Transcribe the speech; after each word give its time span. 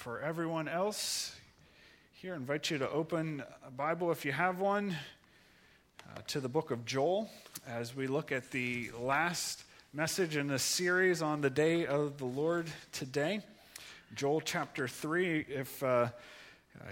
for 0.00 0.18
everyone 0.22 0.66
else 0.66 1.36
here, 2.14 2.32
I 2.32 2.36
invite 2.36 2.70
you 2.70 2.78
to 2.78 2.88
open 2.88 3.42
a 3.66 3.70
Bible 3.70 4.10
if 4.10 4.24
you 4.24 4.32
have 4.32 4.58
one 4.58 4.96
uh, 6.08 6.20
to 6.28 6.40
the 6.40 6.48
book 6.48 6.70
of 6.70 6.86
Joel 6.86 7.28
as 7.68 7.94
we 7.94 8.06
look 8.06 8.32
at 8.32 8.50
the 8.50 8.90
last 8.98 9.62
message 9.92 10.36
in 10.36 10.46
this 10.46 10.62
series 10.62 11.20
on 11.20 11.42
the 11.42 11.50
day 11.50 11.84
of 11.84 12.16
the 12.16 12.24
Lord 12.24 12.68
today. 12.92 13.40
Joel 14.14 14.40
chapter 14.40 14.88
3. 14.88 15.44
If 15.46 15.82
uh, 15.82 15.86
uh, 15.86 16.08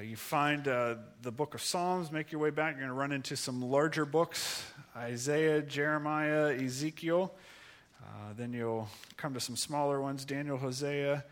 you 0.02 0.16
find 0.16 0.68
uh, 0.68 0.96
the 1.22 1.32
book 1.32 1.54
of 1.54 1.62
Psalms, 1.62 2.12
make 2.12 2.30
your 2.30 2.42
way 2.42 2.50
back. 2.50 2.72
You're 2.72 2.80
going 2.80 2.88
to 2.88 2.94
run 2.94 3.12
into 3.12 3.36
some 3.36 3.62
larger 3.62 4.04
books 4.04 4.62
Isaiah, 4.94 5.62
Jeremiah, 5.62 6.54
Ezekiel. 6.62 7.32
Uh, 8.04 8.34
then 8.36 8.52
you'll 8.52 8.86
come 9.16 9.32
to 9.32 9.40
some 9.40 9.56
smaller 9.56 9.98
ones 9.98 10.26
Daniel, 10.26 10.58
Hosea. 10.58 11.24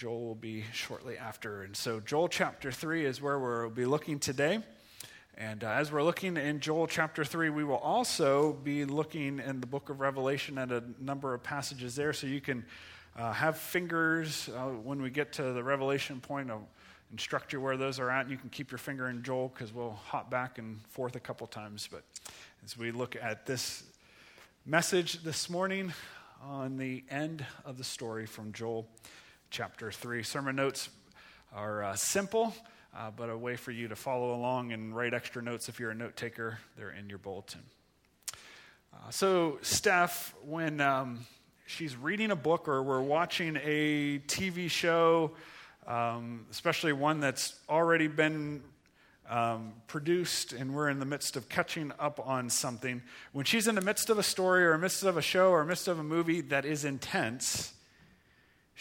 Joel 0.00 0.24
will 0.24 0.34
be 0.34 0.64
shortly 0.72 1.18
after. 1.18 1.62
And 1.62 1.76
so, 1.76 2.00
Joel 2.00 2.28
chapter 2.28 2.72
3 2.72 3.04
is 3.04 3.20
where 3.20 3.38
we'll 3.38 3.68
be 3.68 3.84
looking 3.84 4.18
today. 4.18 4.60
And 5.36 5.62
uh, 5.62 5.72
as 5.72 5.92
we're 5.92 6.02
looking 6.02 6.38
in 6.38 6.60
Joel 6.60 6.86
chapter 6.86 7.22
3, 7.22 7.50
we 7.50 7.64
will 7.64 7.76
also 7.76 8.54
be 8.64 8.86
looking 8.86 9.40
in 9.40 9.60
the 9.60 9.66
book 9.66 9.90
of 9.90 10.00
Revelation 10.00 10.56
at 10.56 10.72
a 10.72 10.82
number 10.98 11.34
of 11.34 11.42
passages 11.42 11.96
there. 11.96 12.14
So 12.14 12.26
you 12.26 12.40
can 12.40 12.64
uh, 13.14 13.32
have 13.32 13.58
fingers 13.58 14.48
uh, 14.56 14.68
when 14.68 15.02
we 15.02 15.10
get 15.10 15.34
to 15.34 15.52
the 15.52 15.62
Revelation 15.62 16.18
point. 16.18 16.50
I'll 16.50 16.66
instruct 17.12 17.52
you 17.52 17.60
where 17.60 17.76
those 17.76 18.00
are 18.00 18.08
at. 18.08 18.22
And 18.22 18.30
you 18.30 18.38
can 18.38 18.48
keep 18.48 18.70
your 18.70 18.78
finger 18.78 19.10
in 19.10 19.22
Joel 19.22 19.52
because 19.54 19.70
we'll 19.74 19.98
hop 20.06 20.30
back 20.30 20.56
and 20.56 20.80
forth 20.88 21.14
a 21.14 21.20
couple 21.20 21.46
times. 21.46 21.86
But 21.92 22.04
as 22.64 22.74
we 22.74 22.90
look 22.90 23.16
at 23.20 23.44
this 23.44 23.82
message 24.64 25.22
this 25.24 25.50
morning 25.50 25.92
on 26.42 26.78
the 26.78 27.04
end 27.10 27.44
of 27.66 27.76
the 27.76 27.84
story 27.84 28.24
from 28.24 28.54
Joel 28.54 28.88
chapter 29.50 29.90
3. 29.90 30.22
Sermon 30.22 30.54
notes 30.54 30.90
are 31.52 31.82
uh, 31.82 31.96
simple, 31.96 32.54
uh, 32.96 33.10
but 33.10 33.28
a 33.28 33.36
way 33.36 33.56
for 33.56 33.72
you 33.72 33.88
to 33.88 33.96
follow 33.96 34.32
along 34.32 34.72
and 34.72 34.94
write 34.94 35.12
extra 35.12 35.42
notes 35.42 35.68
if 35.68 35.80
you're 35.80 35.90
a 35.90 35.94
note 35.94 36.14
taker. 36.14 36.60
They're 36.76 36.92
in 36.92 37.08
your 37.08 37.18
bulletin. 37.18 37.62
Uh, 38.94 39.10
so, 39.10 39.58
Steph, 39.62 40.36
when 40.44 40.80
um, 40.80 41.26
she's 41.66 41.96
reading 41.96 42.30
a 42.30 42.36
book 42.36 42.68
or 42.68 42.80
we're 42.84 43.02
watching 43.02 43.58
a 43.64 44.20
TV 44.28 44.70
show, 44.70 45.32
um, 45.84 46.46
especially 46.52 46.92
one 46.92 47.18
that's 47.18 47.56
already 47.68 48.06
been 48.06 48.62
um, 49.28 49.72
produced 49.88 50.52
and 50.52 50.72
we're 50.72 50.88
in 50.88 51.00
the 51.00 51.06
midst 51.06 51.36
of 51.36 51.48
catching 51.48 51.92
up 51.98 52.24
on 52.24 52.50
something, 52.50 53.02
when 53.32 53.44
she's 53.44 53.66
in 53.66 53.74
the 53.74 53.80
midst 53.80 54.10
of 54.10 54.18
a 54.18 54.22
story 54.22 54.64
or 54.64 54.78
midst 54.78 55.02
of 55.02 55.16
a 55.16 55.22
show 55.22 55.50
or 55.50 55.64
midst 55.64 55.88
of 55.88 55.98
a 55.98 56.04
movie 56.04 56.40
that 56.40 56.64
is 56.64 56.84
intense, 56.84 57.74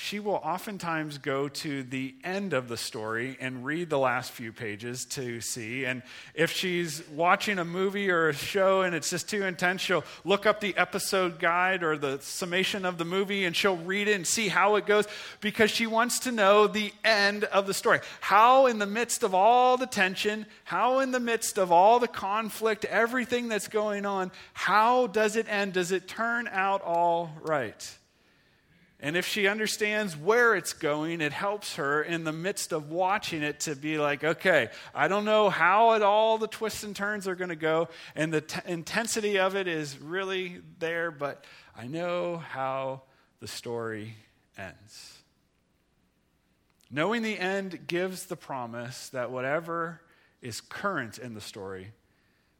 she 0.01 0.17
will 0.17 0.35
oftentimes 0.35 1.17
go 1.17 1.49
to 1.49 1.83
the 1.83 2.15
end 2.23 2.53
of 2.53 2.69
the 2.69 2.77
story 2.77 3.35
and 3.41 3.65
read 3.65 3.89
the 3.89 3.99
last 3.99 4.31
few 4.31 4.53
pages 4.53 5.03
to 5.03 5.41
see. 5.41 5.83
And 5.83 6.03
if 6.33 6.53
she's 6.53 7.05
watching 7.09 7.59
a 7.59 7.65
movie 7.65 8.09
or 8.09 8.29
a 8.29 8.33
show 8.33 8.83
and 8.83 8.95
it's 8.95 9.09
just 9.09 9.27
too 9.27 9.43
intense, 9.43 9.81
she'll 9.81 10.05
look 10.23 10.45
up 10.45 10.61
the 10.61 10.75
episode 10.77 11.37
guide 11.37 11.83
or 11.83 11.97
the 11.97 12.17
summation 12.21 12.85
of 12.85 12.97
the 12.97 13.03
movie 13.03 13.43
and 13.43 13.53
she'll 13.53 13.75
read 13.75 14.07
it 14.07 14.13
and 14.13 14.25
see 14.25 14.47
how 14.47 14.75
it 14.75 14.85
goes 14.85 15.05
because 15.41 15.69
she 15.69 15.85
wants 15.85 16.19
to 16.19 16.31
know 16.31 16.65
the 16.65 16.93
end 17.03 17.43
of 17.43 17.67
the 17.67 17.73
story. 17.73 17.99
How, 18.21 18.67
in 18.67 18.79
the 18.79 18.85
midst 18.85 19.21
of 19.21 19.35
all 19.35 19.75
the 19.75 19.85
tension, 19.85 20.45
how, 20.63 20.99
in 20.99 21.11
the 21.11 21.19
midst 21.19 21.57
of 21.57 21.73
all 21.73 21.99
the 21.99 22.07
conflict, 22.07 22.85
everything 22.85 23.49
that's 23.49 23.67
going 23.67 24.05
on, 24.05 24.31
how 24.53 25.07
does 25.07 25.35
it 25.35 25.45
end? 25.49 25.73
Does 25.73 25.91
it 25.91 26.07
turn 26.07 26.47
out 26.47 26.81
all 26.83 27.31
right? 27.41 27.98
And 29.01 29.15
if 29.15 29.25
she 29.25 29.47
understands 29.47 30.17
where 30.17 30.55
it's 30.55 30.73
going, 30.73 31.21
it 31.21 31.31
helps 31.31 31.75
her 31.75 32.03
in 32.03 32.25
the 32.25 32.33
midst 32.33 32.73
of 32.73 32.91
watching 32.91 33.43
it 33.43 33.61
to 33.61 33.75
be 33.75 33.97
like, 33.97 34.25
okay, 34.25 34.69
I 34.93 35.07
don't 35.07 35.23
know 35.23 35.49
how 35.49 35.93
it 35.93 36.01
all 36.01 36.37
the 36.37 36.47
twists 36.47 36.83
and 36.83 36.93
turns 36.93 37.25
are 37.25 37.35
going 37.35 37.49
to 37.49 37.55
go, 37.55 37.87
and 38.13 38.33
the 38.33 38.41
t- 38.41 38.59
intensity 38.65 39.39
of 39.39 39.55
it 39.55 39.69
is 39.69 39.97
really 39.99 40.59
there, 40.79 41.11
but 41.11 41.45
I 41.77 41.87
know 41.87 42.37
how 42.37 43.03
the 43.39 43.47
story 43.47 44.15
ends. 44.57 45.19
Knowing 46.91 47.21
the 47.21 47.39
end 47.39 47.87
gives 47.87 48.25
the 48.25 48.35
promise 48.35 49.09
that 49.09 49.31
whatever 49.31 50.01
is 50.41 50.59
current 50.59 51.17
in 51.17 51.35
the 51.35 51.41
story, 51.41 51.93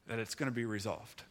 that 0.07 0.19
it's 0.19 0.35
going 0.35 0.49
to 0.49 0.55
be 0.55 0.65
resolved. 0.65 1.23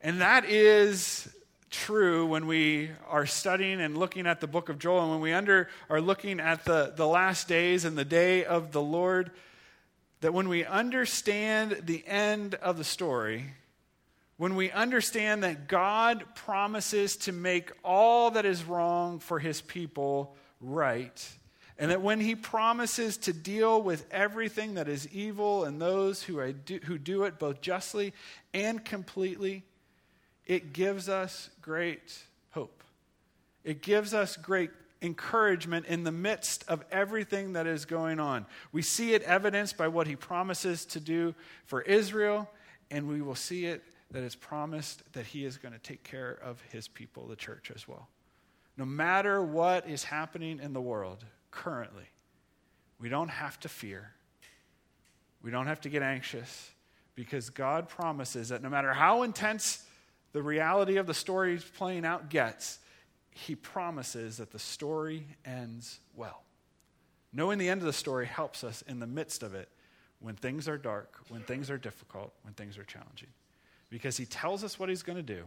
And 0.00 0.20
that 0.20 0.44
is 0.46 1.28
true 1.76 2.26
when 2.26 2.46
we 2.46 2.90
are 3.08 3.26
studying 3.26 3.80
and 3.80 3.96
looking 3.96 4.26
at 4.26 4.40
the 4.40 4.46
book 4.46 4.68
of 4.68 4.78
Joel 4.78 5.02
and 5.02 5.10
when 5.10 5.20
we 5.20 5.32
under, 5.32 5.68
are 5.90 6.00
looking 6.00 6.40
at 6.40 6.64
the, 6.64 6.92
the 6.96 7.06
last 7.06 7.48
days 7.48 7.84
and 7.84 7.96
the 7.96 8.04
day 8.04 8.44
of 8.44 8.72
the 8.72 8.80
Lord, 8.80 9.30
that 10.22 10.32
when 10.32 10.48
we 10.48 10.64
understand 10.64 11.82
the 11.84 12.02
end 12.06 12.54
of 12.54 12.78
the 12.78 12.84
story, 12.84 13.52
when 14.38 14.56
we 14.56 14.70
understand 14.70 15.42
that 15.42 15.68
God 15.68 16.24
promises 16.34 17.16
to 17.18 17.32
make 17.32 17.70
all 17.84 18.30
that 18.32 18.46
is 18.46 18.64
wrong 18.64 19.18
for 19.18 19.38
his 19.38 19.60
people 19.60 20.34
right, 20.60 21.28
and 21.78 21.90
that 21.90 22.00
when 22.00 22.20
he 22.20 22.34
promises 22.34 23.18
to 23.18 23.34
deal 23.34 23.82
with 23.82 24.06
everything 24.10 24.74
that 24.74 24.88
is 24.88 25.06
evil 25.08 25.64
and 25.64 25.80
those 25.80 26.22
who, 26.22 26.52
do, 26.52 26.80
who 26.84 26.96
do 26.96 27.24
it 27.24 27.38
both 27.38 27.60
justly 27.60 28.14
and 28.54 28.82
completely, 28.82 29.62
it 30.46 30.72
gives 30.72 31.08
us 31.08 31.50
great 31.60 32.18
hope. 32.50 32.82
It 33.64 33.82
gives 33.82 34.14
us 34.14 34.36
great 34.36 34.70
encouragement 35.02 35.86
in 35.86 36.04
the 36.04 36.12
midst 36.12 36.64
of 36.68 36.84
everything 36.90 37.52
that 37.52 37.66
is 37.66 37.84
going 37.84 38.20
on. 38.20 38.46
We 38.72 38.82
see 38.82 39.12
it 39.14 39.22
evidenced 39.22 39.76
by 39.76 39.88
what 39.88 40.06
he 40.06 40.16
promises 40.16 40.86
to 40.86 41.00
do 41.00 41.34
for 41.64 41.82
Israel, 41.82 42.48
and 42.90 43.08
we 43.08 43.20
will 43.20 43.34
see 43.34 43.66
it 43.66 43.82
that 44.12 44.22
it's 44.22 44.36
promised 44.36 45.02
that 45.12 45.26
he 45.26 45.44
is 45.44 45.58
going 45.58 45.72
to 45.72 45.80
take 45.80 46.04
care 46.04 46.38
of 46.42 46.60
his 46.70 46.86
people, 46.88 47.26
the 47.26 47.36
church, 47.36 47.72
as 47.74 47.88
well. 47.88 48.08
No 48.76 48.84
matter 48.84 49.42
what 49.42 49.88
is 49.88 50.04
happening 50.04 50.60
in 50.62 50.72
the 50.72 50.80
world 50.80 51.24
currently, 51.50 52.04
we 53.00 53.08
don't 53.08 53.28
have 53.28 53.58
to 53.60 53.68
fear. 53.68 54.12
We 55.42 55.50
don't 55.50 55.66
have 55.66 55.80
to 55.82 55.88
get 55.88 56.02
anxious 56.02 56.70
because 57.14 57.50
God 57.50 57.88
promises 57.88 58.50
that 58.50 58.62
no 58.62 58.68
matter 58.68 58.92
how 58.92 59.22
intense 59.22 59.85
the 60.32 60.42
reality 60.42 60.96
of 60.96 61.06
the 61.06 61.14
story 61.14 61.58
playing 61.76 62.04
out 62.04 62.28
gets, 62.28 62.78
he 63.30 63.54
promises 63.54 64.38
that 64.38 64.50
the 64.52 64.58
story 64.58 65.26
ends 65.44 66.00
well. 66.14 66.42
Knowing 67.32 67.58
the 67.58 67.68
end 67.68 67.80
of 67.80 67.86
the 67.86 67.92
story 67.92 68.26
helps 68.26 68.64
us 68.64 68.82
in 68.88 68.98
the 68.98 69.06
midst 69.06 69.42
of 69.42 69.54
it 69.54 69.68
when 70.20 70.34
things 70.34 70.68
are 70.68 70.78
dark, 70.78 71.18
when 71.28 71.42
things 71.42 71.70
are 71.70 71.78
difficult, 71.78 72.32
when 72.42 72.54
things 72.54 72.78
are 72.78 72.84
challenging. 72.84 73.28
Because 73.90 74.16
he 74.16 74.24
tells 74.24 74.64
us 74.64 74.78
what 74.78 74.88
he's 74.88 75.02
going 75.02 75.16
to 75.16 75.22
do. 75.22 75.44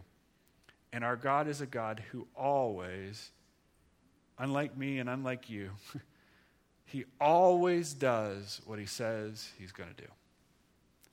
And 0.92 1.04
our 1.04 1.16
God 1.16 1.48
is 1.48 1.60
a 1.60 1.66
God 1.66 2.02
who 2.10 2.26
always, 2.36 3.30
unlike 4.38 4.76
me 4.76 4.98
and 4.98 5.08
unlike 5.08 5.50
you, 5.50 5.70
he 6.84 7.04
always 7.20 7.92
does 7.92 8.60
what 8.64 8.78
he 8.78 8.86
says 8.86 9.50
he's 9.58 9.72
going 9.72 9.90
to 9.90 10.02
do. 10.02 10.08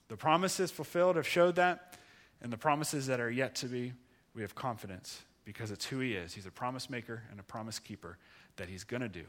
The 0.08 0.16
promises 0.16 0.70
fulfilled 0.70 1.16
have 1.16 1.26
showed 1.26 1.56
that. 1.56 1.96
And 2.42 2.52
the 2.52 2.56
promises 2.56 3.06
that 3.06 3.20
are 3.20 3.30
yet 3.30 3.54
to 3.56 3.66
be, 3.66 3.92
we 4.34 4.42
have 4.42 4.54
confidence 4.54 5.22
because 5.44 5.70
it's 5.70 5.86
who 5.86 5.98
He 6.00 6.14
is. 6.14 6.34
He's 6.34 6.46
a 6.46 6.50
promise 6.50 6.88
maker 6.88 7.22
and 7.30 7.40
a 7.40 7.42
promise 7.42 7.78
keeper 7.78 8.18
that 8.56 8.68
He's 8.68 8.84
going 8.84 9.00
to 9.00 9.08
do 9.08 9.24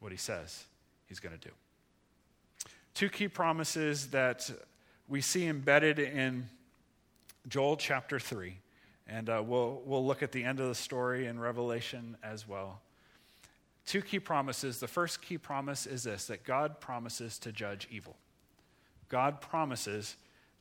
what 0.00 0.12
He 0.12 0.18
says 0.18 0.66
He's 1.06 1.20
going 1.20 1.36
to 1.36 1.48
do. 1.48 1.54
Two 2.94 3.08
key 3.08 3.28
promises 3.28 4.08
that 4.08 4.50
we 5.08 5.20
see 5.20 5.46
embedded 5.46 5.98
in 5.98 6.48
Joel 7.48 7.76
chapter 7.76 8.18
3. 8.18 8.56
And 9.06 9.28
uh, 9.28 9.42
we'll, 9.44 9.82
we'll 9.84 10.06
look 10.06 10.22
at 10.22 10.32
the 10.32 10.44
end 10.44 10.60
of 10.60 10.68
the 10.68 10.74
story 10.74 11.26
in 11.26 11.38
Revelation 11.38 12.16
as 12.22 12.48
well. 12.48 12.80
Two 13.86 14.00
key 14.00 14.18
promises. 14.18 14.80
The 14.80 14.88
first 14.88 15.20
key 15.20 15.36
promise 15.36 15.86
is 15.86 16.04
this 16.04 16.26
that 16.28 16.44
God 16.44 16.80
promises 16.80 17.38
to 17.40 17.52
judge 17.52 17.86
evil. 17.90 18.16
God 19.08 19.40
promises 19.40 20.16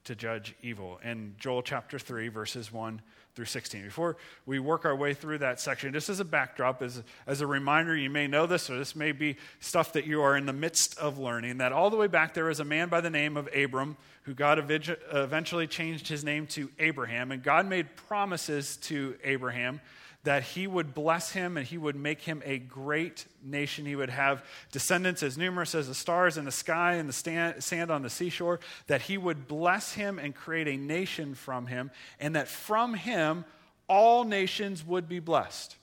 to 0.05 0.15
judge 0.15 0.55
evil 0.61 0.99
in 1.03 1.35
Joel 1.39 1.61
chapter 1.61 1.97
3, 1.97 2.27
verses 2.27 2.71
1 2.71 3.01
through 3.35 3.45
16. 3.45 3.83
Before 3.83 4.17
we 4.45 4.59
work 4.59 4.85
our 4.85 4.95
way 4.95 5.13
through 5.13 5.39
that 5.39 5.59
section, 5.59 5.91
just 5.93 6.09
as 6.09 6.19
a 6.19 6.25
backdrop, 6.25 6.81
as, 6.81 7.01
as 7.25 7.41
a 7.41 7.47
reminder, 7.47 7.95
you 7.95 8.09
may 8.09 8.27
know 8.27 8.45
this, 8.45 8.69
or 8.69 8.77
this 8.77 8.95
may 8.95 9.11
be 9.11 9.37
stuff 9.59 9.93
that 9.93 10.05
you 10.05 10.21
are 10.21 10.37
in 10.37 10.45
the 10.45 10.53
midst 10.53 10.97
of 10.99 11.17
learning, 11.17 11.57
that 11.57 11.71
all 11.71 11.89
the 11.89 11.97
way 11.97 12.07
back 12.07 12.33
there 12.33 12.45
was 12.45 12.59
a 12.59 12.65
man 12.65 12.89
by 12.89 13.01
the 13.01 13.09
name 13.09 13.37
of 13.37 13.49
Abram 13.55 13.97
who 14.23 14.33
God 14.33 14.59
eventually 14.59 15.67
changed 15.67 16.07
his 16.07 16.23
name 16.23 16.47
to 16.47 16.69
Abraham. 16.79 17.31
And 17.31 17.41
God 17.41 17.67
made 17.67 17.95
promises 17.95 18.77
to 18.77 19.15
Abraham 19.23 19.81
that 20.23 20.43
he 20.43 20.67
would 20.67 20.93
bless 20.93 21.31
him 21.31 21.57
and 21.57 21.67
he 21.67 21.77
would 21.77 21.95
make 21.95 22.21
him 22.21 22.41
a 22.45 22.57
great 22.57 23.25
nation. 23.43 23.85
He 23.85 23.95
would 23.95 24.09
have 24.09 24.43
descendants 24.71 25.21
as 25.21 25.37
numerous 25.37 25.75
as 25.75 25.87
the 25.87 25.95
stars 25.95 26.37
in 26.37 26.45
the 26.45 26.51
sky 26.51 26.93
and 26.93 27.09
the 27.09 27.53
sand 27.59 27.91
on 27.91 28.01
the 28.01 28.09
seashore, 28.09 28.59
that 28.87 29.03
he 29.03 29.17
would 29.17 29.47
bless 29.47 29.93
him 29.93 30.19
and 30.19 30.33
create 30.33 30.67
a 30.67 30.77
nation 30.77 31.35
from 31.35 31.67
him, 31.67 31.91
and 32.19 32.35
that 32.35 32.47
from 32.47 32.93
him 32.93 33.43
all 33.87 34.23
nations 34.23 34.85
would 34.85 35.09
be 35.09 35.19
blessed. 35.19 35.75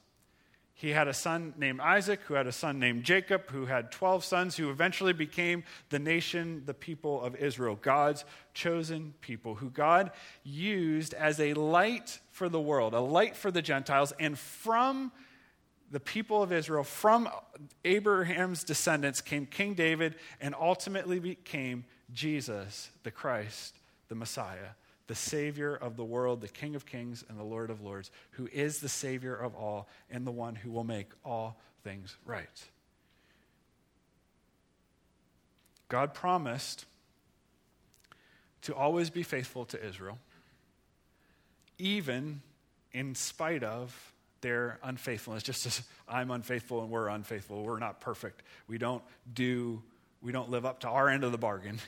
He 0.80 0.92
had 0.92 1.08
a 1.08 1.12
son 1.12 1.52
named 1.58 1.78
Isaac, 1.80 2.20
who 2.22 2.32
had 2.32 2.46
a 2.46 2.52
son 2.52 2.78
named 2.78 3.04
Jacob, 3.04 3.50
who 3.50 3.66
had 3.66 3.92
12 3.92 4.24
sons, 4.24 4.56
who 4.56 4.70
eventually 4.70 5.12
became 5.12 5.62
the 5.90 5.98
nation, 5.98 6.62
the 6.64 6.72
people 6.72 7.20
of 7.20 7.36
Israel, 7.36 7.78
God's 7.82 8.24
chosen 8.54 9.12
people, 9.20 9.56
who 9.56 9.68
God 9.68 10.10
used 10.42 11.12
as 11.12 11.38
a 11.38 11.52
light 11.52 12.18
for 12.32 12.48
the 12.48 12.58
world, 12.58 12.94
a 12.94 13.00
light 13.00 13.36
for 13.36 13.50
the 13.50 13.60
Gentiles. 13.60 14.14
And 14.18 14.38
from 14.38 15.12
the 15.90 16.00
people 16.00 16.42
of 16.42 16.50
Israel, 16.50 16.82
from 16.82 17.28
Abraham's 17.84 18.64
descendants, 18.64 19.20
came 19.20 19.44
King 19.44 19.74
David 19.74 20.14
and 20.40 20.54
ultimately 20.58 21.20
became 21.20 21.84
Jesus, 22.14 22.88
the 23.02 23.10
Christ, 23.10 23.76
the 24.08 24.14
Messiah 24.14 24.70
the 25.10 25.16
Savior 25.16 25.74
of 25.74 25.96
the 25.96 26.04
world, 26.04 26.40
the 26.40 26.46
King 26.46 26.76
of 26.76 26.86
kings 26.86 27.24
and 27.28 27.36
the 27.36 27.42
Lord 27.42 27.68
of 27.68 27.80
lords, 27.80 28.12
who 28.30 28.48
is 28.52 28.78
the 28.78 28.88
Savior 28.88 29.34
of 29.34 29.56
all 29.56 29.88
and 30.08 30.24
the 30.24 30.30
one 30.30 30.54
who 30.54 30.70
will 30.70 30.84
make 30.84 31.08
all 31.24 31.58
things 31.82 32.16
right. 32.24 32.46
God 35.88 36.14
promised 36.14 36.84
to 38.62 38.72
always 38.72 39.10
be 39.10 39.24
faithful 39.24 39.64
to 39.64 39.84
Israel, 39.84 40.16
even 41.76 42.40
in 42.92 43.16
spite 43.16 43.64
of 43.64 44.12
their 44.42 44.78
unfaithfulness. 44.84 45.42
Just 45.42 45.66
as 45.66 45.82
I'm 46.08 46.30
unfaithful 46.30 46.82
and 46.82 46.88
we're 46.88 47.08
unfaithful, 47.08 47.64
we're 47.64 47.80
not 47.80 48.00
perfect. 48.00 48.44
We 48.68 48.78
don't 48.78 49.02
do, 49.34 49.82
we 50.22 50.30
don't 50.30 50.50
live 50.50 50.64
up 50.64 50.78
to 50.82 50.88
our 50.88 51.08
end 51.08 51.24
of 51.24 51.32
the 51.32 51.38
bargain 51.38 51.80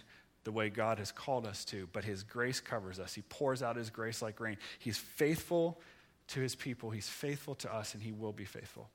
the 0.45 0.53
way 0.53 0.71
God 0.71 0.99
has 0.99 1.13
called 1.13 1.47
us 1.47 1.65
to, 1.67 1.89
but 1.93 2.05
His 2.05 2.23
grace 2.23 2.61
covers 2.61 2.99
us. 2.99 3.15
He 3.15 3.23
pours 3.23 3.63
out 3.63 3.77
His 3.77 3.91
grace 3.91 4.23
like 4.23 4.41
rain. 4.41 4.57
He's 4.79 4.99
faithful 4.99 5.81
to 6.29 6.41
His 6.41 6.55
people, 6.55 6.91
He's 6.91 7.09
faithful 7.09 7.55
to 7.57 7.73
us, 7.73 7.95
and 7.95 8.03
He 8.03 8.13
will 8.13 8.33
be 8.33 8.45
faithful. 8.45 8.89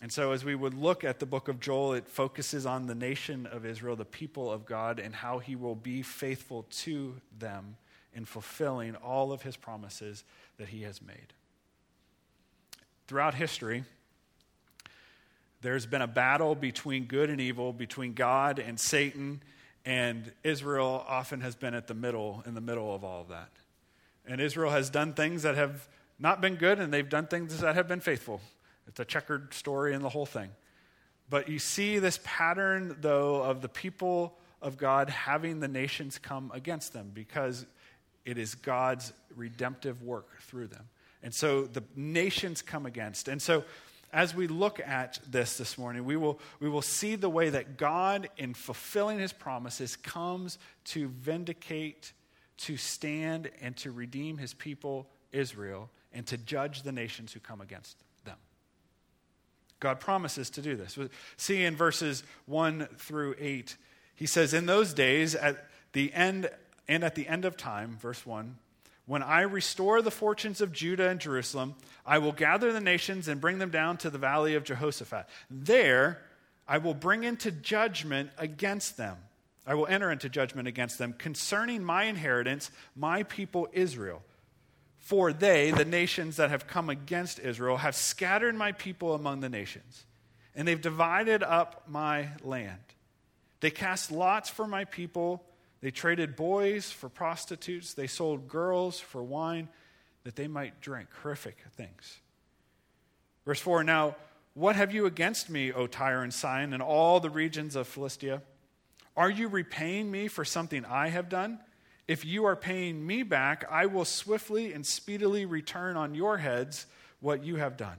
And 0.00 0.12
so, 0.12 0.32
as 0.32 0.44
we 0.44 0.56
would 0.56 0.74
look 0.74 1.04
at 1.04 1.20
the 1.20 1.26
book 1.26 1.46
of 1.46 1.60
Joel, 1.60 1.92
it 1.94 2.08
focuses 2.08 2.66
on 2.66 2.86
the 2.86 2.94
nation 2.94 3.46
of 3.46 3.64
Israel, 3.64 3.94
the 3.94 4.04
people 4.04 4.50
of 4.50 4.66
God, 4.66 4.98
and 4.98 5.14
how 5.14 5.38
He 5.38 5.54
will 5.54 5.76
be 5.76 6.02
faithful 6.02 6.66
to 6.70 7.20
them 7.38 7.76
in 8.12 8.24
fulfilling 8.24 8.96
all 8.96 9.32
of 9.32 9.42
His 9.42 9.56
promises 9.56 10.24
that 10.58 10.68
He 10.68 10.82
has 10.82 11.00
made. 11.00 11.32
Throughout 13.06 13.34
history, 13.34 13.84
there's 15.62 15.86
been 15.86 16.02
a 16.02 16.06
battle 16.06 16.54
between 16.54 17.04
good 17.04 17.30
and 17.30 17.40
evil, 17.40 17.72
between 17.72 18.14
God 18.14 18.58
and 18.58 18.78
Satan, 18.78 19.42
and 19.84 20.30
Israel 20.44 21.04
often 21.08 21.40
has 21.40 21.54
been 21.54 21.74
at 21.74 21.86
the 21.86 21.94
middle, 21.94 22.42
in 22.46 22.54
the 22.54 22.60
middle 22.60 22.94
of 22.94 23.04
all 23.04 23.22
of 23.22 23.28
that. 23.28 23.50
And 24.26 24.40
Israel 24.40 24.70
has 24.70 24.90
done 24.90 25.14
things 25.14 25.42
that 25.42 25.54
have 25.54 25.88
not 26.18 26.40
been 26.40 26.56
good, 26.56 26.78
and 26.78 26.92
they've 26.92 27.08
done 27.08 27.26
things 27.26 27.60
that 27.60 27.74
have 27.74 27.88
been 27.88 28.00
faithful. 28.00 28.40
It's 28.86 29.00
a 29.00 29.04
checkered 29.04 29.54
story 29.54 29.94
in 29.94 30.02
the 30.02 30.08
whole 30.08 30.26
thing. 30.26 30.50
But 31.30 31.48
you 31.48 31.58
see 31.58 31.98
this 31.98 32.20
pattern, 32.22 32.96
though, 33.00 33.42
of 33.42 33.62
the 33.62 33.68
people 33.68 34.36
of 34.60 34.76
God 34.76 35.08
having 35.10 35.60
the 35.60 35.68
nations 35.68 36.18
come 36.18 36.50
against 36.54 36.92
them 36.92 37.10
because 37.12 37.66
it 38.24 38.38
is 38.38 38.54
God's 38.54 39.12
redemptive 39.34 40.02
work 40.02 40.40
through 40.42 40.68
them. 40.68 40.88
And 41.22 41.32
so 41.32 41.64
the 41.64 41.82
nations 41.96 42.62
come 42.62 42.86
against. 42.86 43.28
And 43.28 43.40
so 43.40 43.64
as 44.12 44.34
we 44.34 44.46
look 44.46 44.78
at 44.80 45.18
this 45.26 45.56
this 45.56 45.78
morning, 45.78 46.04
we 46.04 46.16
will, 46.16 46.38
we 46.60 46.68
will 46.68 46.82
see 46.82 47.16
the 47.16 47.30
way 47.30 47.48
that 47.50 47.78
God, 47.78 48.28
in 48.36 48.52
fulfilling 48.52 49.18
his 49.18 49.32
promises, 49.32 49.96
comes 49.96 50.58
to 50.86 51.08
vindicate, 51.08 52.12
to 52.58 52.76
stand, 52.76 53.50
and 53.60 53.76
to 53.78 53.90
redeem 53.90 54.36
his 54.36 54.52
people, 54.52 55.08
Israel, 55.32 55.90
and 56.12 56.26
to 56.26 56.36
judge 56.36 56.82
the 56.82 56.92
nations 56.92 57.32
who 57.32 57.40
come 57.40 57.60
against 57.60 57.96
them. 58.24 58.36
God 59.80 59.98
promises 59.98 60.50
to 60.50 60.62
do 60.62 60.76
this. 60.76 60.98
See 61.38 61.64
in 61.64 61.74
verses 61.74 62.22
1 62.46 62.88
through 62.98 63.34
8, 63.38 63.76
he 64.14 64.26
says, 64.26 64.52
In 64.52 64.66
those 64.66 64.92
days, 64.92 65.34
at 65.34 65.66
the 65.92 66.12
end 66.12 66.50
and 66.88 67.04
at 67.04 67.14
the 67.14 67.28
end 67.28 67.44
of 67.44 67.56
time, 67.56 67.96
verse 68.00 68.26
1, 68.26 68.56
when 69.06 69.22
I 69.22 69.42
restore 69.42 70.00
the 70.00 70.10
fortunes 70.10 70.60
of 70.60 70.72
Judah 70.72 71.08
and 71.08 71.20
Jerusalem, 71.20 71.74
I 72.06 72.18
will 72.18 72.32
gather 72.32 72.72
the 72.72 72.80
nations 72.80 73.28
and 73.28 73.40
bring 73.40 73.58
them 73.58 73.70
down 73.70 73.96
to 73.98 74.10
the 74.10 74.18
valley 74.18 74.54
of 74.54 74.64
Jehoshaphat. 74.64 75.26
There 75.50 76.22
I 76.68 76.78
will 76.78 76.94
bring 76.94 77.24
into 77.24 77.50
judgment 77.50 78.30
against 78.38 78.96
them. 78.96 79.16
I 79.66 79.74
will 79.74 79.86
enter 79.86 80.10
into 80.10 80.28
judgment 80.28 80.68
against 80.68 80.98
them 80.98 81.14
concerning 81.16 81.84
my 81.84 82.04
inheritance, 82.04 82.70
my 82.96 83.24
people 83.24 83.68
Israel. 83.72 84.22
For 84.98 85.32
they, 85.32 85.72
the 85.72 85.84
nations 85.84 86.36
that 86.36 86.50
have 86.50 86.68
come 86.68 86.88
against 86.88 87.40
Israel, 87.40 87.78
have 87.78 87.96
scattered 87.96 88.54
my 88.54 88.72
people 88.72 89.14
among 89.14 89.40
the 89.40 89.48
nations, 89.48 90.04
and 90.54 90.66
they've 90.66 90.80
divided 90.80 91.42
up 91.42 91.82
my 91.88 92.28
land. 92.42 92.78
They 93.60 93.70
cast 93.70 94.12
lots 94.12 94.48
for 94.48 94.66
my 94.66 94.84
people 94.84 95.44
they 95.82 95.90
traded 95.90 96.36
boys 96.36 96.90
for 96.90 97.08
prostitutes. 97.08 97.92
They 97.92 98.06
sold 98.06 98.48
girls 98.48 99.00
for 99.00 99.22
wine 99.22 99.68
that 100.24 100.36
they 100.36 100.46
might 100.46 100.80
drink. 100.80 101.08
Horrific 101.22 101.58
things. 101.76 102.20
Verse 103.44 103.60
4 103.60 103.82
Now, 103.82 104.16
what 104.54 104.76
have 104.76 104.94
you 104.94 105.06
against 105.06 105.50
me, 105.50 105.72
O 105.72 105.86
Tyre 105.86 106.22
and 106.22 106.32
Sidon, 106.32 106.72
and 106.72 106.82
all 106.82 107.18
the 107.20 107.30
regions 107.30 107.74
of 107.74 107.88
Philistia? 107.88 108.42
Are 109.16 109.30
you 109.30 109.48
repaying 109.48 110.10
me 110.10 110.28
for 110.28 110.44
something 110.44 110.84
I 110.84 111.08
have 111.08 111.28
done? 111.28 111.58
If 112.06 112.24
you 112.24 112.44
are 112.44 112.56
paying 112.56 113.04
me 113.04 113.24
back, 113.24 113.64
I 113.70 113.86
will 113.86 114.04
swiftly 114.04 114.72
and 114.72 114.86
speedily 114.86 115.46
return 115.46 115.96
on 115.96 116.14
your 116.14 116.38
heads 116.38 116.86
what 117.20 117.44
you 117.44 117.56
have 117.56 117.76
done. 117.76 117.96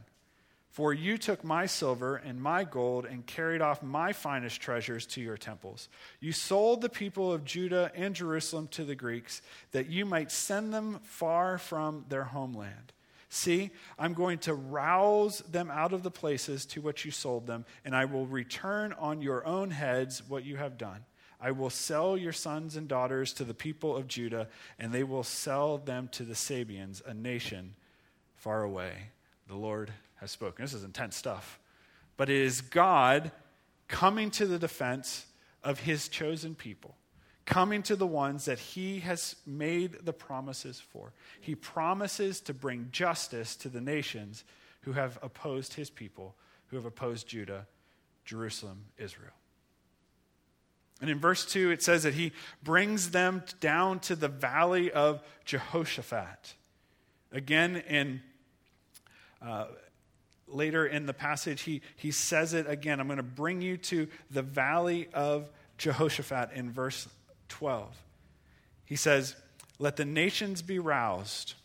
For 0.74 0.92
you 0.92 1.20
took 1.20 1.44
my 1.44 1.68
silver 1.68 2.16
and 2.16 2.42
my 2.42 2.64
gold 2.64 3.06
and 3.06 3.24
carried 3.28 3.62
off 3.62 3.84
my 3.84 4.12
finest 4.12 4.60
treasures 4.60 5.06
to 5.06 5.22
your 5.22 5.38
temples. 5.38 5.88
You 6.20 6.32
sold 6.32 6.82
the 6.82 6.90
people 6.90 7.32
of 7.32 7.46
Judah 7.46 7.92
and 7.94 8.16
Jerusalem 8.16 8.68
to 8.70 8.84
the 8.84 8.96
Greeks, 8.96 9.44
that 9.72 9.92
you 9.92 10.04
might 10.04 10.32
send 10.32 10.74
them 10.74 11.00
far 11.04 11.60
from 11.60 12.06
their 12.10 12.24
homeland. 12.24 12.92
See, 13.30 13.70
I'm 14.00 14.16
going 14.16 14.40
to 14.40 14.56
rouse 14.56 15.40
them 15.42 15.70
out 15.70 15.94
of 15.94 16.02
the 16.02 16.10
places 16.10 16.66
to 16.66 16.82
which 16.82 17.06
you 17.06 17.12
sold 17.12 17.46
them, 17.46 17.66
and 17.86 17.96
I 17.96 18.06
will 18.06 18.26
return 18.26 18.94
on 18.94 19.22
your 19.22 19.46
own 19.46 19.70
heads 19.70 20.28
what 20.28 20.44
you 20.44 20.58
have 20.58 20.80
done. 20.80 21.06
I 21.40 21.52
will 21.52 21.70
sell 21.70 22.18
your 22.18 22.34
sons 22.34 22.78
and 22.78 22.88
daughters 22.88 23.32
to 23.34 23.44
the 23.44 23.54
people 23.54 23.96
of 23.96 24.08
Judah, 24.08 24.48
and 24.80 24.92
they 24.92 25.04
will 25.04 25.24
sell 25.24 25.78
them 25.78 26.10
to 26.14 26.24
the 26.24 26.34
Sabeans, 26.34 27.04
a 27.06 27.14
nation 27.14 27.76
far 28.38 28.64
away. 28.64 29.10
The 29.48 29.56
Lord 29.56 29.92
has 30.24 30.32
spoken. 30.32 30.64
This 30.64 30.74
is 30.74 30.84
intense 30.84 31.16
stuff. 31.16 31.60
But 32.18 32.30
it 32.30 32.38
is 32.38 32.62
God 32.62 33.32
coming 33.88 34.32
to 34.32 34.46
the 34.46 34.58
defense 34.58 35.26
of 35.64 35.82
his 35.82 36.08
chosen 36.08 36.56
people, 36.56 36.96
coming 37.46 37.84
to 37.84 37.96
the 37.96 38.08
ones 38.08 38.46
that 38.46 38.60
he 38.60 39.02
has 39.02 39.36
made 39.46 40.06
the 40.06 40.14
promises 40.14 40.80
for. 40.80 41.14
He 41.40 41.56
promises 41.56 42.40
to 42.42 42.54
bring 42.54 42.90
justice 42.92 43.56
to 43.58 43.70
the 43.70 43.82
nations 43.82 44.44
who 44.82 44.94
have 44.94 45.20
opposed 45.22 45.74
his 45.74 45.90
people, 45.90 46.36
who 46.68 46.76
have 46.78 46.86
opposed 46.86 47.28
Judah, 47.28 47.68
Jerusalem, 48.26 48.86
Israel. 48.98 49.34
And 51.02 51.10
in 51.10 51.20
verse 51.20 51.46
2, 51.46 51.72
it 51.72 51.84
says 51.84 52.04
that 52.04 52.14
he 52.14 52.32
brings 52.64 53.12
them 53.12 53.44
down 53.60 54.00
to 54.02 54.16
the 54.16 54.30
valley 54.30 54.90
of 54.92 55.22
Jehoshaphat. 55.44 56.54
Again, 57.34 57.84
in 57.90 58.22
uh, 59.42 59.66
later 60.54 60.86
in 60.86 61.06
the 61.06 61.14
passage, 61.14 61.62
he, 61.62 61.82
he 61.96 62.12
says 62.12 62.54
it 62.54 62.70
again. 62.70 63.00
I'm 63.00 63.08
going 63.08 63.18
to 63.18 63.24
bring 63.24 63.62
you 63.62 63.78
to 63.78 64.08
the 64.32 64.42
valley 64.42 65.08
of 65.14 65.50
Jehoshaphat 65.78 66.52
in 66.54 66.72
verse 66.72 67.08
12. 67.50 67.90
He 68.86 68.96
says, 68.96 69.36
Let 69.80 69.96
the 69.96 70.06
nations 70.06 70.62
be 70.62 70.80
roused, 70.80 71.56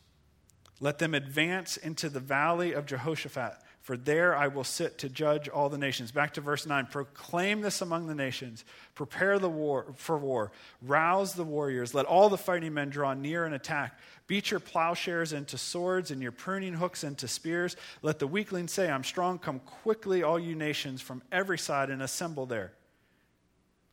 let 0.81 0.99
them 0.99 1.15
advance 1.15 1.77
into 1.77 2.09
the 2.09 2.21
valley 2.21 2.73
of 2.73 2.87
Jehoshaphat. 2.87 3.55
For 3.89 3.97
there 3.97 4.37
I 4.37 4.49
will 4.49 4.65
sit 4.65 4.99
to 4.99 5.09
judge 5.09 5.49
all 5.49 5.71
the 5.71 5.79
nations. 5.79 6.13
Back 6.13 6.35
to 6.35 6.43
verse 6.43 6.67
9. 6.67 6.89
Proclaim 6.89 7.63
this 7.63 7.81
among 7.81 8.07
the 8.07 8.15
nations. 8.15 8.67
Prepare 8.95 9.39
the 9.39 9.49
war 9.49 9.95
for 9.97 10.19
war. 10.19 10.53
Rouse 10.83 11.33
the 11.33 11.43
warriors. 11.43 11.95
Let 11.95 12.05
all 12.05 12.29
the 12.29 12.37
fighting 12.37 12.75
men 12.75 12.91
draw 12.91 13.15
near 13.15 13.47
and 13.47 13.55
attack. 13.55 13.99
Beat 14.27 14.51
your 14.51 14.61
plowshares 14.61 15.33
into 15.33 15.57
swords 15.57 16.11
and 16.11 16.21
your 16.21 16.33
pruning 16.33 16.75
hooks 16.75 17.03
into 17.03 17.27
spears. 17.27 17.77
Let 18.03 18.19
the 18.19 18.27
weakling 18.27 18.69
say, 18.69 18.91
I'm 18.91 19.05
strong. 19.05 19.39
Come 19.39 19.61
quickly, 19.61 20.23
all 20.23 20.39
you 20.39 20.55
nations, 20.55 21.01
from 21.01 21.23
every 21.33 21.57
side 21.57 21.89
and 21.89 22.03
assemble 22.03 22.45
there. 22.45 22.75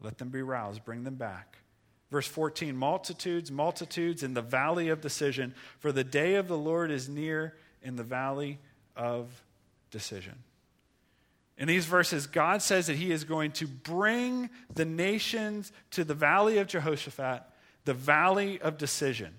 Let 0.01 0.17
them 0.17 0.27
be 0.27 0.41
roused. 0.41 0.83
Bring 0.83 1.05
them 1.05 1.15
back. 1.15 1.59
Verse 2.11 2.27
14 2.27 2.75
Multitudes, 2.75 3.49
multitudes 3.49 4.23
in 4.23 4.33
the 4.33 4.41
valley 4.41 4.89
of 4.89 4.99
decision, 4.99 5.55
for 5.79 5.93
the 5.93 6.03
day 6.03 6.35
of 6.35 6.49
the 6.49 6.57
Lord 6.57 6.91
is 6.91 7.07
near 7.07 7.55
in 7.81 7.95
the 7.95 8.03
valley 8.03 8.59
of 8.97 9.44
decision. 9.95 10.35
In 11.57 11.69
these 11.69 11.85
verses, 11.85 12.27
God 12.27 12.61
says 12.61 12.87
that 12.87 12.97
He 12.97 13.13
is 13.13 13.23
going 13.23 13.51
to 13.53 13.65
bring 13.65 14.49
the 14.73 14.83
nations 14.83 15.71
to 15.91 16.03
the 16.03 16.13
valley 16.13 16.57
of 16.57 16.67
Jehoshaphat, 16.67 17.43
the 17.85 17.93
valley 17.93 18.59
of 18.59 18.77
decision. 18.77 19.33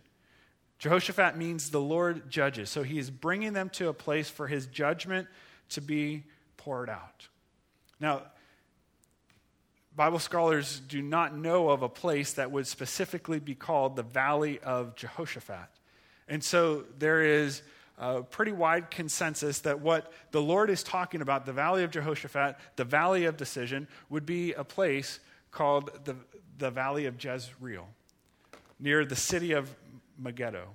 Jehoshaphat 0.79 1.37
means 1.37 1.71
the 1.71 1.81
Lord 1.81 2.31
judges. 2.31 2.71
So 2.71 2.83
he 2.83 2.99
is 2.99 3.11
bringing 3.11 3.53
them 3.53 3.71
to 3.71 3.89
a 3.89 3.95
place 3.95 4.29
for 4.29 4.47
his 4.47 4.67
judgment 4.67 5.29
to 5.71 5.81
be 5.81 6.25
poured 6.57 6.91
out. 6.91 7.29
Now, 7.99 8.23
Bible 9.95 10.19
scholars 10.19 10.81
do 10.81 11.01
not 11.01 11.37
know 11.37 11.71
of 11.71 11.83
a 11.83 11.89
place 11.89 12.35
that 12.35 12.51
would 12.51 12.67
specifically 12.67 13.41
be 13.41 13.55
called 13.55 13.97
the 13.97 14.03
Valley 14.03 14.59
of 14.61 14.95
Jehoshaphat. 14.95 15.69
And 16.29 16.45
so 16.45 16.85
there 16.99 17.23
is 17.23 17.63
a 17.99 18.23
pretty 18.23 18.53
wide 18.53 18.91
consensus 18.91 19.61
that 19.61 19.81
what 19.81 20.13
the 20.31 20.43
Lord 20.43 20.71
is 20.71 20.83
talking 20.83 21.23
about, 21.23 21.47
the 21.47 21.53
Valley 21.53 21.83
of 21.83 21.91
Jehoshaphat, 21.91 22.57
the 22.77 22.85
Valley 22.85 23.25
of 23.25 23.37
Decision, 23.37 23.89
would 24.11 24.27
be 24.27 24.53
a 24.53 24.65
place 24.65 25.21
called 25.51 25.91
the, 26.05 26.17
the 26.59 26.71
Valley 26.71 27.07
of 27.07 27.23
Jezreel, 27.23 27.89
near 28.79 29.05
the 29.05 29.17
city 29.17 29.53
of 29.53 29.75
Megiddo. 30.19 30.69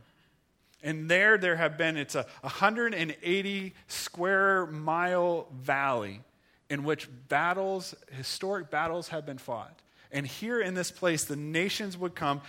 And 0.83 1.09
there, 1.09 1.37
there 1.37 1.55
have 1.55 1.77
been, 1.77 1.95
it's 1.95 2.15
a 2.15 2.25
180 2.41 3.73
square 3.87 4.65
mile 4.65 5.47
valley 5.53 6.21
in 6.69 6.83
which 6.83 7.07
battles, 7.27 7.93
historic 8.11 8.71
battles, 8.71 9.09
have 9.09 9.25
been 9.25 9.37
fought. 9.37 9.77
And 10.11 10.25
here 10.25 10.59
in 10.59 10.73
this 10.73 10.89
place, 10.89 11.23
the 11.23 11.35
nations 11.35 11.97
would 11.97 12.15
come 12.15 12.41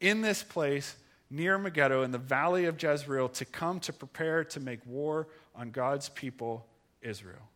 in 0.00 0.20
this 0.20 0.42
place 0.42 0.96
near 1.30 1.58
Megiddo 1.58 2.02
in 2.02 2.10
the 2.10 2.18
valley 2.18 2.66
of 2.66 2.80
Jezreel 2.82 3.28
to 3.30 3.44
come 3.44 3.80
to 3.80 3.92
prepare 3.92 4.44
to 4.44 4.60
make 4.60 4.80
war 4.86 5.28
on 5.54 5.70
God's 5.70 6.08
people, 6.08 6.66
Israel. 7.02 7.48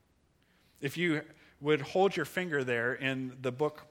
If 0.80 0.96
you 0.96 1.22
would 1.60 1.80
hold 1.80 2.16
your 2.16 2.24
finger 2.24 2.64
there 2.64 2.94
in 2.94 3.36
the 3.42 3.52
book 3.52 3.86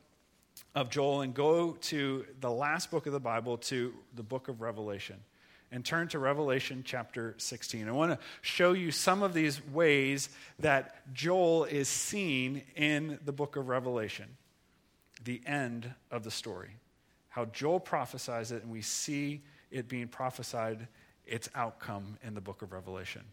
of 0.76 0.90
Joel 0.90 1.22
and 1.22 1.34
go 1.34 1.74
to 1.74 2.26
the 2.42 2.52
last 2.52 2.92
book 2.92 3.06
of 3.06 3.14
the 3.14 3.20
Bible, 3.20 3.58
to 3.58 3.94
the 4.16 4.24
book 4.24 4.48
of 4.48 4.62
Revelation 4.62 5.18
and 5.72 5.86
turn 5.86 6.08
to 6.10 6.20
Revelation 6.20 6.84
chapter 6.86 7.36
16. 7.38 7.88
I 7.88 7.92
want 7.92 8.12
to 8.12 8.20
show 8.42 8.74
you 8.74 8.92
some 8.92 9.22
of 9.22 9.34
these 9.34 9.66
ways 9.68 10.30
that 10.60 11.14
Joel 11.14 11.66
is 11.66 11.88
seen 11.88 12.64
in 12.76 13.20
the 13.24 13.32
book 13.32 13.56
of 13.56 13.68
Revelation, 13.68 14.26
the 15.24 15.42
end 15.46 15.94
of 16.10 16.24
the 16.24 16.32
story. 16.32 16.72
How 17.30 17.46
Joel 17.46 17.80
prophesies 17.80 18.52
it, 18.52 18.64
and 18.64 18.72
we 18.72 18.82
see 18.82 19.42
it 19.72 19.88
being 19.88 20.08
prophesied, 20.08 20.88
its 21.26 21.50
outcome 21.56 22.18
in 22.24 22.34
the 22.34 22.42
book 22.42 22.62
of 22.62 22.72
Revelation. 22.72 23.24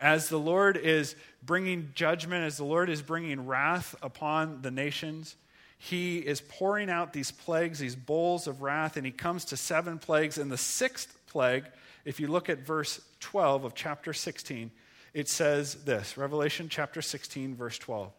As 0.00 0.28
the 0.28 0.38
Lord 0.38 0.76
is 0.76 1.14
bringing 1.44 1.90
judgment, 1.94 2.44
as 2.44 2.56
the 2.56 2.64
Lord 2.64 2.90
is 2.90 3.02
bringing 3.02 3.46
wrath 3.46 3.94
upon 4.02 4.62
the 4.62 4.70
nations, 4.70 5.36
he 5.78 6.18
is 6.18 6.40
pouring 6.40 6.90
out 6.90 7.12
these 7.12 7.30
plagues, 7.30 7.78
these 7.78 7.96
bowls 7.96 8.46
of 8.46 8.62
wrath, 8.62 8.96
and 8.96 9.04
he 9.04 9.12
comes 9.12 9.44
to 9.46 9.56
seven 9.56 9.98
plagues. 9.98 10.38
And 10.38 10.50
the 10.50 10.56
sixth 10.56 11.16
plague, 11.26 11.64
if 12.04 12.20
you 12.20 12.28
look 12.28 12.48
at 12.48 12.58
verse 12.58 13.00
12 13.20 13.64
of 13.64 13.74
chapter 13.74 14.12
16, 14.12 14.70
it 15.14 15.28
says 15.28 15.74
this 15.84 16.16
Revelation 16.16 16.68
chapter 16.68 17.02
16, 17.02 17.54
verse 17.54 17.78
12. 17.78 18.12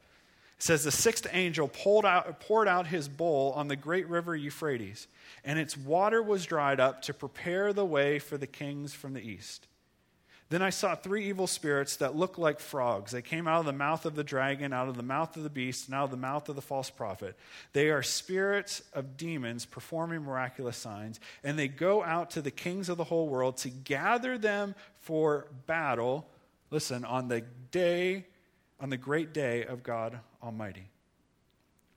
It 0.58 0.64
says, 0.64 0.84
The 0.84 0.92
sixth 0.92 1.28
angel 1.32 1.68
poured 1.68 2.06
out, 2.06 2.40
poured 2.40 2.68
out 2.68 2.88
his 2.88 3.08
bowl 3.08 3.54
on 3.56 3.68
the 3.68 3.76
great 3.76 4.08
river 4.08 4.36
Euphrates, 4.36 5.08
and 5.44 5.60
its 5.60 5.78
water 5.78 6.22
was 6.22 6.46
dried 6.46 6.80
up 6.80 7.02
to 7.04 7.14
prepare 7.14 7.74
the 7.74 7.86
way 7.86 8.20
for 8.20 8.38
the 8.38 8.48
kings 8.48 8.94
from 8.94 9.14
the 9.14 9.22
east. 9.22 9.68
Then 10.54 10.62
I 10.62 10.70
saw 10.70 10.94
three 10.94 11.30
evil 11.30 11.48
spirits 11.48 11.96
that 11.96 12.16
looked 12.16 12.38
like 12.38 12.60
frogs. 12.60 13.12
They 13.12 13.24
came 13.24 13.48
out 13.48 13.62
of 13.62 13.66
the 13.66 13.74
mouth 13.74 14.06
of 14.06 14.14
the 14.14 14.24
dragon, 14.24 14.72
out 14.72 14.88
of 14.88 14.96
the 14.96 15.02
mouth 15.02 15.36
of 15.36 15.42
the 15.42 15.50
beast, 15.50 15.88
and 15.88 15.96
out 15.96 16.04
of 16.04 16.12
the 16.12 16.18
mouth 16.18 16.48
of 16.48 16.56
the 16.56 16.62
false 16.62 16.92
prophet. 16.92 17.36
They 17.72 17.90
are 17.90 18.04
spirits 18.04 18.84
of 18.94 19.18
demons 19.18 19.66
performing 19.66 20.22
miraculous 20.22 20.78
signs, 20.78 21.20
and 21.44 21.58
they 21.58 21.68
go 21.68 22.04
out 22.04 22.30
to 22.32 22.42
the 22.44 22.52
kings 22.52 22.88
of 22.88 22.98
the 22.98 23.04
whole 23.04 23.28
world 23.28 23.58
to 23.58 23.70
gather 23.70 24.38
them 24.38 24.76
for 25.00 25.48
battle. 25.66 26.30
Listen, 26.70 27.04
on 27.04 27.30
the 27.30 27.42
day, 27.72 28.28
on 28.84 28.90
the 28.90 28.98
great 28.98 29.34
day 29.34 29.64
of 29.64 29.82
God 29.82 30.20
Almighty. 30.44 30.90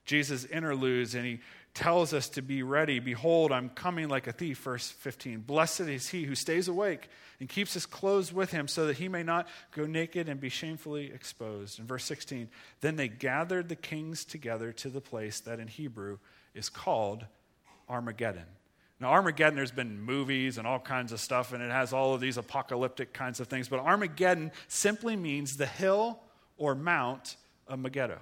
Jesus 0.05 0.45
interludes 0.45 1.17
and 1.17 1.27
he 1.27 1.41
tells 1.75 2.15
us 2.15 2.29
to 2.29 2.43
be 2.43 2.63
ready. 2.63 3.01
Behold, 3.01 3.51
I'm 3.51 3.71
coming 3.71 4.09
like 4.09 4.29
a 4.29 4.33
thief, 4.33 4.59
verse 4.59 4.89
15. 4.89 5.41
Blessed 5.41 5.81
is 5.81 6.09
he 6.09 6.23
who 6.23 6.37
stays 6.37 6.69
awake 6.69 7.09
and 7.41 7.49
keeps 7.49 7.75
his 7.75 7.87
clothes 7.87 8.33
with 8.33 8.53
him 8.53 8.69
so 8.69 8.87
that 8.87 8.99
he 8.99 9.09
may 9.09 9.25
not 9.25 9.49
go 9.73 9.85
naked 9.85 10.29
and 10.29 10.41
be 10.41 10.49
shamefully 10.49 11.11
exposed. 11.13 11.81
In 11.81 11.87
verse 11.87 12.05
16, 12.05 12.49
then 12.83 12.95
they 12.95 13.09
gathered 13.09 13.69
the 13.69 13.75
kings 13.75 14.25
together 14.25 14.71
to 14.75 14.89
the 14.89 15.01
place 15.01 15.41
that 15.41 15.59
in 15.59 15.67
Hebrew 15.67 16.19
is 16.55 16.69
called 16.69 17.27
Armageddon. 17.89 18.47
Now, 19.01 19.11
Armageddon, 19.11 19.57
there's 19.57 19.73
been 19.73 20.01
movies 20.01 20.57
and 20.57 20.69
all 20.69 20.79
kinds 20.79 21.11
of 21.11 21.19
stuff, 21.19 21.53
and 21.53 21.63
it 21.65 21.71
has 21.71 21.93
all 21.93 22.15
of 22.15 22.21
these 22.21 22.39
apocalyptic 22.39 23.13
kinds 23.13 23.41
of 23.41 23.49
things, 23.49 23.69
but 23.69 23.81
Armageddon 23.81 24.53
simply 24.69 25.17
means 25.17 25.57
the 25.57 25.67
hill 25.67 26.21
or 26.57 26.75
mount 26.75 27.37
of 27.67 27.79
Megiddo. 27.79 28.19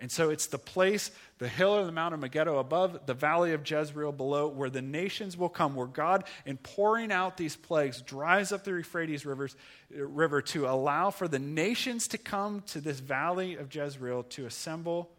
And 0.00 0.12
so 0.12 0.30
it's 0.30 0.46
the 0.46 0.58
place, 0.58 1.10
the 1.38 1.48
hill 1.48 1.74
or 1.74 1.84
the 1.84 1.90
mount 1.90 2.14
of 2.14 2.20
Megiddo 2.20 2.58
above, 2.58 3.06
the 3.06 3.14
valley 3.14 3.52
of 3.52 3.68
Jezreel 3.68 4.12
below, 4.12 4.46
where 4.46 4.70
the 4.70 4.82
nations 4.82 5.36
will 5.36 5.48
come, 5.48 5.74
where 5.74 5.88
God, 5.88 6.22
in 6.46 6.56
pouring 6.56 7.10
out 7.10 7.36
these 7.36 7.56
plagues, 7.56 8.00
dries 8.00 8.52
up 8.52 8.62
the 8.62 8.70
Euphrates 8.70 9.26
rivers, 9.26 9.56
River 9.90 10.40
to 10.42 10.68
allow 10.68 11.10
for 11.10 11.26
the 11.26 11.40
nations 11.40 12.06
to 12.08 12.18
come 12.18 12.62
to 12.68 12.80
this 12.80 13.00
valley 13.00 13.56
of 13.56 13.74
Jezreel 13.74 14.22
to 14.24 14.46
assemble, 14.46 15.10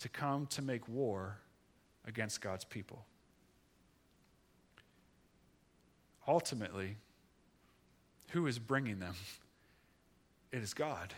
to 0.00 0.08
come 0.10 0.46
to 0.48 0.60
make 0.60 0.86
war 0.86 1.38
against 2.06 2.42
God's 2.42 2.64
people. 2.64 3.06
Ultimately, 6.26 6.96
who 8.32 8.46
is 8.46 8.58
bringing 8.58 8.98
them? 8.98 9.14
It 10.52 10.62
is 10.62 10.74
God. 10.74 11.14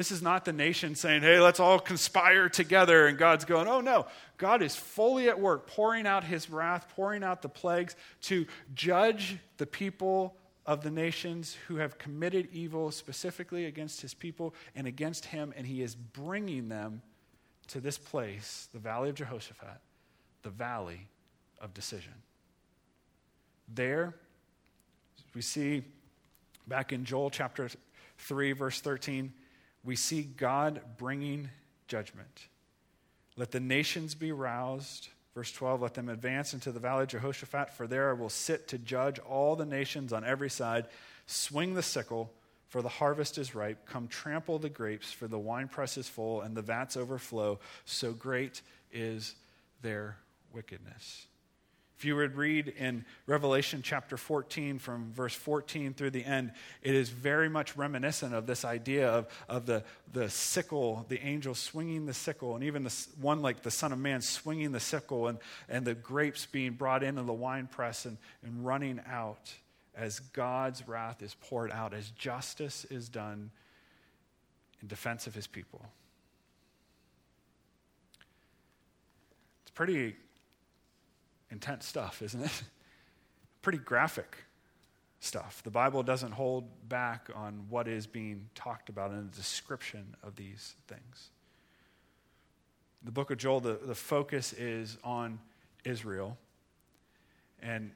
This 0.00 0.10
is 0.10 0.22
not 0.22 0.46
the 0.46 0.52
nation 0.54 0.94
saying, 0.94 1.20
hey, 1.20 1.40
let's 1.40 1.60
all 1.60 1.78
conspire 1.78 2.48
together. 2.48 3.06
And 3.06 3.18
God's 3.18 3.44
going, 3.44 3.68
oh 3.68 3.82
no. 3.82 4.06
God 4.38 4.62
is 4.62 4.74
fully 4.74 5.28
at 5.28 5.38
work, 5.38 5.66
pouring 5.66 6.06
out 6.06 6.24
his 6.24 6.48
wrath, 6.48 6.86
pouring 6.96 7.22
out 7.22 7.42
the 7.42 7.50
plagues 7.50 7.96
to 8.22 8.46
judge 8.74 9.36
the 9.58 9.66
people 9.66 10.34
of 10.64 10.80
the 10.80 10.90
nations 10.90 11.54
who 11.68 11.76
have 11.76 11.98
committed 11.98 12.48
evil 12.50 12.90
specifically 12.90 13.66
against 13.66 14.00
his 14.00 14.14
people 14.14 14.54
and 14.74 14.86
against 14.86 15.26
him. 15.26 15.52
And 15.54 15.66
he 15.66 15.82
is 15.82 15.94
bringing 15.96 16.70
them 16.70 17.02
to 17.66 17.78
this 17.78 17.98
place, 17.98 18.70
the 18.72 18.78
valley 18.78 19.10
of 19.10 19.16
Jehoshaphat, 19.16 19.82
the 20.40 20.48
valley 20.48 21.08
of 21.60 21.74
decision. 21.74 22.14
There, 23.68 24.14
we 25.34 25.42
see 25.42 25.82
back 26.66 26.90
in 26.90 27.04
Joel 27.04 27.28
chapter 27.28 27.68
3, 28.16 28.52
verse 28.52 28.80
13 28.80 29.34
we 29.84 29.96
see 29.96 30.22
God 30.22 30.80
bringing 30.98 31.50
judgment. 31.88 32.48
Let 33.36 33.50
the 33.50 33.60
nations 33.60 34.14
be 34.14 34.32
roused. 34.32 35.08
Verse 35.34 35.52
12, 35.52 35.82
let 35.82 35.94
them 35.94 36.08
advance 36.08 36.54
into 36.54 36.72
the 36.72 36.80
valley 36.80 37.04
of 37.04 37.08
Jehoshaphat, 37.08 37.72
for 37.72 37.86
there 37.86 38.10
I 38.10 38.14
will 38.14 38.28
sit 38.28 38.68
to 38.68 38.78
judge 38.78 39.18
all 39.20 39.54
the 39.54 39.64
nations 39.64 40.12
on 40.12 40.24
every 40.24 40.50
side. 40.50 40.86
Swing 41.26 41.74
the 41.74 41.82
sickle, 41.82 42.32
for 42.68 42.82
the 42.82 42.88
harvest 42.88 43.38
is 43.38 43.54
ripe. 43.54 43.86
Come 43.86 44.08
trample 44.08 44.58
the 44.58 44.68
grapes, 44.68 45.12
for 45.12 45.28
the 45.28 45.38
winepress 45.38 45.96
is 45.96 46.08
full, 46.08 46.40
and 46.40 46.56
the 46.56 46.62
vats 46.62 46.96
overflow. 46.96 47.60
So 47.84 48.12
great 48.12 48.60
is 48.92 49.36
their 49.82 50.16
wickedness. 50.52 51.26
If 52.00 52.06
you 52.06 52.16
would 52.16 52.34
read 52.34 52.68
in 52.68 53.04
Revelation 53.26 53.82
chapter 53.82 54.16
14 54.16 54.78
from 54.78 55.12
verse 55.12 55.34
14 55.34 55.92
through 55.92 56.12
the 56.12 56.24
end, 56.24 56.52
it 56.80 56.94
is 56.94 57.10
very 57.10 57.50
much 57.50 57.76
reminiscent 57.76 58.32
of 58.32 58.46
this 58.46 58.64
idea 58.64 59.10
of, 59.10 59.28
of 59.50 59.66
the, 59.66 59.84
the 60.10 60.30
sickle, 60.30 61.04
the 61.10 61.20
angel 61.20 61.54
swinging 61.54 62.06
the 62.06 62.14
sickle, 62.14 62.54
and 62.54 62.64
even 62.64 62.84
the 62.84 63.06
one 63.20 63.42
like 63.42 63.62
the 63.62 63.70
Son 63.70 63.92
of 63.92 63.98
Man 63.98 64.22
swinging 64.22 64.72
the 64.72 64.80
sickle, 64.80 65.28
and, 65.28 65.38
and 65.68 65.86
the 65.86 65.94
grapes 65.94 66.46
being 66.46 66.72
brought 66.72 67.02
into 67.02 67.20
the 67.22 67.34
winepress 67.34 68.06
and, 68.06 68.16
and 68.42 68.64
running 68.64 68.98
out 69.06 69.52
as 69.94 70.20
God's 70.20 70.88
wrath 70.88 71.20
is 71.20 71.36
poured 71.42 71.70
out, 71.70 71.92
as 71.92 72.08
justice 72.12 72.86
is 72.86 73.10
done 73.10 73.50
in 74.80 74.88
defense 74.88 75.26
of 75.26 75.34
his 75.34 75.46
people. 75.46 75.84
It's 79.64 79.72
pretty 79.72 80.16
intense 81.50 81.86
stuff, 81.86 82.22
isn't 82.22 82.42
it? 82.42 82.62
Pretty 83.62 83.78
graphic 83.78 84.36
stuff. 85.20 85.62
The 85.62 85.70
Bible 85.70 86.02
doesn't 86.02 86.32
hold 86.32 86.64
back 86.88 87.28
on 87.34 87.66
what 87.68 87.86
is 87.86 88.06
being 88.06 88.48
talked 88.54 88.88
about 88.88 89.10
in 89.10 89.28
the 89.30 89.36
description 89.36 90.16
of 90.22 90.36
these 90.36 90.74
things. 90.88 91.30
The 93.02 93.12
book 93.12 93.30
of 93.30 93.38
Joel, 93.38 93.60
the, 93.60 93.78
the 93.82 93.94
focus 93.94 94.52
is 94.54 94.98
on 95.04 95.38
Israel. 95.84 96.36
And, 97.62 97.92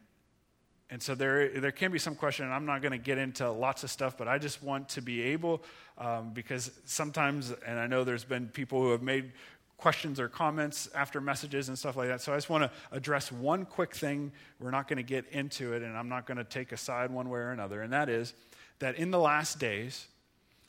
and 0.90 1.02
so 1.02 1.14
there, 1.14 1.48
there 1.60 1.72
can 1.72 1.92
be 1.92 1.98
some 1.98 2.14
question, 2.14 2.44
and 2.44 2.54
I'm 2.54 2.66
not 2.66 2.82
going 2.82 2.92
to 2.92 2.98
get 2.98 3.16
into 3.18 3.50
lots 3.50 3.84
of 3.84 3.90
stuff, 3.90 4.16
but 4.16 4.28
I 4.28 4.38
just 4.38 4.62
want 4.62 4.90
to 4.90 5.02
be 5.02 5.22
able, 5.22 5.62
um, 5.96 6.30
because 6.32 6.70
sometimes, 6.84 7.52
and 7.66 7.78
I 7.78 7.86
know 7.86 8.04
there's 8.04 8.24
been 8.24 8.48
people 8.48 8.82
who 8.82 8.92
have 8.92 9.02
made 9.02 9.32
questions 9.76 10.20
or 10.20 10.28
comments 10.28 10.88
after 10.94 11.20
messages 11.20 11.68
and 11.68 11.78
stuff 11.78 11.96
like 11.96 12.08
that. 12.08 12.20
So 12.20 12.32
I 12.32 12.36
just 12.36 12.48
want 12.48 12.64
to 12.64 12.70
address 12.92 13.30
one 13.30 13.64
quick 13.64 13.94
thing. 13.94 14.32
We're 14.60 14.70
not 14.70 14.88
going 14.88 14.96
to 14.96 15.02
get 15.02 15.26
into 15.30 15.72
it, 15.72 15.82
and 15.82 15.96
I'm 15.96 16.08
not 16.08 16.26
going 16.26 16.38
to 16.38 16.44
take 16.44 16.72
a 16.72 16.76
side 16.76 17.10
one 17.10 17.28
way 17.28 17.40
or 17.40 17.50
another, 17.50 17.82
and 17.82 17.92
that 17.92 18.08
is 18.08 18.34
that 18.78 18.96
in 18.96 19.10
the 19.10 19.18
last 19.18 19.58
days, 19.58 20.06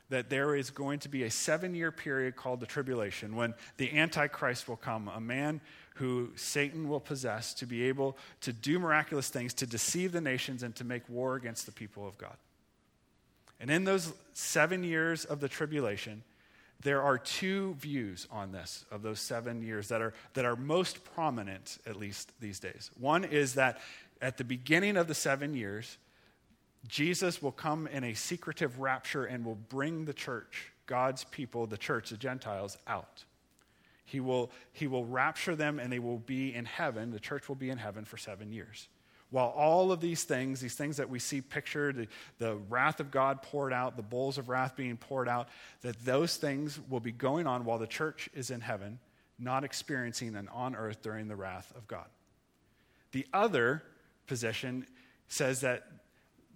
that 0.09 0.29
there 0.29 0.55
is 0.55 0.69
going 0.69 0.99
to 0.99 1.09
be 1.09 1.23
a 1.23 1.31
seven 1.31 1.73
year 1.73 1.91
period 1.91 2.35
called 2.35 2.59
the 2.59 2.65
tribulation 2.65 3.35
when 3.35 3.53
the 3.77 3.97
Antichrist 3.97 4.67
will 4.67 4.75
come, 4.75 5.09
a 5.13 5.19
man 5.19 5.61
who 5.95 6.29
Satan 6.35 6.89
will 6.89 6.99
possess 6.99 7.53
to 7.55 7.65
be 7.65 7.83
able 7.83 8.17
to 8.41 8.53
do 8.53 8.77
miraculous 8.77 9.29
things, 9.29 9.53
to 9.55 9.65
deceive 9.65 10.11
the 10.11 10.21
nations, 10.21 10.61
and 10.61 10.75
to 10.75 10.83
make 10.83 11.07
war 11.09 11.35
against 11.35 11.65
the 11.65 11.71
people 11.71 12.07
of 12.07 12.17
God. 12.17 12.35
And 13.59 13.71
in 13.71 13.85
those 13.85 14.13
seven 14.33 14.83
years 14.83 15.25
of 15.25 15.39
the 15.39 15.47
tribulation, 15.47 16.23
there 16.81 17.01
are 17.01 17.17
two 17.17 17.75
views 17.75 18.27
on 18.31 18.51
this 18.51 18.85
of 18.91 19.01
those 19.01 19.19
seven 19.19 19.61
years 19.61 19.87
that 19.87 20.01
are, 20.01 20.13
that 20.33 20.45
are 20.45 20.55
most 20.55 21.03
prominent, 21.03 21.77
at 21.85 21.95
least 21.95 22.31
these 22.39 22.59
days. 22.59 22.91
One 22.99 23.23
is 23.23 23.55
that 23.55 23.79
at 24.21 24.37
the 24.37 24.43
beginning 24.43 24.97
of 24.97 25.07
the 25.07 25.15
seven 25.15 25.53
years, 25.55 25.97
Jesus 26.87 27.41
will 27.41 27.51
come 27.51 27.87
in 27.87 28.03
a 28.03 28.13
secretive 28.13 28.79
rapture 28.79 29.25
and 29.25 29.43
will 29.43 29.55
bring 29.55 30.05
the 30.05 30.13
church, 30.13 30.71
God's 30.85 31.23
people, 31.23 31.65
the 31.65 31.77
church, 31.77 32.11
the 32.11 32.17
Gentiles, 32.17 32.77
out. 32.87 33.23
He 34.05 34.19
will, 34.19 34.51
he 34.71 34.85
will 34.85 35.05
rapture 35.05 35.55
them 35.55 35.79
and 35.79 35.91
they 35.91 35.99
will 35.99 36.19
be 36.19 36.53
in 36.53 36.65
heaven. 36.65 37.11
The 37.11 37.19
church 37.19 37.49
will 37.49 37.55
be 37.55 37.71
in 37.71 37.79
heaven 37.79 38.05
for 38.05 38.17
seven 38.17 38.51
years. 38.51 38.87
While 39.31 39.47
all 39.49 39.91
of 39.91 40.01
these 40.01 40.23
things, 40.23 40.61
these 40.61 40.75
things 40.75 40.97
that 40.97 41.09
we 41.09 41.19
see 41.19 41.41
pictured, 41.41 41.95
the, 41.95 42.07
the 42.37 42.55
wrath 42.69 42.99
of 42.99 43.11
God 43.11 43.41
poured 43.41 43.73
out, 43.73 43.97
the 43.97 44.03
bowls 44.03 44.37
of 44.37 44.49
wrath 44.49 44.75
being 44.75 44.97
poured 44.97 45.27
out, 45.27 45.49
that 45.81 46.03
those 46.05 46.37
things 46.37 46.79
will 46.89 46.99
be 46.99 47.11
going 47.11 47.47
on 47.47 47.65
while 47.65 47.79
the 47.79 47.87
church 47.87 48.29
is 48.33 48.51
in 48.51 48.61
heaven, 48.61 48.99
not 49.39 49.63
experiencing 49.63 50.35
and 50.35 50.47
on 50.49 50.75
earth 50.75 51.01
during 51.01 51.27
the 51.27 51.35
wrath 51.35 51.73
of 51.75 51.87
God. 51.87 52.05
The 53.11 53.25
other 53.33 53.83
position 54.27 54.85
says 55.27 55.61
that 55.61 55.83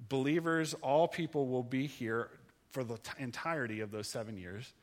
believers, 0.08 0.74
all 0.76 1.08
people 1.08 1.48
will 1.48 1.64
be 1.64 1.88
here 1.88 2.30
for 2.72 2.84
the 2.84 2.98
t- 2.98 3.12
entirety 3.18 3.82
of 3.82 3.92
those 3.92 4.08
seven 4.08 4.38
years 4.38 4.74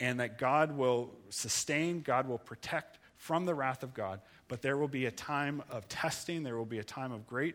and 0.00 0.20
that 0.20 0.38
God 0.38 0.76
will 0.76 1.10
sustain, 1.30 2.00
God 2.00 2.26
will 2.26 2.38
protect 2.38 2.98
from 3.16 3.46
the 3.46 3.54
wrath 3.54 3.82
of 3.82 3.94
God. 3.94 4.20
But 4.52 4.60
there 4.60 4.76
will 4.76 4.86
be 4.86 5.06
a 5.06 5.10
time 5.10 5.62
of 5.70 5.88
testing, 5.88 6.42
there 6.42 6.58
will 6.58 6.66
be 6.66 6.78
a 6.78 6.84
time 6.84 7.10
of 7.10 7.26
great 7.26 7.54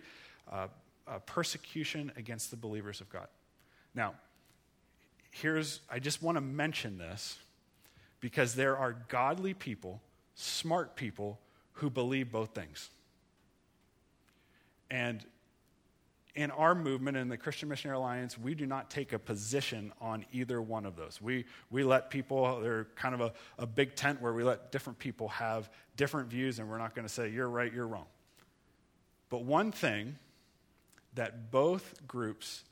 uh, 0.51 0.65
uh, 1.07 1.19
persecution 1.27 2.11
against 2.17 2.49
the 2.49 2.57
believers 2.57 3.01
of 3.01 3.09
God. 3.11 3.27
Now, 3.93 4.15
here's, 5.29 5.81
I 5.91 5.99
just 5.99 6.23
want 6.23 6.37
to 6.37 6.41
mention 6.41 6.97
this 6.97 7.37
because 8.19 8.55
there 8.55 8.75
are 8.75 8.93
godly 9.09 9.53
people, 9.53 10.01
smart 10.33 10.95
people, 10.95 11.37
who 11.73 11.91
believe 11.91 12.31
both 12.31 12.55
things. 12.55 12.89
And 14.89 15.23
in 16.37 16.51
our 16.51 16.75
movement 16.75 17.17
in 17.17 17.29
the 17.29 17.35
Christian 17.35 17.67
Missionary 17.67 17.97
Alliance, 17.97 18.37
we 18.37 18.53
do 18.53 18.67
not 18.67 18.91
take 18.91 19.11
a 19.11 19.17
position 19.17 19.91
on 19.99 20.23
either 20.31 20.61
one 20.61 20.85
of 20.85 20.95
those. 20.95 21.19
We, 21.19 21.45
we 21.71 21.83
let 21.83 22.11
people, 22.11 22.61
they're 22.61 22.85
kind 22.95 23.15
of 23.15 23.21
a, 23.21 23.33
a 23.57 23.65
big 23.65 23.95
tent 23.95 24.21
where 24.21 24.31
we 24.31 24.43
let 24.43 24.71
different 24.71 24.99
people 24.99 25.29
have 25.29 25.67
different 25.95 26.29
views, 26.29 26.59
and 26.59 26.69
we're 26.69 26.77
not 26.77 26.93
going 26.93 27.07
to 27.07 27.13
say, 27.13 27.29
you're 27.29 27.49
right, 27.49 27.73
you're 27.73 27.87
wrong. 27.87 28.05
But 29.31 29.45
one 29.45 29.71
thing 29.71 30.19
that 31.15 31.49
both 31.49 32.05
groups 32.07 32.63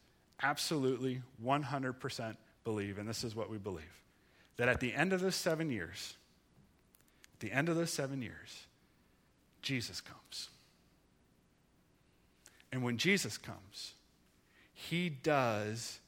absolutely 0.43 1.23
100% 1.43 2.35
believe, 2.63 2.99
and 2.99 3.09
this 3.09 3.23
is 3.23 3.35
what 3.35 3.49
we 3.49 3.57
believe, 3.57 4.03
that 4.57 4.69
at 4.69 4.79
the 4.79 4.93
end 4.93 5.11
of 5.11 5.21
those 5.21 5.35
seven 5.35 5.71
years, 5.71 6.13
at 7.33 7.39
the 7.39 7.51
end 7.51 7.67
of 7.67 7.75
those 7.75 7.89
seven 7.89 8.21
years, 8.21 8.67
Jesus 9.63 10.01
comes. 10.01 10.49
And 12.75 12.83
when 12.83 12.97
Jesus 12.97 13.37
comes, 13.37 13.93
he 14.73 15.07
does, 15.07 16.01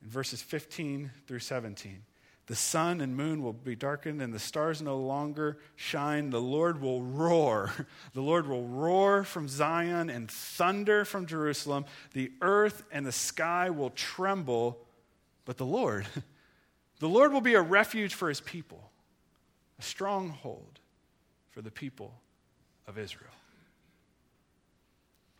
in 0.00 0.08
verses 0.08 0.40
15 0.40 1.10
through 1.26 1.40
17, 1.40 2.04
the 2.46 2.54
sun 2.54 3.00
and 3.00 3.16
moon 3.16 3.42
will 3.42 3.52
be 3.52 3.74
darkened 3.74 4.22
and 4.22 4.32
the 4.32 4.38
stars 4.38 4.80
no 4.80 4.96
longer 4.96 5.58
shine. 5.74 6.30
The 6.30 6.40
Lord 6.40 6.80
will 6.80 7.02
roar. 7.02 7.72
The 8.14 8.20
Lord 8.20 8.46
will 8.46 8.64
roar 8.64 9.24
from 9.24 9.48
Zion 9.48 10.08
and 10.08 10.30
thunder 10.30 11.04
from 11.04 11.26
Jerusalem. 11.26 11.84
The 12.12 12.30
earth 12.42 12.84
and 12.92 13.04
the 13.04 13.10
sky 13.10 13.70
will 13.70 13.90
tremble, 13.90 14.78
but 15.46 15.56
the 15.56 15.66
Lord, 15.66 16.06
the 17.00 17.08
Lord 17.08 17.32
will 17.32 17.40
be 17.40 17.54
a 17.54 17.60
refuge 17.60 18.14
for 18.14 18.28
his 18.28 18.40
people, 18.40 18.92
a 19.80 19.82
stronghold 19.82 20.78
for 21.50 21.60
the 21.60 21.72
people 21.72 22.14
of 22.86 22.98
Israel. 22.98 23.32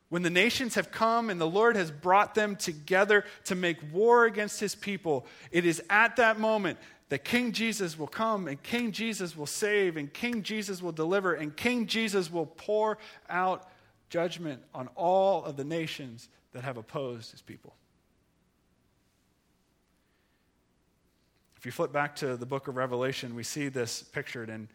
When 0.08 0.22
the 0.22 0.30
nations 0.30 0.74
have 0.74 0.90
come 0.90 1.28
and 1.28 1.40
the 1.40 1.46
Lord 1.46 1.76
has 1.76 1.90
brought 1.90 2.34
them 2.34 2.56
together 2.56 3.24
to 3.44 3.54
make 3.54 3.76
war 3.92 4.24
against 4.24 4.58
his 4.58 4.74
people, 4.74 5.26
it 5.50 5.66
is 5.66 5.82
at 5.90 6.16
that 6.16 6.40
moment 6.40 6.78
that 7.10 7.24
King 7.24 7.52
Jesus 7.52 7.98
will 7.98 8.06
come 8.06 8.48
and 8.48 8.62
King 8.62 8.92
Jesus 8.92 9.36
will 9.36 9.46
save 9.46 9.96
and 9.96 10.12
King 10.12 10.42
Jesus 10.42 10.82
will 10.82 10.92
deliver 10.92 11.34
and 11.34 11.54
King 11.54 11.86
Jesus 11.86 12.30
will 12.32 12.46
pour 12.46 12.98
out 13.28 13.68
judgment 14.08 14.62
on 14.74 14.88
all 14.94 15.44
of 15.44 15.56
the 15.56 15.64
nations 15.64 16.28
that 16.52 16.64
have 16.64 16.78
opposed 16.78 17.30
his 17.30 17.42
people. 17.42 17.74
If 21.56 21.66
you 21.66 21.72
flip 21.72 21.92
back 21.92 22.16
to 22.16 22.36
the 22.36 22.46
book 22.46 22.68
of 22.68 22.76
Revelation, 22.76 23.34
we 23.34 23.42
see 23.42 23.68
this 23.68 24.02
pictured 24.02 24.48
in 24.48 24.68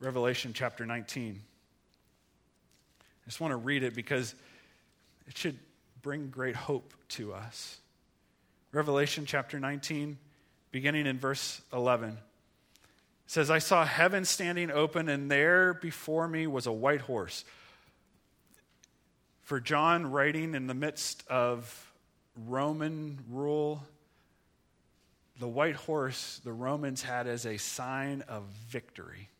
Revelation 0.00 0.52
chapter 0.52 0.84
19. 0.84 1.40
I 3.26 3.28
just 3.28 3.40
want 3.40 3.50
to 3.50 3.56
read 3.56 3.82
it 3.82 3.92
because 3.92 4.36
it 5.26 5.36
should 5.36 5.58
bring 6.00 6.28
great 6.28 6.54
hope 6.54 6.94
to 7.08 7.34
us. 7.34 7.78
Revelation 8.70 9.26
chapter 9.26 9.58
19, 9.58 10.16
beginning 10.70 11.06
in 11.06 11.18
verse 11.18 11.60
11, 11.72 12.18
says, 13.26 13.50
I 13.50 13.58
saw 13.58 13.84
heaven 13.84 14.24
standing 14.24 14.70
open, 14.70 15.08
and 15.08 15.28
there 15.28 15.74
before 15.74 16.28
me 16.28 16.46
was 16.46 16.66
a 16.66 16.72
white 16.72 17.00
horse. 17.00 17.44
For 19.42 19.58
John, 19.58 20.12
writing 20.12 20.54
in 20.54 20.68
the 20.68 20.74
midst 20.74 21.26
of 21.26 21.92
Roman 22.46 23.18
rule, 23.28 23.82
the 25.40 25.48
white 25.48 25.74
horse 25.74 26.40
the 26.44 26.52
Romans 26.52 27.02
had 27.02 27.26
as 27.26 27.44
a 27.44 27.56
sign 27.56 28.22
of 28.28 28.44
victory. 28.68 29.30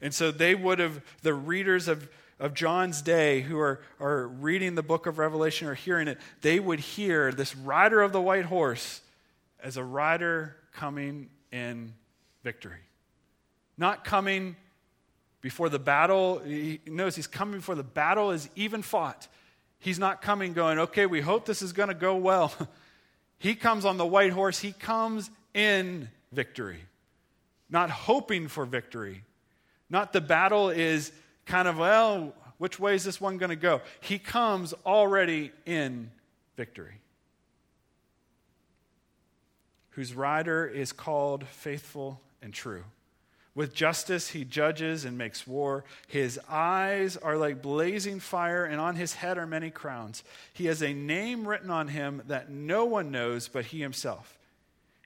And 0.00 0.14
so 0.14 0.30
they 0.30 0.54
would 0.54 0.78
have, 0.78 1.02
the 1.22 1.34
readers 1.34 1.88
of, 1.88 2.08
of 2.38 2.54
John's 2.54 3.02
day 3.02 3.40
who 3.42 3.58
are, 3.58 3.80
are 3.98 4.26
reading 4.26 4.74
the 4.74 4.82
book 4.82 5.06
of 5.06 5.18
Revelation 5.18 5.68
or 5.68 5.74
hearing 5.74 6.08
it, 6.08 6.18
they 6.40 6.58
would 6.58 6.80
hear 6.80 7.32
this 7.32 7.54
rider 7.56 8.00
of 8.00 8.12
the 8.12 8.20
white 8.20 8.46
horse 8.46 9.02
as 9.62 9.76
a 9.76 9.84
rider 9.84 10.56
coming 10.72 11.28
in 11.52 11.92
victory. 12.42 12.80
Not 13.76 14.04
coming 14.04 14.56
before 15.40 15.68
the 15.68 15.78
battle. 15.78 16.38
He 16.38 16.80
knows 16.86 17.16
he's 17.16 17.26
coming 17.26 17.56
before 17.56 17.74
the 17.74 17.82
battle 17.82 18.30
is 18.30 18.48
even 18.56 18.82
fought. 18.82 19.28
He's 19.78 19.98
not 19.98 20.20
coming 20.20 20.52
going, 20.52 20.78
okay, 20.78 21.06
we 21.06 21.20
hope 21.20 21.46
this 21.46 21.62
is 21.62 21.72
going 21.72 21.88
to 21.88 21.94
go 21.94 22.16
well. 22.16 22.52
he 23.38 23.54
comes 23.54 23.84
on 23.84 23.96
the 23.96 24.06
white 24.06 24.32
horse, 24.32 24.58
he 24.58 24.72
comes 24.72 25.30
in 25.54 26.08
victory, 26.32 26.84
not 27.70 27.90
hoping 27.90 28.48
for 28.48 28.64
victory 28.64 29.24
not 29.90 30.12
the 30.12 30.20
battle 30.20 30.70
is 30.70 31.12
kind 31.46 31.68
of, 31.68 31.78
well, 31.78 32.32
which 32.58 32.78
way 32.78 32.94
is 32.94 33.04
this 33.04 33.20
one 33.20 33.38
going 33.38 33.50
to 33.50 33.56
go? 33.56 33.80
He 34.00 34.18
comes 34.18 34.72
already 34.86 35.50
in 35.66 36.10
victory. 36.56 37.00
Whose 39.90 40.14
rider 40.14 40.66
is 40.66 40.92
called 40.92 41.46
faithful 41.46 42.20
and 42.40 42.54
true. 42.54 42.84
With 43.54 43.74
justice, 43.74 44.28
he 44.28 44.44
judges 44.44 45.04
and 45.04 45.18
makes 45.18 45.46
war. 45.46 45.84
His 46.06 46.38
eyes 46.48 47.16
are 47.16 47.36
like 47.36 47.60
blazing 47.60 48.20
fire, 48.20 48.64
and 48.64 48.80
on 48.80 48.94
his 48.94 49.14
head 49.14 49.38
are 49.38 49.46
many 49.46 49.70
crowns. 49.70 50.22
He 50.52 50.66
has 50.66 50.82
a 50.82 50.94
name 50.94 51.46
written 51.46 51.70
on 51.70 51.88
him 51.88 52.22
that 52.28 52.48
no 52.48 52.84
one 52.84 53.10
knows 53.10 53.48
but 53.48 53.66
he 53.66 53.80
himself. 53.80 54.38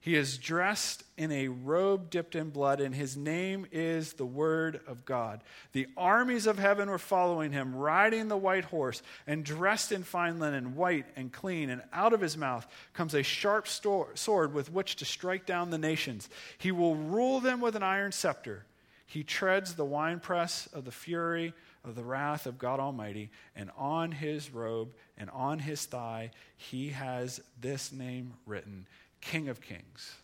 He 0.04 0.16
is 0.16 0.36
dressed 0.36 1.02
in 1.16 1.32
a 1.32 1.48
robe 1.48 2.10
dipped 2.10 2.34
in 2.34 2.50
blood, 2.50 2.78
and 2.78 2.94
his 2.94 3.16
name 3.16 3.64
is 3.72 4.12
the 4.12 4.26
Word 4.26 4.82
of 4.86 5.06
God. 5.06 5.42
The 5.72 5.86
armies 5.96 6.46
of 6.46 6.58
heaven 6.58 6.90
were 6.90 6.98
following 6.98 7.52
him, 7.52 7.74
riding 7.74 8.28
the 8.28 8.36
white 8.36 8.66
horse, 8.66 9.00
and 9.26 9.42
dressed 9.42 9.92
in 9.92 10.02
fine 10.02 10.38
linen, 10.38 10.76
white 10.76 11.06
and 11.16 11.32
clean. 11.32 11.70
And 11.70 11.80
out 11.90 12.12
of 12.12 12.20
his 12.20 12.36
mouth 12.36 12.66
comes 12.92 13.14
a 13.14 13.22
sharp 13.22 13.66
sword 13.66 14.52
with 14.52 14.70
which 14.70 14.96
to 14.96 15.06
strike 15.06 15.46
down 15.46 15.70
the 15.70 15.78
nations. 15.78 16.28
He 16.58 16.70
will 16.70 16.96
rule 16.96 17.40
them 17.40 17.62
with 17.62 17.74
an 17.74 17.82
iron 17.82 18.12
scepter. 18.12 18.66
He 19.06 19.24
treads 19.24 19.72
the 19.72 19.86
winepress 19.86 20.66
of 20.74 20.84
the 20.84 20.92
fury 20.92 21.54
of 21.82 21.94
the 21.94 22.04
wrath 22.04 22.44
of 22.44 22.58
God 22.58 22.78
Almighty, 22.78 23.30
and 23.56 23.70
on 23.74 24.12
his 24.12 24.52
robe 24.52 24.92
and 25.16 25.30
on 25.30 25.60
his 25.60 25.86
thigh 25.86 26.30
he 26.58 26.90
has 26.90 27.40
this 27.58 27.90
name 27.90 28.34
written 28.44 28.86
King 29.24 29.48
of 29.48 29.60
Kings 29.60 30.16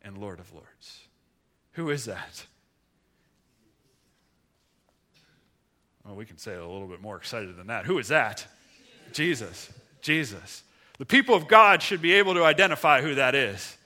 and 0.00 0.16
Lord 0.18 0.40
of 0.40 0.52
Lords. 0.52 1.00
Who 1.72 1.90
is 1.90 2.04
that? 2.04 2.46
Well, 6.04 6.14
we 6.14 6.24
can 6.24 6.38
say 6.38 6.52
it 6.52 6.60
a 6.60 6.66
little 6.66 6.88
bit 6.88 7.00
more 7.00 7.16
excited 7.16 7.56
than 7.56 7.68
that. 7.68 7.84
Who 7.86 7.98
is 7.98 8.08
that? 8.08 8.46
Jesus. 9.12 9.70
Jesus. 10.00 10.62
The 10.98 11.06
people 11.06 11.34
of 11.34 11.48
God 11.48 11.82
should 11.82 12.02
be 12.02 12.12
able 12.12 12.34
to 12.34 12.44
identify 12.44 13.02
who 13.02 13.14
that 13.16 13.34
is. 13.34 13.76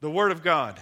The 0.00 0.10
Word 0.10 0.32
of 0.32 0.42
God, 0.42 0.80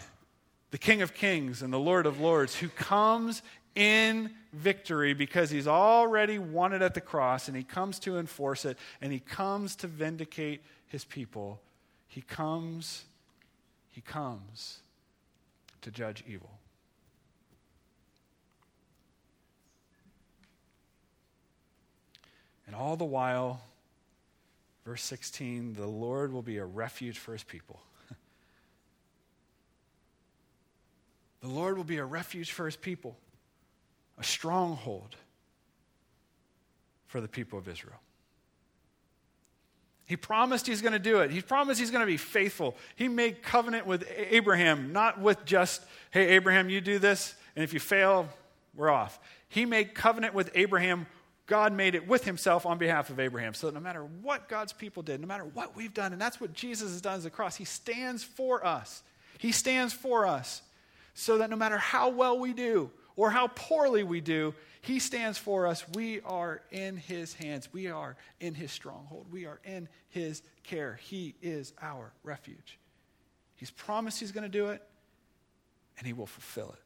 the 0.70 0.78
King 0.78 1.02
of 1.02 1.14
Kings 1.14 1.62
and 1.62 1.72
the 1.72 1.78
Lord 1.78 2.06
of 2.06 2.20
Lords, 2.20 2.56
who 2.56 2.68
comes 2.68 3.42
in 3.74 4.30
victory 4.52 5.14
because 5.14 5.50
he's 5.50 5.66
already 5.66 6.38
won 6.38 6.72
it 6.72 6.82
at 6.82 6.94
the 6.94 7.00
cross 7.00 7.48
and 7.48 7.56
he 7.56 7.62
comes 7.62 7.98
to 8.00 8.18
enforce 8.18 8.64
it 8.64 8.78
and 9.00 9.12
he 9.12 9.18
comes 9.18 9.76
to 9.76 9.86
vindicate 9.86 10.62
his 10.86 11.04
people. 11.04 11.60
He 12.14 12.20
comes, 12.20 13.06
he 13.90 14.00
comes 14.00 14.78
to 15.82 15.90
judge 15.90 16.22
evil. 16.28 16.60
And 22.68 22.76
all 22.76 22.94
the 22.94 23.04
while, 23.04 23.62
verse 24.84 25.02
16, 25.02 25.72
the 25.72 25.88
Lord 25.88 26.32
will 26.32 26.42
be 26.42 26.58
a 26.58 26.64
refuge 26.64 27.18
for 27.18 27.32
his 27.32 27.42
people. 27.42 27.80
the 31.40 31.48
Lord 31.48 31.76
will 31.76 31.82
be 31.82 31.98
a 31.98 32.04
refuge 32.04 32.52
for 32.52 32.66
his 32.66 32.76
people, 32.76 33.16
a 34.18 34.22
stronghold 34.22 35.16
for 37.08 37.20
the 37.20 37.26
people 37.26 37.58
of 37.58 37.66
Israel. 37.66 37.98
He 40.06 40.16
promised 40.16 40.66
he's 40.66 40.82
going 40.82 40.92
to 40.92 40.98
do 40.98 41.20
it. 41.20 41.30
He 41.30 41.40
promised 41.40 41.80
he's 41.80 41.90
going 41.90 42.02
to 42.02 42.06
be 42.06 42.18
faithful. 42.18 42.76
He 42.94 43.08
made 43.08 43.42
covenant 43.42 43.86
with 43.86 44.06
Abraham, 44.16 44.92
not 44.92 45.20
with 45.20 45.44
just, 45.44 45.82
hey, 46.10 46.28
Abraham, 46.30 46.68
you 46.68 46.80
do 46.80 46.98
this, 46.98 47.34
and 47.56 47.64
if 47.64 47.72
you 47.72 47.80
fail, 47.80 48.28
we're 48.74 48.90
off. 48.90 49.18
He 49.48 49.64
made 49.64 49.94
covenant 49.94 50.34
with 50.34 50.50
Abraham 50.54 51.06
God 51.46 51.74
made 51.74 51.94
it 51.94 52.08
with 52.08 52.24
himself 52.24 52.64
on 52.64 52.78
behalf 52.78 53.10
of 53.10 53.20
Abraham. 53.20 53.52
So 53.52 53.68
no 53.68 53.80
matter 53.80 54.02
what 54.22 54.48
God's 54.48 54.72
people 54.72 55.02
did, 55.02 55.20
no 55.20 55.26
matter 55.26 55.44
what 55.44 55.76
we've 55.76 55.92
done, 55.92 56.12
and 56.12 56.20
that's 56.20 56.40
what 56.40 56.54
Jesus 56.54 56.90
has 56.90 57.00
done 57.00 57.16
as 57.16 57.24
the 57.24 57.30
cross, 57.30 57.56
he 57.56 57.64
stands 57.64 58.24
for 58.24 58.64
us. 58.64 59.02
He 59.38 59.52
stands 59.52 59.92
for 59.92 60.26
us. 60.26 60.62
So 61.14 61.38
that 61.38 61.50
no 61.50 61.56
matter 61.56 61.78
how 61.78 62.08
well 62.08 62.38
we 62.38 62.52
do 62.52 62.90
or 63.16 63.30
how 63.30 63.48
poorly 63.48 64.02
we 64.02 64.20
do, 64.20 64.54
he 64.80 64.98
stands 64.98 65.38
for 65.38 65.66
us. 65.66 65.84
We 65.94 66.20
are 66.22 66.60
in 66.70 66.96
his 66.96 67.34
hands. 67.34 67.68
We 67.72 67.88
are 67.88 68.16
in 68.40 68.54
his 68.54 68.72
stronghold. 68.72 69.26
We 69.30 69.46
are 69.46 69.60
in 69.64 69.88
his 70.08 70.42
care. 70.62 70.98
He 71.02 71.34
is 71.40 71.72
our 71.80 72.12
refuge. 72.22 72.78
He's 73.56 73.70
promised 73.70 74.20
he's 74.20 74.32
going 74.32 74.42
to 74.42 74.48
do 74.48 74.68
it, 74.68 74.82
and 75.98 76.06
he 76.06 76.12
will 76.12 76.26
fulfill 76.26 76.70
it. 76.70 76.82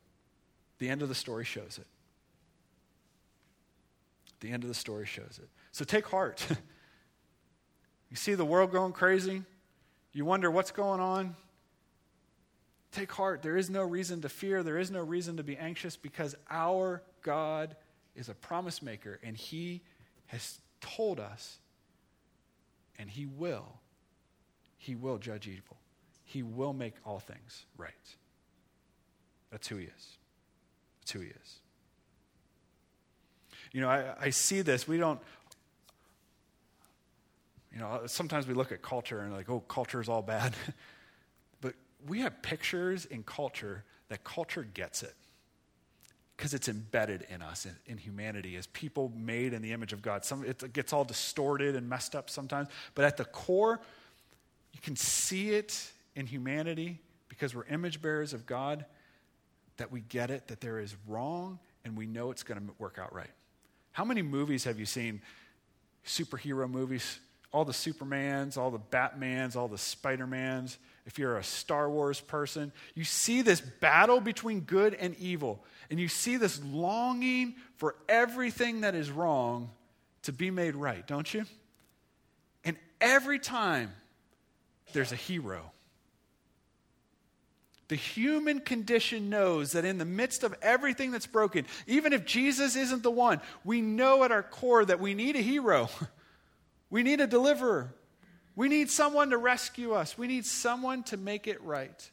The 0.79 0.89
end 0.89 1.03
of 1.03 1.09
the 1.09 1.15
story 1.15 1.45
shows 1.45 1.79
it. 1.79 1.87
The 4.41 4.51
end 4.51 4.63
of 4.63 4.69
the 4.69 4.75
story 4.75 5.07
shows 5.07 5.41
it. 5.43 5.49
So 5.73 5.85
take 5.85 6.07
heart. 6.07 6.47
you 8.11 8.17
see 8.17 8.35
the 8.35 8.45
world 8.45 8.71
going 8.71 8.93
crazy? 8.93 9.43
You 10.13 10.25
wonder 10.25 10.51
what's 10.51 10.71
going 10.71 11.01
on? 11.01 11.35
Take 12.93 13.13
heart. 13.13 13.43
There 13.43 13.57
is 13.57 13.69
no 13.69 13.83
reason 13.83 14.23
to 14.23 14.29
fear. 14.29 14.63
There 14.63 14.79
is 14.79 14.91
no 14.91 15.03
reason 15.03 15.37
to 15.37 15.43
be 15.43 15.57
anxious 15.57 15.97
because 15.97 16.35
our 16.51 17.03
God 17.23 17.77
is 18.17 18.29
a 18.29 18.35
promise 18.35 18.83
maker 18.83 19.19
and 19.23 19.37
He 19.37 19.83
has 20.27 20.61
told 20.81 21.21
us 21.21 21.59
and 22.99 23.11
He 23.11 23.27
will. 23.27 23.81
He 24.79 24.95
will 24.95 25.19
judge 25.19 25.47
evil. 25.47 25.77
He 26.25 26.43
will 26.43 26.73
make 26.73 26.95
all 27.05 27.19
things 27.19 27.67
right. 27.77 27.93
That's 29.51 29.69
who 29.69 29.77
He 29.77 29.85
is. 29.85 30.17
That's 31.01 31.13
who 31.13 31.21
He 31.21 31.29
is. 31.29 31.61
You 33.73 33.83
know, 33.83 33.89
I, 33.89 34.15
I 34.19 34.31
see 34.31 34.63
this. 34.63 34.89
We 34.89 34.97
don't, 34.97 35.21
you 37.73 37.79
know, 37.79 38.03
sometimes 38.07 38.47
we 38.47 38.55
look 38.55 38.73
at 38.73 38.81
culture 38.81 39.21
and 39.21 39.33
like, 39.33 39.51
oh, 39.51 39.61
culture 39.61 40.01
is 40.01 40.09
all 40.09 40.23
bad. 40.23 40.55
we 42.07 42.21
have 42.21 42.43
pictures 42.43 43.05
in 43.05 43.23
culture 43.23 43.85
that 44.09 44.25
culture 44.25 44.67
gets 44.75 45.03
it 45.03 45.15
because 46.37 46.55
it's 46.55 46.69
embedded 46.69 47.27
in 47.29 47.43
us, 47.43 47.67
in, 47.67 47.75
in, 47.87 47.99
humanity, 47.99 48.57
as 48.57 48.69
people 48.69 49.13
made 49.17 49.53
in 49.53 49.61
the 49.61 49.73
image 49.73 49.93
of 49.93 50.01
God. 50.01 50.25
Some, 50.25 50.45
it 50.45 50.73
gets 50.73 50.93
all 50.93 51.05
distorted 51.05 51.75
and 51.75 51.89
messed 51.89 52.15
up 52.15 52.31
sometimes, 52.31 52.69
but 52.95 53.05
at 53.05 53.17
the 53.17 53.25
core, 53.25 53.81
you 54.73 54.81
can 54.81 54.95
see 54.95 55.51
it 55.51 55.91
in 56.15 56.27
humanity 56.27 57.01
because 57.29 57.55
we're 57.55 57.67
image 57.67 58.01
bearers 58.01 58.33
of 58.33 58.47
God, 58.47 58.85
that 59.79 59.91
we 59.93 60.01
get 60.01 60.31
it, 60.31 60.49
that 60.49 60.61
there 60.61 60.79
is 60.79 60.97
wrong, 61.07 61.59
and 61.85 61.97
we 61.97 62.07
know 62.07 62.31
it's 62.31 62.43
going 62.43 62.61
to 62.61 62.75
work 62.79 62.99
out 62.99 63.15
right. 63.15 63.31
How 63.93 64.05
many 64.05 64.23
movies 64.23 64.65
have 64.65 64.79
you 64.79 64.87
seen? 64.87 65.21
Superhero 66.05 66.71
movies, 66.71 67.19
all 67.53 67.65
the 67.65 67.73
Supermans, 67.73 68.57
all 68.57 68.71
the 68.71 68.79
Batmans, 68.79 69.57
all 69.57 69.69
the 69.69 69.79
Spider-Mans. 69.79 70.79
If 71.09 71.19
you're 71.19 71.37
a 71.37 71.43
Star 71.43 71.91
Wars 71.91 72.21
person, 72.21 72.71
you 72.95 73.03
see 73.03 73.43
this 73.43 73.61
battle 73.61 74.21
between 74.21 74.61
good 74.61 74.95
and 74.95 75.17
evil, 75.19 75.65
and 75.91 75.99
you 75.99 76.07
see 76.07 76.37
this 76.37 76.63
longing 76.63 77.57
for 77.79 77.97
everything 78.09 78.83
that 78.83 78.95
is 78.95 79.11
wrong 79.11 79.71
to 80.23 80.33
be 80.33 80.53
made 80.53 80.77
right, 80.77 81.05
don't 81.05 81.35
you? 81.35 81.47
And 82.65 82.77
every 83.01 83.41
time 83.41 83.91
there's 84.93 85.11
a 85.11 85.17
hero 85.17 85.73
the 87.89 87.97
human 87.97 88.61
condition 88.61 89.31
knows 89.31 89.73
that 89.73 89.87
in 89.87 89.97
the 89.97 90.05
midst 90.05 90.45
of 90.45 90.55
everything 90.61 91.11
that's 91.11 91.27
broken, 91.27 91.65
even 91.87 92.13
if 92.13 92.27
Jesus 92.27 92.77
isn't 92.77 93.03
the 93.03 93.11
one, 93.11 93.41
we 93.65 93.81
know 93.81 94.25
at 94.25 94.33
our 94.33 94.43
core 94.43 94.85
that 94.85 95.01
we 95.01 95.15
need 95.15 95.37
a 95.37 95.41
hero. 95.43 95.89
We 96.91 97.03
need 97.03 97.21
a 97.21 97.27
deliverer. 97.27 97.93
We 98.59 98.69
need 98.69 98.91
someone 98.91 99.31
to 99.31 99.39
rescue 99.39 99.93
us. 99.93 100.19
We 100.19 100.27
need 100.27 100.45
someone 100.45 101.05
to 101.05 101.17
make 101.17 101.47
it 101.47 101.63
right. 101.63 102.11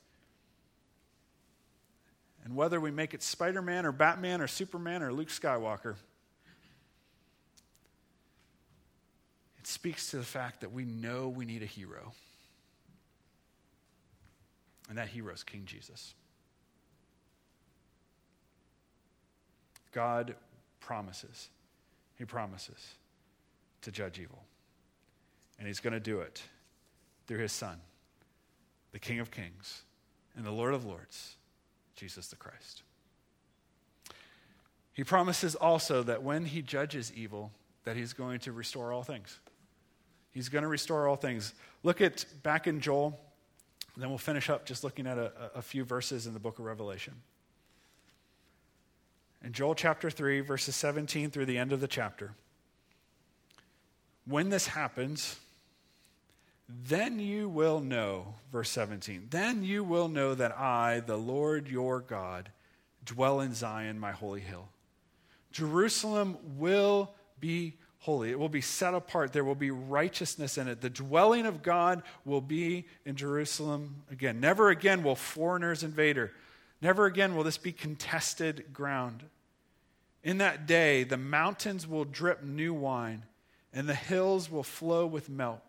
And 2.43 2.55
whether 2.55 2.79
we 2.79 2.91
make 2.91 3.15
it 3.15 3.23
Spider 3.23 3.63
Man 3.63 3.83
or 3.83 3.91
Batman 3.91 4.41
or 4.41 4.47
Superman 4.47 5.01
or 5.01 5.11
Luke 5.11 5.29
Skywalker, 5.29 5.95
it 9.57 9.65
speaks 9.65 10.11
to 10.11 10.17
the 10.17 10.23
fact 10.23 10.61
that 10.61 10.71
we 10.71 10.85
know 10.85 11.29
we 11.29 11.45
need 11.45 11.63
a 11.63 11.65
hero. 11.65 12.13
And 14.87 14.99
that 14.99 15.07
hero 15.07 15.33
is 15.33 15.41
King 15.41 15.63
Jesus. 15.65 16.13
God 19.91 20.35
promises, 20.79 21.49
He 22.19 22.25
promises 22.25 22.93
to 23.81 23.91
judge 23.91 24.19
evil. 24.19 24.43
And 25.57 25.67
He's 25.67 25.79
going 25.79 25.93
to 25.93 25.99
do 25.99 26.19
it 26.19 26.41
through 27.27 27.39
His 27.39 27.51
Son, 27.51 27.79
the 28.91 28.99
King 28.99 29.19
of 29.19 29.31
Kings 29.31 29.83
and 30.35 30.45
the 30.45 30.51
Lord 30.51 30.73
of 30.73 30.85
Lords, 30.85 31.35
Jesus 31.95 32.27
the 32.27 32.35
Christ. 32.35 32.83
He 34.93 35.03
promises 35.03 35.55
also 35.55 36.03
that 36.03 36.23
when 36.23 36.45
He 36.45 36.61
judges 36.61 37.11
evil, 37.15 37.51
that 37.83 37.95
He's 37.95 38.13
going 38.13 38.39
to 38.39 38.51
restore 38.51 38.91
all 38.91 39.03
things. 39.03 39.39
He's 40.31 40.49
going 40.49 40.63
to 40.63 40.67
restore 40.67 41.07
all 41.07 41.15
things. 41.15 41.53
Look 41.83 42.01
at 42.01 42.25
back 42.43 42.67
in 42.67 42.81
Joel 42.81 43.19
then 43.97 44.09
we'll 44.09 44.17
finish 44.17 44.49
up 44.49 44.65
just 44.65 44.83
looking 44.83 45.07
at 45.07 45.17
a, 45.17 45.31
a 45.55 45.61
few 45.61 45.83
verses 45.83 46.27
in 46.27 46.33
the 46.33 46.39
book 46.39 46.59
of 46.59 46.65
Revelation. 46.65 47.13
In 49.43 49.53
Joel 49.53 49.75
chapter 49.75 50.09
3, 50.09 50.41
verses 50.41 50.75
17 50.75 51.29
through 51.29 51.45
the 51.45 51.57
end 51.57 51.71
of 51.71 51.79
the 51.79 51.87
chapter, 51.87 52.33
when 54.25 54.49
this 54.49 54.67
happens, 54.67 55.39
then 56.67 57.19
you 57.19 57.47
will 57.47 57.79
know, 57.79 58.35
verse 58.51 58.71
17, 58.71 59.27
then 59.29 59.63
you 59.63 59.83
will 59.83 60.07
know 60.07 60.33
that 60.33 60.57
I, 60.57 61.01
the 61.01 61.17
Lord 61.17 61.67
your 61.67 61.99
God, 61.99 62.51
dwell 63.03 63.39
in 63.39 63.53
Zion, 63.53 63.99
my 63.99 64.11
holy 64.11 64.41
hill. 64.41 64.69
Jerusalem 65.51 66.37
will 66.57 67.11
be 67.39 67.75
holy. 67.99 68.29
It 68.29 68.39
will 68.39 68.49
be 68.49 68.61
set 68.61 68.93
apart. 68.93 69.33
There 69.33 69.43
will 69.43 69.55
be 69.55 69.71
righteousness 69.71 70.57
in 70.57 70.67
it. 70.67 70.81
The 70.81 70.89
dwelling 70.89 71.45
of 71.45 71.63
God 71.63 72.03
will 72.23 72.41
be 72.41 72.85
in 73.05 73.15
Jerusalem 73.15 74.03
again. 74.11 74.39
Never 74.39 74.69
again 74.69 75.01
will 75.01 75.15
foreigners 75.15 75.83
invade 75.83 76.17
her. 76.17 76.31
Never 76.81 77.05
again 77.05 77.35
will 77.35 77.43
this 77.43 77.57
be 77.57 77.71
contested 77.71 78.73
ground. 78.73 79.23
In 80.23 80.37
that 80.39 80.67
day, 80.67 81.03
the 81.03 81.17
mountains 81.17 81.87
will 81.87 82.05
drip 82.05 82.43
new 82.43 82.73
wine, 82.73 83.23
and 83.73 83.87
the 83.87 83.95
hills 83.95 84.51
will 84.51 84.63
flow 84.63 85.07
with 85.07 85.29
milk. 85.29 85.64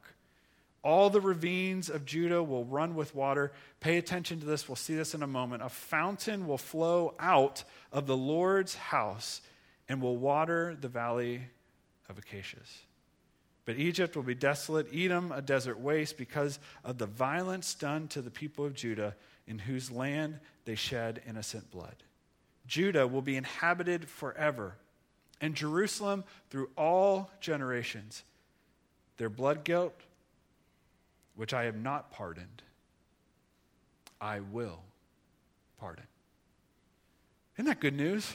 All 0.87 1.11
the 1.11 1.21
ravines 1.21 1.91
of 1.91 2.05
Judah 2.05 2.45
will 2.45 2.65
run 2.65 2.95
with 2.95 3.13
water. 3.13 3.51
Pay 3.81 3.97
attention 3.97 4.39
to 4.39 4.47
this. 4.47 4.69
We'll 4.69 4.77
see 4.77 4.95
this 4.95 5.17
in 5.17 5.23
a 5.25 5.27
moment. 5.27 5.65
A 5.65 5.69
fountain 5.69 6.47
will 6.47 6.59
flow 6.59 7.13
out 7.19 7.65
of 7.93 8.07
the 8.07 8.17
Lord's 8.17 8.77
house 8.77 9.41
and 9.89 10.01
will 10.01 10.17
water 10.17 10.77
the 10.81 10.87
valley 10.87 11.43
of 12.09 12.19
acacias. 12.19 12.83
But 13.65 13.79
Egypt 13.79 14.15
will 14.15 14.23
be 14.23 14.37
desolate, 14.37 14.87
Edom 14.95 15.33
a 15.33 15.43
desert 15.43 15.81
waste, 15.81 16.17
because 16.17 16.61
of 16.85 16.99
the 16.99 17.07
violence 17.07 17.75
done 17.75 18.07
to 18.09 18.23
the 18.23 18.31
people 18.31 18.65
of 18.65 18.75
Judah, 18.75 19.17
in 19.49 19.59
whose 19.59 19.91
land 19.91 20.39
they 20.67 20.77
shed 20.77 21.21
innocent 21.29 21.69
blood. 21.73 21.97
Judah 22.69 23.09
will 23.09 23.23
be 23.23 23.37
inhabited 23.37 24.09
forever, 24.09 24.77
and 25.41 25.57
Jerusalem 25.57 26.23
through 26.49 26.71
all 26.79 27.33
generations. 27.41 28.23
Their 29.17 29.31
blood 29.31 29.65
guilt, 29.65 30.01
which 31.37 31.55
I 31.55 31.65
have 31.65 31.77
not 31.77 32.11
pardoned, 32.11 32.63
I 34.21 34.41
will 34.41 34.81
pardon. 35.79 36.07
Isn't 37.57 37.67
that 37.67 37.81
good 37.81 37.95
news? 37.95 38.35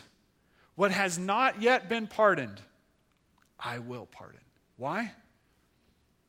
What 0.76 0.92
has 0.92 1.18
not 1.20 1.62
yet 1.62 1.90
been 1.90 2.08
pardoned, 2.08 2.62
I 3.60 3.80
will 3.80 4.08
pardon. 4.12 4.40
Why? 4.78 5.12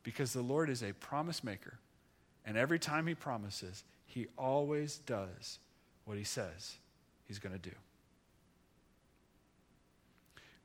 Because 0.03 0.33
the 0.33 0.43
Lord 0.43 0.69
is 0.69 0.83
a 0.83 0.93
promise 0.93 1.45
maker. 1.45 1.79
And 2.45 2.57
every 2.57 2.79
time 2.79 3.07
he 3.07 3.15
promises, 3.15 3.85
he 4.05 4.27
always 4.37 4.99
does 4.99 5.59
what 6.05 6.19
he 6.19 6.25
says 6.25 6.77
he's 7.25 7.39
going 7.39 7.55
to 7.55 7.71
do. 7.71 7.75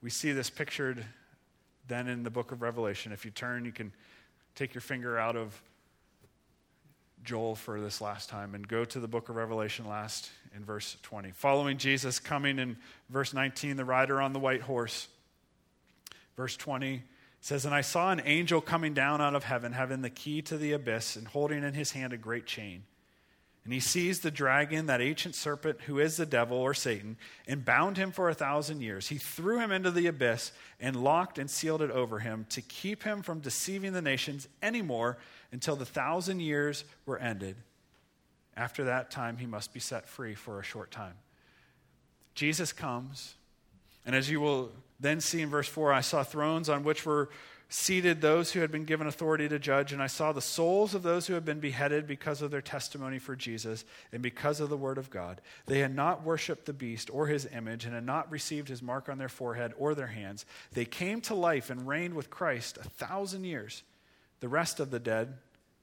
We 0.01 0.09
see 0.09 0.31
this 0.31 0.49
pictured 0.49 1.05
then 1.87 2.07
in 2.07 2.23
the 2.23 2.29
book 2.29 2.51
of 2.51 2.61
Revelation. 2.61 3.11
If 3.11 3.23
you 3.23 3.31
turn, 3.31 3.63
you 3.63 3.71
can 3.71 3.93
take 4.55 4.73
your 4.73 4.81
finger 4.81 5.17
out 5.17 5.35
of 5.35 5.61
Joel 7.23 7.55
for 7.55 7.79
this 7.81 8.01
last 8.01 8.29
time 8.29 8.55
and 8.55 8.67
go 8.67 8.85
to 8.85 8.99
the 8.99 9.07
book 9.07 9.29
of 9.29 9.35
Revelation 9.35 9.87
last 9.87 10.29
in 10.55 10.63
verse 10.63 10.97
20. 11.03 11.31
Following 11.31 11.77
Jesus 11.77 12.19
coming 12.19 12.59
in 12.59 12.77
verse 13.09 13.33
19, 13.33 13.75
the 13.75 13.85
rider 13.85 14.21
on 14.21 14.33
the 14.33 14.39
white 14.39 14.61
horse. 14.61 15.07
Verse 16.35 16.55
20 16.55 17.03
says, 17.41 17.65
And 17.65 17.73
I 17.73 17.81
saw 17.81 18.11
an 18.11 18.21
angel 18.25 18.61
coming 18.61 18.93
down 18.93 19.21
out 19.21 19.35
of 19.35 19.43
heaven, 19.43 19.73
having 19.73 20.01
the 20.01 20.09
key 20.09 20.41
to 20.43 20.57
the 20.57 20.73
abyss, 20.73 21.15
and 21.15 21.27
holding 21.27 21.63
in 21.63 21.73
his 21.73 21.91
hand 21.91 22.13
a 22.13 22.17
great 22.17 22.45
chain. 22.45 22.83
And 23.67 23.73
he 23.73 23.81
seized 23.81 24.23
the 24.23 24.31
dragon, 24.31 24.85
that 24.85 25.01
ancient 25.01 25.35
serpent 25.35 25.81
who 25.81 25.99
is 25.99 26.15
the 26.15 26.25
devil 26.25 26.57
or 26.57 26.73
Satan, 26.73 27.17
and 27.45 27.65
bound 27.65 27.97
him 27.97 28.13
for 28.13 28.29
a 28.29 28.33
thousand 28.33 28.79
years. 28.79 29.09
He 29.09 29.17
threw 29.17 29.59
him 29.59 29.73
into 29.73 29.91
the 29.91 30.07
abyss 30.07 30.53
and 30.79 31.03
locked 31.03 31.37
and 31.37 31.49
sealed 31.49 31.81
it 31.81 31.91
over 31.91 32.19
him 32.19 32.45
to 32.51 32.61
keep 32.61 33.03
him 33.03 33.21
from 33.21 33.41
deceiving 33.41 33.91
the 33.91 34.01
nations 34.01 34.47
anymore 34.63 35.17
until 35.51 35.75
the 35.75 35.85
thousand 35.85 36.39
years 36.39 36.83
were 37.05 37.17
ended. 37.17 37.55
After 38.55 38.85
that 38.85 39.11
time, 39.11 39.37
he 39.37 39.45
must 39.45 39.73
be 39.73 39.79
set 39.79 40.07
free 40.07 40.35
for 40.35 40.59
a 40.59 40.63
short 40.63 40.91
time. 40.91 41.13
Jesus 42.33 42.73
comes, 42.73 43.35
and 44.05 44.15
as 44.15 44.29
you 44.29 44.39
will 44.39 44.71
then 44.99 45.21
see 45.21 45.41
in 45.41 45.49
verse 45.49 45.67
4, 45.67 45.93
I 45.93 46.01
saw 46.01 46.23
thrones 46.23 46.69
on 46.69 46.83
which 46.83 47.05
were 47.05 47.29
seated 47.69 48.21
those 48.21 48.51
who 48.51 48.61
had 48.61 48.71
been 48.71 48.85
given 48.85 49.07
authority 49.07 49.49
to 49.49 49.59
judge, 49.59 49.91
and 49.91 50.01
I 50.01 50.07
saw 50.07 50.31
the 50.31 50.41
souls 50.41 50.95
of 50.95 51.03
those 51.03 51.27
who 51.27 51.33
had 51.33 51.43
been 51.43 51.59
beheaded 51.59 52.07
because 52.07 52.41
of 52.41 52.49
their 52.49 52.61
testimony 52.61 53.19
for 53.19 53.35
Jesus 53.35 53.83
and 54.13 54.21
because 54.21 54.59
of 54.59 54.69
the 54.69 54.77
word 54.77 54.97
of 54.97 55.09
God. 55.09 55.41
They 55.65 55.79
had 55.79 55.93
not 55.93 56.23
worshiped 56.23 56.65
the 56.65 56.73
beast 56.73 57.09
or 57.11 57.27
his 57.27 57.45
image 57.45 57.83
and 57.83 57.93
had 57.93 58.05
not 58.05 58.31
received 58.31 58.69
his 58.69 58.81
mark 58.81 59.09
on 59.09 59.17
their 59.17 59.29
forehead 59.29 59.73
or 59.77 59.95
their 59.95 60.07
hands. 60.07 60.45
They 60.71 60.85
came 60.85 61.19
to 61.21 61.35
life 61.35 61.69
and 61.69 61.87
reigned 61.87 62.13
with 62.13 62.29
Christ 62.29 62.77
a 62.77 62.89
thousand 62.89 63.43
years. 63.43 63.83
The 64.39 64.49
rest 64.49 64.79
of 64.79 64.91
the 64.91 64.99
dead 64.99 65.37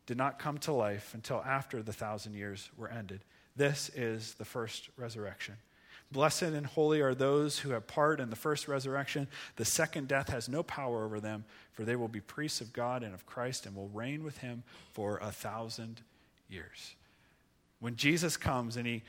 did 0.07 0.17
not 0.17 0.38
come 0.38 0.59
to 0.59 0.73
life 0.73 1.14
until 1.14 1.43
after 1.45 1.83
the 1.83 1.93
thousand 1.93 2.35
years 2.35 2.71
were 2.77 2.90
ended. 2.90 3.21
This 3.57 3.90
is 3.95 4.35
the 4.35 4.45
first 4.45 4.90
resurrection. 4.97 5.57
Blessed 6.12 6.43
and 6.43 6.67
holy 6.67 7.01
are 7.01 7.14
those 7.14 7.59
who 7.59 7.71
have 7.71 7.87
part 7.87 8.21
in 8.21 8.31
the 8.31 8.37
first 8.37 8.69
resurrection. 8.69 9.27
The 9.57 9.64
second 9.64 10.07
death 10.07 10.29
has 10.29 10.49
no 10.49 10.62
power 10.62 11.05
over 11.05 11.19
them, 11.19 11.45
for 11.73 11.85
they 11.85 11.97
will 11.97 12.09
be 12.09 12.21
priests 12.21 12.61
of 12.61 12.73
God 12.73 13.03
and 13.03 13.14
of 13.14 13.27
Christ 13.27 13.67
and 13.67 13.75
will 13.75 13.88
reign 13.88 14.23
with 14.23 14.38
him 14.38 14.62
for 14.93 15.19
a 15.19 15.33
thousand 15.33 16.03
years. 16.49 16.95
When 17.81 17.97
Jesus 17.97 18.37
comes 18.37 18.77
and 18.77 18.87
he 18.87 19.03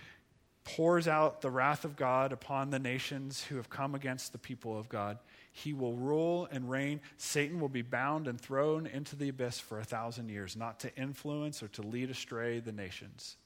pours 0.63 1.08
out 1.08 1.41
the 1.41 1.51
wrath 1.51 1.86
of 1.86 1.95
God 1.95 2.31
upon 2.31 2.71
the 2.71 2.79
nations 2.79 3.43
who 3.43 3.58
have 3.58 3.69
come 3.69 3.93
against 3.93 4.31
the 4.31 4.39
people 4.39 4.77
of 4.77 4.89
God, 4.89 5.19
he 5.57 5.71
will 5.71 5.93
rule 5.93 6.49
and 6.51 6.69
reign. 6.69 6.99
Satan 7.15 7.61
will 7.61 7.69
be 7.69 7.81
bound 7.81 8.27
and 8.27 8.39
thrown 8.39 8.85
into 8.85 9.15
the 9.15 9.29
abyss 9.29 9.57
for 9.57 9.79
a 9.79 9.85
thousand 9.85 10.27
years, 10.27 10.57
not 10.57 10.81
to 10.81 10.93
influence 10.97 11.63
or 11.63 11.69
to 11.69 11.81
lead 11.81 12.09
astray 12.09 12.59
the 12.59 12.73
nations. 12.73 13.37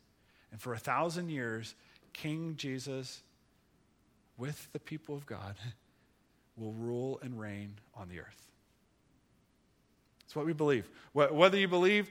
And 0.51 0.59
for 0.59 0.73
a 0.73 0.79
thousand 0.79 1.29
years, 1.29 1.75
King 2.11 2.55
Jesus 2.57 3.21
with 4.39 4.69
the 4.73 4.79
people 4.79 5.13
of 5.13 5.27
God 5.27 5.55
will 6.57 6.73
rule 6.73 7.19
and 7.21 7.39
reign 7.39 7.75
on 7.93 8.09
the 8.09 8.21
earth. 8.21 8.47
It's 10.25 10.35
what 10.35 10.47
we 10.47 10.53
believe. 10.53 10.89
Whether 11.13 11.59
you 11.59 11.67
believe 11.67 12.09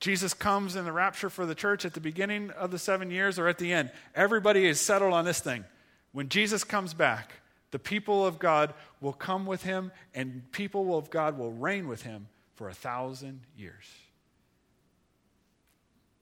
Jesus 0.00 0.34
comes 0.34 0.74
in 0.74 0.84
the 0.84 0.90
rapture 0.90 1.30
for 1.30 1.46
the 1.46 1.54
church 1.54 1.84
at 1.84 1.94
the 1.94 2.00
beginning 2.00 2.50
of 2.50 2.72
the 2.72 2.78
seven 2.78 3.12
years 3.12 3.38
or 3.38 3.46
at 3.46 3.58
the 3.58 3.72
end, 3.72 3.92
everybody 4.16 4.66
is 4.66 4.80
settled 4.80 5.12
on 5.12 5.24
this 5.24 5.38
thing. 5.38 5.64
When 6.10 6.28
Jesus 6.28 6.64
comes 6.64 6.92
back, 6.92 7.34
the 7.70 7.78
people 7.78 8.26
of 8.26 8.38
God 8.38 8.74
will 9.00 9.12
come 9.12 9.46
with 9.46 9.62
him, 9.62 9.92
and 10.14 10.42
people 10.52 10.96
of 10.96 11.10
God 11.10 11.38
will 11.38 11.52
reign 11.52 11.88
with 11.88 12.02
him 12.02 12.28
for 12.54 12.68
a 12.68 12.74
thousand 12.74 13.40
years. 13.56 13.84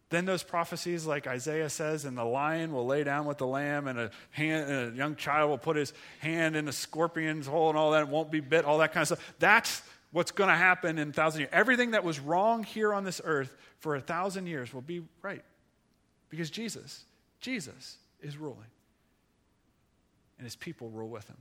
Then 0.08 0.24
those 0.24 0.42
prophecies, 0.42 1.04
like 1.04 1.26
Isaiah 1.26 1.68
says, 1.68 2.04
and 2.04 2.16
the 2.16 2.24
lion 2.24 2.72
will 2.72 2.86
lay 2.86 3.02
down 3.02 3.26
with 3.26 3.38
the 3.38 3.46
lamb, 3.46 3.88
and 3.88 3.98
a, 3.98 4.10
hand, 4.30 4.70
and 4.70 4.92
a 4.92 4.96
young 4.96 5.16
child 5.16 5.50
will 5.50 5.58
put 5.58 5.76
his 5.76 5.92
hand 6.20 6.54
in 6.54 6.68
a 6.68 6.72
scorpion's 6.72 7.46
hole, 7.46 7.70
and 7.70 7.78
all 7.78 7.92
that, 7.92 8.08
won't 8.08 8.30
be 8.30 8.40
bit, 8.40 8.64
all 8.64 8.78
that 8.78 8.92
kind 8.92 9.02
of 9.02 9.08
stuff. 9.08 9.34
That's 9.38 9.82
what's 10.12 10.30
going 10.30 10.48
to 10.48 10.56
happen 10.56 10.98
in 10.98 11.10
a 11.10 11.12
thousand 11.12 11.40
years. 11.40 11.50
Everything 11.52 11.92
that 11.92 12.04
was 12.04 12.20
wrong 12.20 12.62
here 12.62 12.94
on 12.94 13.04
this 13.04 13.20
earth 13.24 13.54
for 13.78 13.96
a 13.96 14.00
thousand 14.00 14.46
years 14.46 14.72
will 14.72 14.80
be 14.80 15.02
right. 15.22 15.42
Because 16.28 16.50
Jesus, 16.50 17.04
Jesus 17.40 17.96
is 18.20 18.36
ruling. 18.36 18.66
And 20.38 20.44
his 20.44 20.56
people 20.56 20.90
rule 20.90 21.08
with 21.08 21.26
him. 21.28 21.38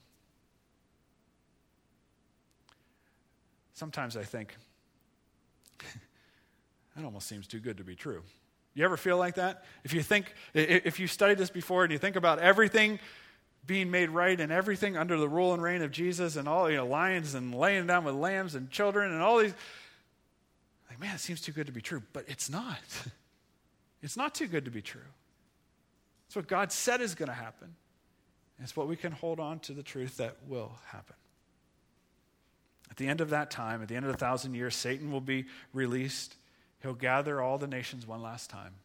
Sometimes 3.74 4.16
I 4.16 4.24
think, 4.24 4.56
that 6.96 7.04
almost 7.04 7.28
seems 7.28 7.46
too 7.46 7.60
good 7.60 7.78
to 7.78 7.84
be 7.84 7.96
true. 7.96 8.24
You 8.74 8.86
ever 8.86 8.98
feel 8.98 9.18
like 9.18 9.36
that? 9.36 9.66
If 9.84 9.94
you 9.94 10.02
think, 10.02 10.34
if 10.54 11.00
you 11.00 11.08
studied 11.08 11.38
this 11.38 11.50
before 11.50 11.84
and 11.84 11.92
you 11.92 11.98
think 11.98 12.16
about 12.16 12.40
everything 12.40 13.00
being 13.66 13.90
made 13.90 14.10
right 14.10 14.40
and 14.40 14.52
everything 14.52 14.96
under 14.96 15.18
the 15.18 15.28
rule 15.28 15.54
and 15.54 15.62
reign 15.62 15.82
of 15.82 15.92
Jesus 15.92 16.36
and 16.36 16.48
all, 16.48 16.70
you 16.70 16.78
know, 16.78 16.86
lions 16.86 17.36
and 17.36 17.56
laying 17.56 17.88
down 17.88 18.04
with 18.04 18.16
lambs 18.16 18.56
and 18.56 18.70
children 18.70 19.12
and 19.12 19.22
all 19.22 19.40
these, 19.40 19.54
like, 20.90 21.00
man, 21.00 21.16
it 21.16 21.20
seems 21.20 21.42
too 21.42 21.52
good 21.52 21.68
to 21.68 21.74
be 21.74 21.82
true. 21.82 22.04
But 22.14 22.26
it's 22.28 22.50
not. 22.50 22.80
It's 24.02 24.16
not 24.16 24.36
too 24.36 24.46
good 24.46 24.66
to 24.66 24.72
be 24.72 24.84
true. 24.84 25.02
It's 26.28 26.36
what 26.36 26.48
God 26.48 26.72
said 26.72 27.02
is 27.02 27.16
going 27.16 27.30
to 27.30 27.34
happen. 27.34 27.76
It's 28.62 28.76
what 28.76 28.88
we 28.88 28.96
can 28.96 29.12
hold 29.12 29.40
on 29.40 29.60
to 29.60 29.74
the 29.74 29.84
truth 29.84 30.18
that 30.18 30.38
will 30.48 30.72
happen. 30.88 31.16
At 32.90 32.98
the 32.98 33.08
end 33.08 33.22
of 33.22 33.32
that 33.32 33.52
time, 33.52 33.82
at 33.82 33.90
the 33.90 33.96
end 33.96 34.06
of 34.06 34.14
a 34.14 34.18
thousand 34.18 34.56
years, 34.56 34.76
Satan 34.76 35.12
will 35.12 35.22
be 35.22 35.46
released 35.74 36.36
He'll 36.86 36.94
gather 36.94 37.42
all 37.42 37.58
the 37.58 37.66
nations 37.66 38.06
one 38.06 38.22
last 38.22 38.52
time, 38.52 38.76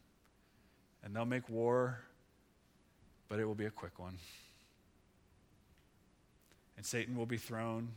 and 1.03 1.15
they'll 1.15 1.23
make 1.23 1.47
war, 1.47 1.99
but 3.29 3.39
it 3.39 3.45
will 3.45 3.53
be 3.53 3.65
a 3.65 3.69
quick 3.69 3.99
one. 3.99 4.17
And 6.77 6.83
Satan 6.83 7.15
will 7.15 7.27
be 7.27 7.37
thrown 7.37 7.89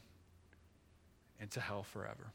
into 1.40 1.58
hell 1.58 1.84
forever. 1.84 2.32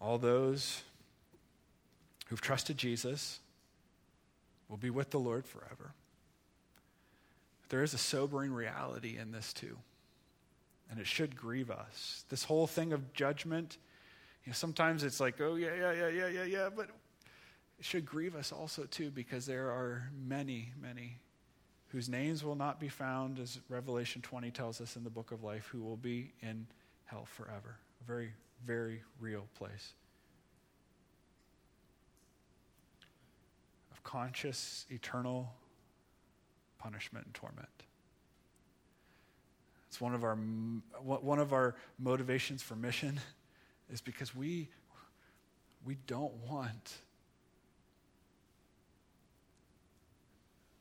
All 0.00 0.18
those 0.18 0.84
who've 2.28 2.40
trusted 2.40 2.78
Jesus 2.78 3.40
will 4.68 4.76
be 4.76 4.90
with 4.90 5.10
the 5.10 5.18
Lord 5.18 5.46
forever. 5.46 5.92
There 7.68 7.82
is 7.82 7.94
a 7.94 7.98
sobering 7.98 8.52
reality 8.52 9.18
in 9.18 9.32
this, 9.32 9.52
too 9.52 9.78
and 10.90 11.00
it 11.00 11.06
should 11.06 11.36
grieve 11.36 11.70
us. 11.70 12.24
This 12.28 12.44
whole 12.44 12.66
thing 12.66 12.92
of 12.92 13.12
judgment, 13.12 13.78
you 14.44 14.50
know, 14.50 14.54
sometimes 14.54 15.02
it's 15.02 15.20
like, 15.20 15.40
oh, 15.40 15.56
yeah, 15.56 15.74
yeah, 15.74 15.92
yeah, 15.92 16.08
yeah, 16.08 16.28
yeah, 16.28 16.44
yeah, 16.44 16.68
but 16.74 16.88
it 17.78 17.84
should 17.84 18.06
grieve 18.06 18.36
us 18.36 18.52
also, 18.52 18.84
too, 18.84 19.10
because 19.10 19.46
there 19.46 19.68
are 19.68 20.08
many, 20.26 20.72
many 20.80 21.18
whose 21.88 22.08
names 22.08 22.44
will 22.44 22.54
not 22.54 22.78
be 22.80 22.88
found, 22.88 23.38
as 23.38 23.60
Revelation 23.68 24.22
20 24.22 24.50
tells 24.50 24.80
us 24.80 24.96
in 24.96 25.04
the 25.04 25.10
book 25.10 25.32
of 25.32 25.42
life, 25.42 25.66
who 25.66 25.82
will 25.82 25.96
be 25.96 26.32
in 26.42 26.66
hell 27.04 27.26
forever. 27.26 27.78
A 28.02 28.06
very, 28.06 28.32
very 28.64 29.02
real 29.20 29.46
place. 29.56 29.94
Conscious, 34.06 34.86
eternal 34.88 35.52
punishment 36.78 37.24
and 37.26 37.34
torment. 37.34 37.68
It's 39.88 40.00
one 40.00 40.14
of 40.14 40.22
our, 40.22 40.36
one 40.36 41.40
of 41.40 41.52
our 41.52 41.74
motivations 41.98 42.62
for 42.62 42.76
mission 42.76 43.18
is 43.92 44.00
because 44.00 44.34
we, 44.34 44.68
we 45.84 45.96
don't 46.06 46.32
want 46.48 46.98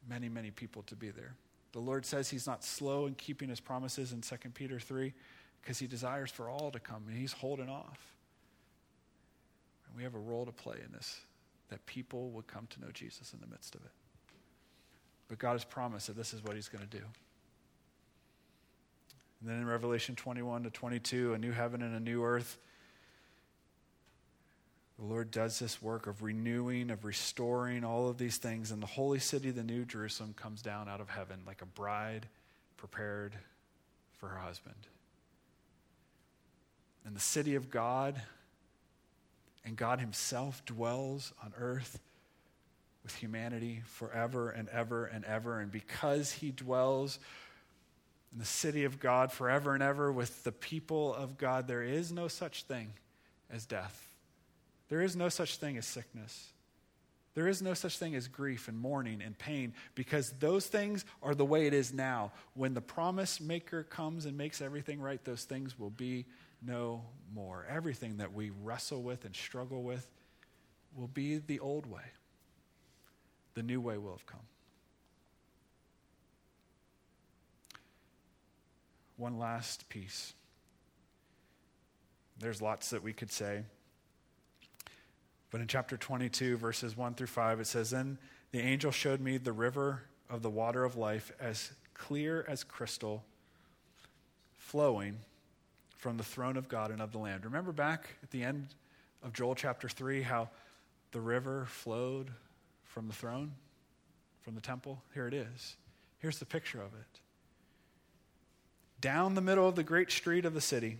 many, 0.08 0.30
many 0.30 0.52
people 0.52 0.84
to 0.84 0.96
be 0.96 1.10
there. 1.10 1.34
The 1.72 1.80
Lord 1.80 2.06
says 2.06 2.30
he's 2.30 2.46
not 2.46 2.64
slow 2.64 3.08
in 3.08 3.16
keeping 3.16 3.50
his 3.50 3.60
promises 3.60 4.12
in 4.12 4.22
2 4.22 4.36
Peter 4.54 4.80
3 4.80 5.12
because 5.64 5.80
he 5.80 5.88
desires 5.88 6.30
for 6.30 6.48
all 6.48 6.70
to 6.70 6.80
come 6.80 7.06
and 7.08 7.18
he's 7.18 7.34
holding 7.34 7.70
off. 7.70 8.14
And 9.88 9.98
we 9.98 10.04
have 10.04 10.14
a 10.14 10.20
role 10.20 10.46
to 10.46 10.52
play 10.52 10.78
in 10.86 10.92
this 10.92 11.22
that 11.70 11.86
people 11.86 12.30
would 12.32 12.48
come 12.48 12.68
to 12.68 12.82
know 12.82 12.92
Jesus 12.94 13.34
in 13.34 13.40
the 13.40 13.48
midst 13.48 13.76
of 13.76 13.82
it. 13.82 13.92
But 15.28 15.40
God 15.40 15.54
has 15.54 15.66
promised 15.66 16.08
that 16.08 16.16
this 16.16 16.34
is 16.34 16.44
what 16.44 16.56
he's 16.56 16.68
going 16.70 16.88
to 16.88 16.98
do. 16.98 17.04
And 19.42 19.50
then 19.50 19.58
in 19.58 19.66
Revelation 19.66 20.16
21 20.16 20.64
to 20.64 20.70
22, 20.70 21.34
a 21.34 21.38
new 21.38 21.52
heaven 21.52 21.82
and 21.82 21.96
a 21.96 22.00
new 22.00 22.24
earth, 22.24 22.58
the 24.98 25.06
Lord 25.06 25.30
does 25.30 25.60
this 25.60 25.82
work 25.82 26.08
of 26.08 26.24
renewing, 26.24 26.90
of 26.90 27.04
restoring 27.04 27.84
all 27.84 28.08
of 28.08 28.18
these 28.18 28.38
things. 28.38 28.72
And 28.72 28.82
the 28.82 28.88
holy 28.88 29.20
city, 29.20 29.52
the 29.52 29.64
new 29.64 29.84
Jerusalem, 29.84 30.34
comes 30.36 30.62
down 30.62 30.88
out 30.88 31.02
of 31.02 31.10
heaven 31.10 31.42
like 31.46 31.62
a 31.62 31.66
bride 31.66 32.28
prepared 32.78 33.36
for 34.18 34.30
her 34.30 34.38
husband. 34.38 34.76
And 37.06 37.16
the 37.16 37.22
city 37.22 37.56
of 37.56 37.70
God 37.70 38.22
and 39.66 39.76
God 39.76 40.00
Himself 40.00 40.64
dwells 40.66 41.34
on 41.44 41.54
earth 41.58 42.00
with 43.04 43.16
humanity 43.16 43.82
forever 43.86 44.50
and 44.50 44.70
ever 44.70 45.06
and 45.06 45.26
ever. 45.26 45.60
And 45.60 45.72
because 45.72 46.32
He 46.32 46.52
dwells 46.52 47.20
in 48.32 48.40
the 48.40 48.46
city 48.46 48.84
of 48.84 49.00
God 49.00 49.32
forever 49.32 49.74
and 49.74 49.84
ever 49.84 50.12
with 50.12 50.44
the 50.44 50.52
people 50.52 51.14
of 51.14 51.38
God, 51.38 51.68
there 51.68 51.84
is 51.84 52.12
no 52.12 52.28
such 52.28 52.64
thing 52.64 52.94
as 53.50 53.66
death. 53.66 54.12
There 54.90 55.02
is 55.02 55.16
no 55.16 55.30
such 55.30 55.58
thing 55.58 55.78
as 55.78 55.86
sickness. 55.86 56.52
There 57.34 57.48
is 57.48 57.62
no 57.62 57.74
such 57.74 57.98
thing 57.98 58.16
as 58.16 58.30
grief 58.30 58.70
and 58.70 58.80
mourning 58.80 59.22
and 59.22 59.38
pain 59.38 59.74
because 59.94 60.32
those 60.40 60.68
things 60.68 61.04
are 61.22 61.36
the 61.36 61.44
way 61.44 61.68
it 61.68 61.74
is 61.74 61.94
now. 61.94 62.32
When 62.54 62.74
the 62.74 62.82
promise 62.82 63.42
maker 63.42 63.84
comes 63.84 64.26
and 64.26 64.38
makes 64.38 64.62
everything 64.62 65.02
right, 65.02 65.24
those 65.26 65.44
things 65.44 65.78
will 65.78 65.90
be 65.90 66.26
no 66.62 67.04
more. 67.34 67.66
Everything 67.70 68.18
that 68.18 68.34
we 68.34 68.52
wrestle 68.64 69.02
with 69.02 69.26
and 69.26 69.36
struggle 69.36 69.84
with 69.84 70.10
will 70.96 71.08
be 71.08 71.38
the 71.38 71.60
old 71.60 71.86
way. 71.86 72.02
The 73.54 73.64
new 73.64 73.82
way 73.82 73.98
will 73.98 74.12
have 74.12 74.26
come. 74.26 74.42
one 79.18 79.38
last 79.38 79.88
piece. 79.90 80.34
There's 82.40 82.62
lots 82.62 82.90
that 82.90 83.04
we 83.04 83.14
could 83.14 83.32
say. 83.32 83.64
But 85.52 85.62
in 85.62 85.68
chapter 85.68 85.96
22, 85.96 86.58
verses 86.58 86.98
1 86.98 87.14
through 87.14 87.28
5, 87.28 87.62
it 87.62 87.68
says, 87.68 87.92
Then 87.92 88.18
the 88.52 88.60
angel 88.60 88.92
showed 88.92 89.22
me 89.22 89.38
the 89.38 89.54
river 89.54 90.04
of 90.30 90.42
the 90.42 90.50
water 90.50 90.84
of 90.84 90.98
life, 90.98 91.32
as 91.40 91.72
clear 91.94 92.44
as 92.48 92.64
crystal, 92.64 93.24
flowing 94.58 95.20
from 96.06 96.18
the 96.18 96.24
throne 96.24 96.56
of 96.56 96.68
God 96.70 96.92
and 96.92 97.02
of 97.02 97.12
the 97.12 97.18
Lamb. 97.18 97.42
Remember 97.46 97.72
back 97.72 98.10
at 98.22 98.30
the 98.30 98.44
end 98.44 98.68
of 99.24 99.34
Joel 99.34 99.56
chapter 99.56 99.90
3 99.90 100.22
how 100.22 100.50
the 101.12 101.20
river 101.20 101.66
flowed 101.66 102.30
from 102.84 103.08
the 103.08 103.14
throne, 103.14 103.54
from 104.44 104.54
the 104.54 104.62
temple? 104.62 105.02
Here 105.16 105.28
it 105.28 105.34
is. 105.34 105.78
Here's 106.20 106.38
the 106.38 106.46
picture 106.46 106.78
of 106.80 106.94
it 106.94 107.20
down 109.02 109.34
the 109.34 109.42
middle 109.42 109.68
of 109.68 109.74
the 109.74 109.82
great 109.82 110.12
street 110.12 110.46
of 110.46 110.54
the 110.54 110.62
city. 110.62 111.00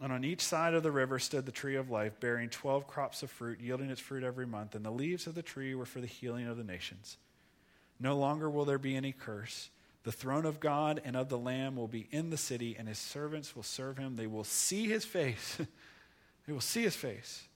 And 0.00 0.12
on 0.12 0.22
each 0.22 0.42
side 0.42 0.74
of 0.74 0.84
the 0.84 0.92
river 0.92 1.18
stood 1.18 1.44
the 1.44 1.50
tree 1.50 1.74
of 1.74 1.90
life, 1.90 2.20
bearing 2.20 2.50
12 2.50 2.86
crops 2.86 3.24
of 3.24 3.32
fruit, 3.32 3.60
yielding 3.60 3.90
its 3.90 4.00
fruit 4.00 4.22
every 4.22 4.46
month. 4.46 4.76
And 4.76 4.84
the 4.84 4.92
leaves 4.92 5.26
of 5.26 5.34
the 5.34 5.42
tree 5.42 5.74
were 5.74 5.86
for 5.86 6.00
the 6.00 6.06
healing 6.06 6.46
of 6.46 6.56
the 6.56 6.62
nations. 6.62 7.16
No 7.98 8.16
longer 8.16 8.48
will 8.48 8.64
there 8.64 8.78
be 8.78 8.94
any 8.94 9.10
curse. 9.10 9.70
The 10.04 10.12
throne 10.12 10.46
of 10.46 10.60
God 10.60 11.00
and 11.04 11.16
of 11.16 11.28
the 11.28 11.38
Lamb 11.38 11.76
will 11.76 11.88
be 11.88 12.08
in 12.10 12.30
the 12.30 12.36
city, 12.36 12.74
and 12.78 12.88
his 12.88 12.98
servants 12.98 13.54
will 13.54 13.62
serve 13.62 13.98
him. 13.98 14.16
They 14.16 14.26
will 14.26 14.44
see 14.44 14.88
his 14.88 15.04
face. 15.04 15.58
they 16.46 16.52
will 16.52 16.60
see 16.60 16.82
his 16.82 16.96
face, 16.96 17.46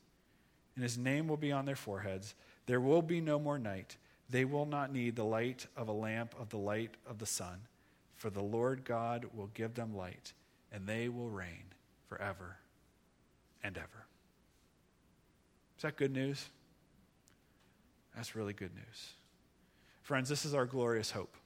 and 0.75 0.83
his 0.83 0.97
name 0.97 1.27
will 1.27 1.37
be 1.37 1.53
on 1.53 1.65
their 1.65 1.77
foreheads. 1.77 2.35
There 2.67 2.81
will 2.81 3.03
be 3.03 3.21
no 3.21 3.39
more 3.39 3.59
night. 3.59 3.97
They 4.31 4.45
will 4.45 4.67
not 4.67 4.93
need 4.93 5.17
the 5.17 5.25
light 5.25 5.67
of 5.77 5.89
a 5.89 5.93
lamp 5.93 6.35
of 6.41 6.51
the 6.51 6.59
light 6.59 6.97
of 7.07 7.19
the 7.19 7.27
sun 7.27 7.61
for 8.17 8.31
the 8.31 8.43
Lord 8.43 8.85
God 8.85 9.27
will 9.35 9.49
give 9.49 9.75
them 9.75 9.95
light, 9.95 10.33
and 10.73 10.87
they 10.87 11.09
will 11.09 11.29
reign 11.29 11.65
forever 12.09 12.57
and 13.63 13.77
ever. 13.77 14.07
Is 15.77 15.83
that 15.83 15.97
good 15.97 16.13
news? 16.13 16.47
That's 18.15 18.35
really 18.35 18.55
good 18.55 18.75
news. 18.75 19.13
Friends, 20.03 20.29
this 20.29 20.47
is 20.47 20.55
our 20.55 20.65
glorious 20.65 21.11
hope. 21.11 21.37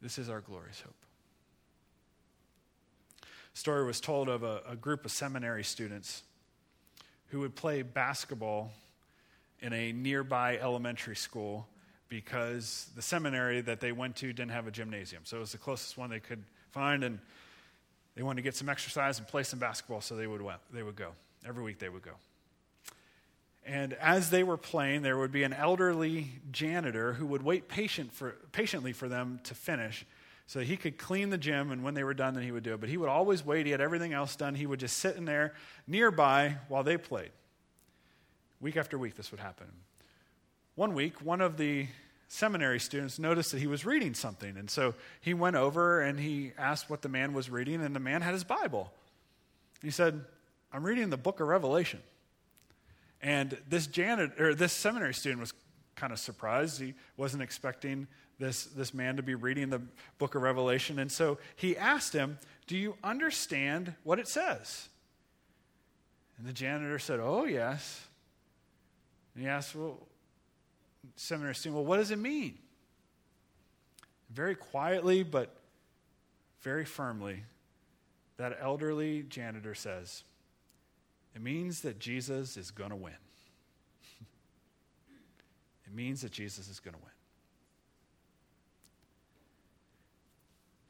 This 0.00 0.18
is 0.18 0.28
our 0.28 0.40
glorious 0.40 0.80
hope. 0.80 0.94
Story 3.54 3.84
was 3.84 4.00
told 4.00 4.28
of 4.28 4.44
a, 4.44 4.62
a 4.68 4.76
group 4.76 5.04
of 5.04 5.10
seminary 5.10 5.64
students 5.64 6.22
who 7.28 7.40
would 7.40 7.56
play 7.56 7.82
basketball 7.82 8.70
in 9.60 9.72
a 9.72 9.92
nearby 9.92 10.56
elementary 10.58 11.16
school 11.16 11.66
because 12.08 12.88
the 12.94 13.02
seminary 13.02 13.60
that 13.60 13.80
they 13.80 13.92
went 13.92 14.16
to 14.16 14.32
didn't 14.32 14.52
have 14.52 14.66
a 14.66 14.70
gymnasium. 14.70 15.22
So 15.24 15.38
it 15.38 15.40
was 15.40 15.52
the 15.52 15.58
closest 15.58 15.98
one 15.98 16.08
they 16.08 16.20
could 16.20 16.42
find, 16.70 17.04
and 17.04 17.18
they 18.14 18.22
wanted 18.22 18.36
to 18.36 18.42
get 18.42 18.54
some 18.54 18.68
exercise 18.68 19.18
and 19.18 19.26
play 19.26 19.42
some 19.42 19.58
basketball, 19.58 20.00
so 20.00 20.16
they 20.16 20.26
would, 20.26 20.42
they 20.72 20.82
would 20.82 20.96
go. 20.96 21.10
Every 21.46 21.62
week 21.62 21.78
they 21.78 21.88
would 21.88 22.02
go. 22.02 22.12
And 23.68 23.92
as 23.94 24.30
they 24.30 24.42
were 24.42 24.56
playing, 24.56 25.02
there 25.02 25.18
would 25.18 25.30
be 25.30 25.42
an 25.42 25.52
elderly 25.52 26.32
janitor 26.50 27.12
who 27.12 27.26
would 27.26 27.42
wait 27.42 27.68
patient 27.68 28.14
for, 28.14 28.36
patiently 28.50 28.92
for 28.92 29.08
them 29.08 29.40
to 29.44 29.54
finish 29.54 30.06
so 30.48 30.60
he 30.60 30.78
could 30.78 30.96
clean 30.96 31.28
the 31.28 31.36
gym, 31.36 31.70
and 31.70 31.84
when 31.84 31.92
they 31.92 32.02
were 32.02 32.14
done, 32.14 32.32
then 32.32 32.42
he 32.42 32.50
would 32.50 32.62
do 32.62 32.72
it. 32.72 32.80
But 32.80 32.88
he 32.88 32.96
would 32.96 33.10
always 33.10 33.44
wait. 33.44 33.66
He 33.66 33.72
had 33.72 33.82
everything 33.82 34.14
else 34.14 34.34
done. 34.34 34.54
He 34.54 34.64
would 34.64 34.80
just 34.80 34.96
sit 34.96 35.16
in 35.16 35.26
there 35.26 35.52
nearby 35.86 36.56
while 36.68 36.82
they 36.82 36.96
played. 36.96 37.32
Week 38.58 38.78
after 38.78 38.96
week, 38.96 39.14
this 39.14 39.30
would 39.30 39.40
happen. 39.40 39.66
One 40.74 40.94
week, 40.94 41.20
one 41.20 41.42
of 41.42 41.58
the 41.58 41.86
seminary 42.28 42.80
students 42.80 43.18
noticed 43.18 43.52
that 43.52 43.58
he 43.58 43.66
was 43.66 43.84
reading 43.84 44.14
something. 44.14 44.56
And 44.56 44.70
so 44.70 44.94
he 45.20 45.34
went 45.34 45.56
over 45.56 46.00
and 46.00 46.18
he 46.18 46.52
asked 46.56 46.88
what 46.88 47.02
the 47.02 47.10
man 47.10 47.34
was 47.34 47.50
reading, 47.50 47.82
and 47.82 47.94
the 47.94 48.00
man 48.00 48.22
had 48.22 48.32
his 48.32 48.44
Bible. 48.44 48.90
He 49.82 49.90
said, 49.90 50.24
I'm 50.72 50.82
reading 50.82 51.10
the 51.10 51.18
book 51.18 51.40
of 51.40 51.48
Revelation. 51.48 52.00
And 53.20 53.56
this 53.68 53.86
janitor 53.86 54.50
or 54.50 54.54
this 54.54 54.72
seminary 54.72 55.14
student 55.14 55.40
was 55.40 55.52
kind 55.96 56.12
of 56.12 56.18
surprised. 56.18 56.80
He 56.80 56.94
wasn't 57.16 57.42
expecting 57.42 58.06
this, 58.38 58.64
this 58.64 58.94
man 58.94 59.16
to 59.16 59.22
be 59.22 59.34
reading 59.34 59.70
the 59.70 59.82
book 60.18 60.34
of 60.34 60.42
Revelation. 60.42 60.98
And 60.98 61.10
so 61.10 61.38
he 61.56 61.76
asked 61.76 62.12
him, 62.12 62.38
Do 62.66 62.76
you 62.76 62.96
understand 63.02 63.94
what 64.04 64.18
it 64.18 64.28
says? 64.28 64.88
And 66.38 66.46
the 66.46 66.52
janitor 66.52 66.98
said, 66.98 67.18
Oh, 67.20 67.44
yes. 67.44 68.06
And 69.34 69.42
he 69.42 69.48
asked, 69.48 69.74
Well, 69.74 69.98
seminary 71.16 71.54
student, 71.54 71.76
well, 71.76 71.84
what 71.84 71.96
does 71.96 72.10
it 72.10 72.18
mean? 72.18 72.58
Very 74.30 74.54
quietly, 74.54 75.22
but 75.22 75.56
very 76.60 76.84
firmly, 76.84 77.44
that 78.36 78.58
elderly 78.60 79.22
janitor 79.22 79.74
says, 79.74 80.22
It 81.34 81.42
means 81.42 81.82
that 81.82 81.98
Jesus 81.98 82.56
is 82.56 82.70
going 82.70 82.90
to 82.90 82.96
win. 82.96 83.12
it 85.86 85.94
means 85.94 86.22
that 86.22 86.32
Jesus 86.32 86.68
is 86.68 86.80
going 86.80 86.94
to 86.94 87.00
win. 87.00 87.12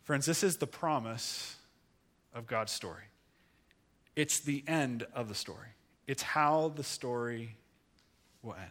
Friends, 0.05 0.25
this 0.25 0.43
is 0.43 0.57
the 0.57 0.67
promise 0.67 1.57
of 2.35 2.47
God's 2.47 2.73
story. 2.73 3.05
It's 4.17 4.41
the 4.41 4.65
end 4.67 5.07
of 5.15 5.29
the 5.29 5.35
story, 5.35 5.69
it's 6.07 6.23
how 6.23 6.73
the 6.75 6.83
story 6.83 7.57
will 8.43 8.55
end. 8.55 8.71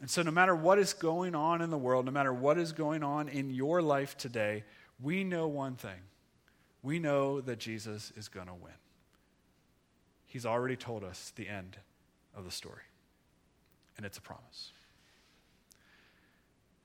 And 0.00 0.08
so, 0.08 0.22
no 0.22 0.30
matter 0.30 0.56
what 0.56 0.78
is 0.78 0.94
going 0.94 1.34
on 1.34 1.60
in 1.60 1.70
the 1.70 1.76
world, 1.76 2.06
no 2.06 2.10
matter 2.10 2.32
what 2.32 2.56
is 2.56 2.72
going 2.72 3.02
on 3.02 3.28
in 3.28 3.50
your 3.50 3.82
life 3.82 4.16
today, 4.16 4.64
we 4.98 5.24
know 5.24 5.46
one 5.46 5.76
thing. 5.76 6.00
We 6.82 6.98
know 6.98 7.42
that 7.42 7.58
Jesus 7.58 8.12
is 8.16 8.28
going 8.28 8.46
to 8.46 8.54
win. 8.54 8.72
He's 10.30 10.46
already 10.46 10.76
told 10.76 11.02
us 11.02 11.32
the 11.34 11.48
end 11.48 11.76
of 12.36 12.44
the 12.44 12.52
story, 12.52 12.84
and 13.96 14.06
it's 14.06 14.16
a 14.16 14.20
promise. 14.20 14.70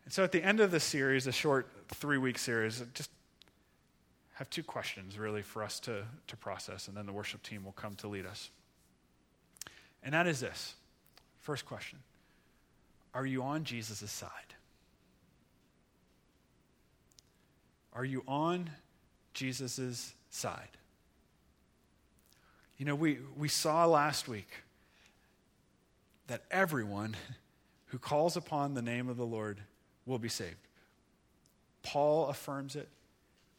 And 0.04 0.12
so, 0.12 0.24
at 0.24 0.32
the 0.32 0.44
end 0.44 0.62
of 0.62 0.72
this 0.72 0.84
series, 0.84 1.28
a 1.28 1.32
short 1.32 1.70
three 1.90 2.18
week 2.18 2.40
series, 2.40 2.84
just 2.96 3.12
have 4.34 4.50
two 4.50 4.64
questions 4.64 5.20
really 5.20 5.44
for 5.44 5.62
us 5.62 5.80
to, 5.82 6.06
to 6.26 6.36
process, 6.36 6.88
and 6.88 6.98
then 6.98 7.06
the 7.06 7.14
worship 7.14 7.44
team 7.44 7.64
will 7.64 7.72
come 7.74 7.94
to 7.98 8.08
lead 8.08 8.26
us. 8.26 8.50
And 10.02 10.16
that 10.16 10.26
is 10.26 10.40
this 10.40 10.74
first 11.42 11.68
question 11.68 12.00
are 13.14 13.28
you 13.28 13.44
on 13.44 13.64
Jesus' 13.64 14.12
side? 14.12 14.56
Are 17.94 18.06
you 18.06 18.24
on 18.28 18.72
Jesus' 19.36 20.16
side? 20.32 20.78
You 22.78 22.86
know, 22.86 22.96
we, 22.96 23.20
we 23.38 23.48
saw 23.48 23.86
last 23.86 24.28
week 24.28 24.50
that 26.28 26.44
everyone 26.52 27.16
who 27.88 27.98
calls 27.98 28.36
upon 28.36 28.74
the 28.74 28.82
name 28.82 29.08
of 29.08 29.18
the 29.18 29.26
Lord 29.26 29.60
will 30.06 30.20
be 30.20 30.30
saved. 30.30 30.56
Paul 31.84 32.28
affirms 32.28 32.76
it. 32.76 32.90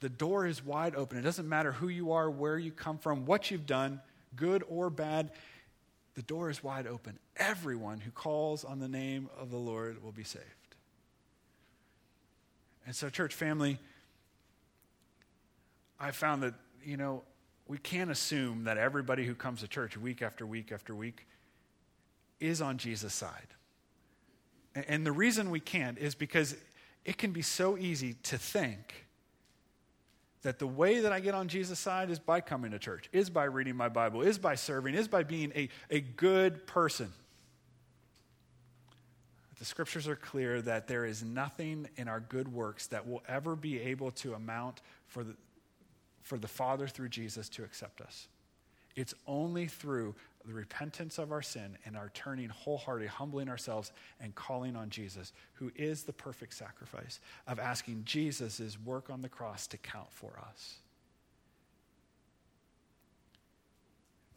The 0.01 0.09
door 0.09 0.47
is 0.47 0.65
wide 0.65 0.95
open. 0.95 1.17
It 1.17 1.23
doesn't 1.23 1.49
matter 1.49 1.73
who 1.73 1.89
you 1.89 2.13
are, 2.13 2.29
where 2.29 2.59
you 2.59 2.71
come 2.71 2.99
from, 2.99 3.25
what 3.25 3.51
you've 3.51 3.67
done, 3.67 4.01
good 4.35 4.63
or 4.69 4.91
bad. 4.91 5.31
The 6.15 6.23
door 6.23 6.51
is 6.51 6.63
wide 6.63 6.87
open. 6.87 7.19
Everyone 7.37 8.01
who 8.01 8.11
calls 8.11 8.65
on 8.65 8.79
the 8.79 8.89
name 8.89 9.31
of 9.39 9.51
the 9.51 9.57
Lord 9.57 10.03
will 10.03 10.13
be 10.13 10.25
saved. 10.25 10.45
And 12.85 12.95
so, 12.95 13.09
church 13.09 13.35
family, 13.35 13.79
I 15.99 16.11
found 16.11 16.43
that, 16.43 16.55
you 16.85 16.97
know, 16.97 17.23
we 17.69 17.79
can't 17.79 18.11
assume 18.11 18.65
that 18.65 18.79
everybody 18.79 19.27
who 19.27 19.35
comes 19.35 19.61
to 19.61 19.69
church 19.69 19.97
week 19.97 20.23
after 20.23 20.47
week 20.47 20.71
after 20.73 20.95
week 20.95 21.27
is 22.39 22.61
on 22.61 22.79
Jesus' 22.79 23.15
side. 23.15 23.49
And 24.75 25.07
the 25.07 25.13
reason 25.13 25.51
we 25.51 25.61
can't 25.61 25.99
is 25.99 26.15
because 26.15 26.55
it 27.05 27.17
can 27.17 27.33
be 27.33 27.43
so 27.43 27.79
easy 27.79 28.15
to 28.25 28.37
think 28.37 29.07
that 30.43 30.59
the 30.59 30.67
way 30.67 31.01
that 31.01 31.13
I 31.13 31.21
get 31.21 31.35
on 31.35 31.49
Jesus' 31.49 31.79
side 31.79 32.11
is 32.11 32.19
by 32.19 32.41
coming 32.41 32.71
to 32.71 32.79
church, 32.79 33.09
is 33.13 33.31
by 33.31 33.45
reading 33.45 33.75
my 33.75 33.89
Bible, 33.89 34.23
is 34.23 34.39
by 34.39 34.55
serving, 34.55 34.95
is 34.95 35.09
by 35.09 35.23
being 35.23 35.51
a, 35.57 35.69
a 35.91 36.01
good 36.01 36.67
person. 36.67 37.13
The 39.59 39.65
scriptures 39.65 40.07
are 40.07 40.17
clear 40.17 40.61
that 40.63 40.87
there 40.87 41.07
is 41.07 41.25
nothing 41.25 41.89
in 41.97 42.07
our 42.07 42.21
good 42.21 42.47
works 42.53 42.87
that 42.89 43.09
will 43.09 43.23
ever 43.27 43.57
be 43.57 43.81
able 43.81 44.11
to 44.13 44.35
amount 44.35 44.83
for 45.07 45.25
the, 45.25 45.35
for 46.27 46.39
the 46.39 46.49
Father 46.49 46.89
through 46.89 47.09
Jesus 47.09 47.49
to 47.51 47.63
accept 47.63 48.01
us. 48.01 48.27
It's 48.97 49.15
only 49.29 49.67
through 49.67 50.17
the 50.45 50.53
repentance 50.53 51.19
of 51.19 51.31
our 51.31 51.41
sin 51.43 51.79
and 51.85 51.97
our 51.97 52.11
turning 52.15 52.49
wholeheartedly, 52.49 53.07
humbling 53.07 53.49
ourselves 53.49 53.93
and 54.21 54.35
calling 54.35 54.75
on 54.75 54.91
Jesus, 54.91 55.33
who 55.55 55.71
is 55.77 56.03
the 56.03 56.13
perfect 56.13 56.55
sacrifice, 56.55 57.21
of 57.47 57.61
asking 57.61 58.03
Jesus' 58.05 58.77
work 58.85 59.09
on 59.09 59.21
the 59.23 59.29
cross 59.29 59.69
to 59.69 59.77
count 59.77 60.11
for 60.11 60.33
us. 60.49 60.79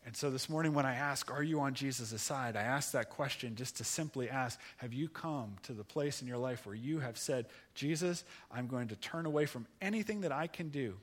And 0.06 0.16
so 0.16 0.30
this 0.30 0.48
morning, 0.48 0.76
when 0.76 0.86
I 0.86 0.94
ask, 0.94 1.32
Are 1.32 1.44
you 1.44 1.60
on 1.62 1.74
Jesus' 1.74 2.22
side? 2.22 2.56
I 2.56 2.62
ask 2.62 2.92
that 2.92 3.10
question 3.10 3.56
just 3.56 3.78
to 3.78 3.84
simply 3.84 4.30
ask, 4.30 4.60
Have 4.78 4.94
you 4.94 5.10
come 5.10 5.56
to 5.64 5.74
the 5.74 5.84
place 5.84 6.22
in 6.22 6.28
your 6.28 6.38
life 6.38 6.68
where 6.68 6.76
you 6.76 7.00
have 7.00 7.18
said, 7.18 7.48
Jesus, 7.74 8.24
I'm 8.52 8.68
going 8.68 8.90
to 8.90 8.96
turn 8.96 9.26
away 9.26 9.48
from 9.48 9.66
anything 9.82 10.22
that 10.22 10.32
I 10.32 10.46
can 10.46 10.70
do 10.70 10.96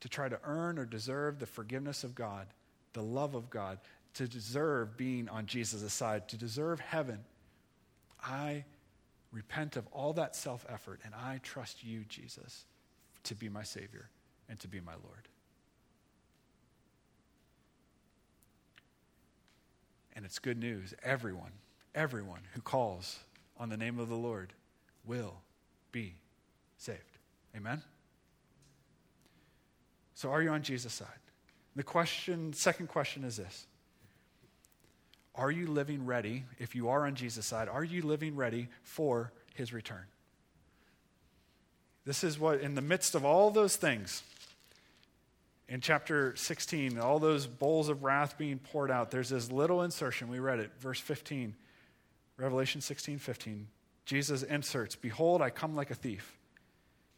to 0.00 0.08
try 0.08 0.28
to 0.28 0.38
earn 0.44 0.78
or 0.78 0.84
deserve 0.84 1.38
the 1.38 1.46
forgiveness 1.46 2.04
of 2.04 2.14
God, 2.14 2.46
the 2.92 3.02
love 3.02 3.34
of 3.34 3.50
God, 3.50 3.78
to 4.14 4.26
deserve 4.26 4.96
being 4.96 5.28
on 5.28 5.46
Jesus' 5.46 5.92
side, 5.92 6.28
to 6.28 6.36
deserve 6.36 6.80
heaven. 6.80 7.24
I 8.22 8.64
repent 9.32 9.76
of 9.76 9.86
all 9.92 10.12
that 10.14 10.34
self 10.34 10.64
effort 10.68 11.00
and 11.04 11.14
I 11.14 11.40
trust 11.42 11.84
you, 11.84 12.04
Jesus, 12.08 12.64
to 13.24 13.34
be 13.34 13.48
my 13.48 13.62
Savior 13.62 14.08
and 14.48 14.58
to 14.60 14.68
be 14.68 14.80
my 14.80 14.92
Lord. 14.92 15.28
And 20.14 20.24
it's 20.24 20.38
good 20.38 20.58
news. 20.58 20.94
Everyone, 21.02 21.52
everyone 21.94 22.40
who 22.54 22.62
calls 22.62 23.18
on 23.58 23.68
the 23.68 23.76
name 23.76 23.98
of 23.98 24.08
the 24.08 24.16
Lord 24.16 24.54
will 25.04 25.34
be 25.92 26.14
saved. 26.78 27.18
Amen? 27.54 27.82
So, 30.16 30.30
are 30.30 30.42
you 30.42 30.48
on 30.48 30.62
Jesus' 30.62 30.94
side? 30.94 31.08
The 31.76 31.82
question, 31.82 32.54
second 32.54 32.88
question 32.88 33.22
is 33.22 33.36
this 33.36 33.66
are 35.34 35.50
you 35.50 35.66
living 35.66 36.06
ready, 36.06 36.44
if 36.58 36.74
you 36.74 36.88
are 36.88 37.06
on 37.06 37.14
Jesus' 37.14 37.46
side, 37.46 37.68
are 37.68 37.84
you 37.84 38.02
living 38.02 38.34
ready 38.34 38.68
for 38.82 39.30
his 39.54 39.72
return? 39.72 40.04
This 42.06 42.24
is 42.24 42.38
what, 42.38 42.60
in 42.60 42.74
the 42.74 42.80
midst 42.80 43.14
of 43.14 43.24
all 43.24 43.50
those 43.50 43.76
things, 43.76 44.22
in 45.68 45.82
chapter 45.82 46.34
16, 46.34 46.98
all 46.98 47.18
those 47.18 47.46
bowls 47.46 47.90
of 47.90 48.02
wrath 48.02 48.38
being 48.38 48.58
poured 48.58 48.90
out, 48.90 49.10
there's 49.10 49.28
this 49.28 49.50
little 49.50 49.82
insertion. 49.82 50.28
We 50.28 50.38
read 50.38 50.60
it, 50.60 50.70
verse 50.78 51.00
15, 51.00 51.54
Revelation 52.38 52.80
16, 52.80 53.18
15. 53.18 53.66
Jesus 54.06 54.42
inserts, 54.44 54.96
Behold, 54.96 55.42
I 55.42 55.50
come 55.50 55.76
like 55.76 55.90
a 55.90 55.94
thief. 55.94 56.38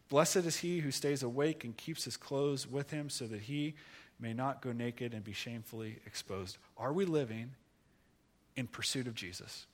Blessed 0.09 0.36
is 0.36 0.59
he 0.59 0.80
who 0.80 0.90
stays 0.90 1.22
awake 1.22 1.64
and 1.64 1.76
keeps 1.76 2.04
his 2.04 2.16
clothes 2.16 2.66
with 2.66 2.90
him 2.90 3.11
so 3.11 3.26
that 3.26 3.42
he 3.42 3.74
may 4.18 4.32
not 4.32 4.62
go 4.62 4.72
naked 4.72 5.14
and 5.14 5.22
be 5.22 5.32
shamefully 5.32 5.98
exposed. 6.06 6.59
Are 6.76 6.92
we 6.92 7.04
living 7.04 7.52
in 8.59 8.66
pursuit 8.66 9.06
of 9.06 9.14
Jesus. 9.14 9.66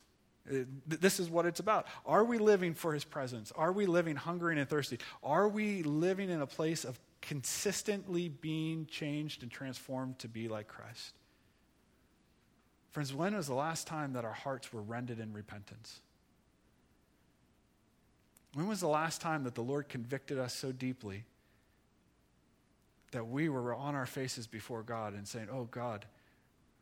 Uh, 0.49 0.59
this 0.87 1.19
is 1.19 1.31
what 1.31 1.47
it's 1.47 1.59
about. 1.59 1.87
Are 2.05 2.23
we 2.23 2.37
living 2.37 2.75
for 2.75 2.93
his 2.93 3.03
presence? 3.03 3.51
Are 3.57 3.73
we 3.73 3.87
living 3.87 4.15
hungry 4.15 4.59
and 4.59 4.69
thirsty? 4.69 4.99
Are 5.23 5.49
we 5.49 5.83
living 5.83 6.29
in 6.29 6.43
a 6.43 6.47
place 6.47 6.85
of 6.85 7.01
consistently 7.23 8.29
being 8.29 8.85
changed 8.85 9.43
and 9.43 9.51
transformed 9.51 10.19
to 10.19 10.29
be 10.29 10.49
like 10.49 10.69
Christ? 10.69 11.15
Friends, 12.91 13.15
when 13.15 13.35
was 13.35 13.47
the 13.47 13.55
last 13.55 13.87
time 13.87 14.13
that 14.13 14.27
our 14.27 14.35
hearts 14.35 14.71
were 14.71 14.83
rended 14.83 15.19
in 15.19 15.33
repentance? 15.33 16.01
When 18.55 18.69
was 18.69 18.81
the 18.81 18.89
last 18.89 19.21
time 19.21 19.45
that 19.45 19.55
the 19.55 19.63
Lord 19.63 19.89
convicted 19.89 20.39
us 20.39 20.55
so 20.55 20.73
deeply 20.73 21.25
that 23.11 23.29
we 23.29 23.49
were 23.49 23.75
on 23.75 23.95
our 23.95 24.07
faces 24.07 24.47
before 24.47 24.83
God 24.83 25.15
and 25.15 25.27
saying, 25.27 25.49
Oh 25.51 25.65
God, 25.65 26.05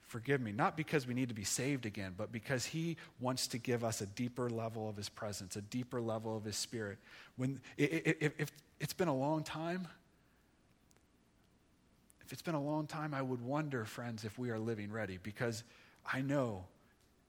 forgive 0.02 0.40
me. 0.40 0.52
Not 0.52 0.76
because 0.76 1.06
we 1.06 1.14
need 1.14 1.30
to 1.30 1.34
be 1.34 1.44
saved 1.44 1.86
again, 1.86 2.14
but 2.16 2.30
because 2.30 2.66
He 2.66 2.98
wants 3.20 3.46
to 3.48 3.58
give 3.58 3.82
us 3.82 4.00
a 4.02 4.06
deeper 4.06 4.50
level 4.50 4.88
of 4.88 4.96
His 4.96 5.08
presence, 5.08 5.56
a 5.56 5.62
deeper 5.62 6.00
level 6.00 6.36
of 6.36 6.44
His 6.44 6.56
Spirit. 6.56 6.98
When, 7.36 7.60
if, 7.78 8.32
if 8.38 8.52
it's 8.78 8.92
been 8.92 9.08
a 9.08 9.16
long 9.16 9.42
time, 9.42 9.88
if 12.24 12.32
it's 12.32 12.42
been 12.42 12.54
a 12.54 12.62
long 12.62 12.86
time, 12.86 13.14
I 13.14 13.22
would 13.22 13.42
wonder, 13.42 13.84
friends, 13.84 14.24
if 14.24 14.38
we 14.38 14.50
are 14.50 14.58
living 14.58 14.92
ready, 14.92 15.18
because 15.22 15.64
I 16.10 16.20
know. 16.20 16.64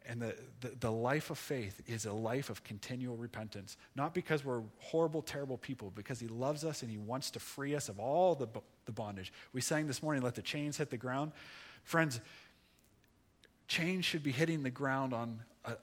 And 0.06 0.22
the, 0.22 0.36
the, 0.60 0.72
the, 0.82 0.91
life 0.91 1.30
of 1.30 1.38
faith 1.38 1.82
is 1.88 2.06
a 2.06 2.12
life 2.12 2.49
of 2.49 2.64
continual 2.64 3.16
repentance. 3.16 3.78
Not 3.95 4.14
because 4.14 4.43
we're 4.43 4.62
horrible, 4.80 5.22
terrible 5.22 5.58
people, 5.58 5.93
because 5.95 6.20
He 6.20 6.28
loves 6.28 6.66
us 6.66 6.82
and 6.82 6.91
He 6.91 6.97
wants 6.97 7.32
to 7.32 7.39
free 7.39 7.74
us 7.74 7.88
of 7.88 7.99
all 7.99 8.36
the, 8.36 8.47
the 8.86 8.91
bondage. 8.91 9.32
We 9.54 9.62
sang 9.62 9.88
this 9.88 10.04
morning, 10.04 10.22
Let 10.22 10.36
the 10.36 10.41
chains 10.41 10.78
hit 10.78 10.89
the 10.89 10.97
ground. 10.97 11.32
Friends, 11.84 12.20
chains 13.68 14.04
should 14.04 14.24
be 14.24 14.32
hitting 14.32 14.64
the 14.64 14.70
ground 14.70 15.14
on 15.14 15.39
a, 15.64 15.72
a, 15.72 15.76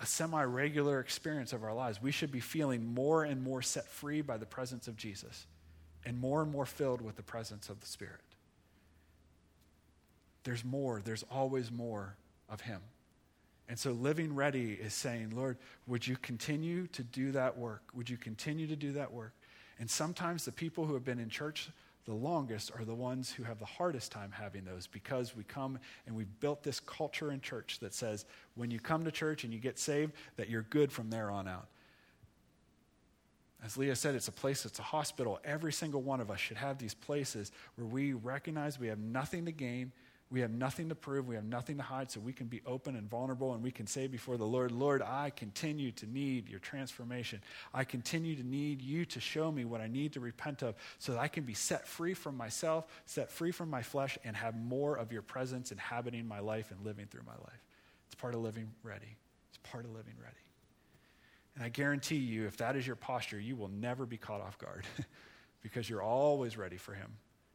a 0.00 0.06
semi 0.06 0.42
regular 0.42 1.00
experience 1.00 1.54
of 1.54 1.64
our 1.64 1.74
lives. 1.74 2.02
We 2.02 2.12
should 2.12 2.30
be 2.30 2.40
feeling 2.40 2.84
more 2.94 3.24
and 3.24 3.42
more 3.42 3.62
set 3.62 3.88
free 3.88 4.20
by 4.20 4.36
the 4.36 4.46
presence 4.46 4.88
of 4.88 4.96
Jesus 4.96 5.46
and 6.04 6.18
more 6.20 6.42
and 6.42 6.52
more 6.52 6.66
filled 6.66 7.00
with 7.00 7.16
the 7.16 7.22
presence 7.22 7.68
of 7.68 7.80
the 7.80 7.86
Spirit. 7.86 8.20
There's 10.44 10.64
more, 10.64 11.00
there's 11.02 11.24
always 11.30 11.72
more 11.72 12.16
of 12.48 12.60
Him. 12.60 12.80
And 13.68 13.78
so, 13.78 13.92
living 13.92 14.34
ready 14.34 14.72
is 14.72 14.92
saying, 14.92 15.30
Lord, 15.34 15.56
would 15.86 16.06
you 16.06 16.16
continue 16.16 16.86
to 16.88 17.02
do 17.02 17.32
that 17.32 17.56
work? 17.56 17.82
Would 17.94 18.10
you 18.10 18.16
continue 18.16 18.66
to 18.66 18.76
do 18.76 18.92
that 18.92 19.12
work? 19.12 19.32
And 19.78 19.90
sometimes 19.90 20.44
the 20.44 20.52
people 20.52 20.84
who 20.84 20.94
have 20.94 21.04
been 21.04 21.18
in 21.18 21.30
church 21.30 21.70
the 22.04 22.12
longest 22.12 22.70
are 22.78 22.84
the 22.84 22.94
ones 22.94 23.32
who 23.32 23.44
have 23.44 23.58
the 23.58 23.64
hardest 23.64 24.12
time 24.12 24.30
having 24.30 24.64
those 24.64 24.86
because 24.86 25.34
we 25.34 25.42
come 25.44 25.78
and 26.06 26.14
we've 26.14 26.40
built 26.40 26.62
this 26.62 26.78
culture 26.80 27.32
in 27.32 27.40
church 27.40 27.78
that 27.80 27.94
says 27.94 28.26
when 28.56 28.70
you 28.70 28.78
come 28.78 29.04
to 29.04 29.10
church 29.10 29.44
and 29.44 29.54
you 29.54 29.58
get 29.58 29.78
saved, 29.78 30.12
that 30.36 30.50
you're 30.50 30.66
good 30.68 30.92
from 30.92 31.08
there 31.08 31.30
on 31.30 31.48
out. 31.48 31.66
As 33.64 33.78
Leah 33.78 33.96
said, 33.96 34.14
it's 34.14 34.28
a 34.28 34.32
place, 34.32 34.66
it's 34.66 34.78
a 34.78 34.82
hospital. 34.82 35.40
Every 35.44 35.72
single 35.72 36.02
one 36.02 36.20
of 36.20 36.30
us 36.30 36.38
should 36.38 36.58
have 36.58 36.76
these 36.76 36.92
places 36.92 37.50
where 37.76 37.86
we 37.86 38.12
recognize 38.12 38.78
we 38.78 38.88
have 38.88 38.98
nothing 38.98 39.46
to 39.46 39.52
gain 39.52 39.90
we 40.34 40.40
have 40.40 40.50
nothing 40.50 40.88
to 40.88 40.96
prove. 40.96 41.28
We 41.28 41.36
have 41.36 41.44
nothing 41.44 41.76
to 41.76 41.84
hide, 41.84 42.10
so 42.10 42.18
we 42.18 42.32
can 42.32 42.48
be 42.48 42.60
open 42.66 42.96
and 42.96 43.08
vulnerable 43.08 43.54
and 43.54 43.62
we 43.62 43.70
can 43.70 43.86
say 43.86 44.08
before 44.08 44.36
the 44.36 44.44
Lord, 44.44 44.72
Lord, 44.72 45.00
I 45.00 45.30
continue 45.30 45.92
to 45.92 46.06
need 46.06 46.48
your 46.48 46.58
transformation. 46.58 47.40
I 47.72 47.84
continue 47.84 48.34
to 48.34 48.42
need 48.42 48.82
you 48.82 49.04
to 49.04 49.20
show 49.20 49.52
me 49.52 49.64
what 49.64 49.80
I 49.80 49.86
need 49.86 50.14
to 50.14 50.20
repent 50.20 50.62
of 50.62 50.74
so 50.98 51.12
that 51.12 51.20
I 51.20 51.28
can 51.28 51.44
be 51.44 51.54
set 51.54 51.86
free 51.86 52.14
from 52.14 52.36
myself, 52.36 52.84
set 53.06 53.30
free 53.30 53.52
from 53.52 53.70
my 53.70 53.82
flesh, 53.82 54.18
and 54.24 54.34
have 54.34 54.56
more 54.56 54.96
of 54.96 55.12
your 55.12 55.22
presence 55.22 55.70
inhabiting 55.70 56.26
my 56.26 56.40
life 56.40 56.72
and 56.72 56.84
living 56.84 57.06
through 57.06 57.22
my 57.24 57.36
life. 57.36 57.62
It's 58.06 58.16
part 58.16 58.34
of 58.34 58.40
living 58.40 58.72
ready. 58.82 59.16
It's 59.50 59.58
part 59.70 59.84
of 59.84 59.92
living 59.92 60.14
ready. 60.20 60.34
And 61.54 61.64
I 61.64 61.68
guarantee 61.68 62.16
you, 62.16 62.48
if 62.48 62.56
that 62.56 62.74
is 62.74 62.84
your 62.84 62.96
posture, 62.96 63.38
you 63.38 63.54
will 63.54 63.68
never 63.68 64.04
be 64.04 64.16
caught 64.16 64.40
off 64.40 64.58
guard 64.58 64.84
because 65.62 65.88
you're 65.88 66.02
always 66.02 66.58
ready 66.58 66.76
for 66.76 66.92
Him 66.92 67.12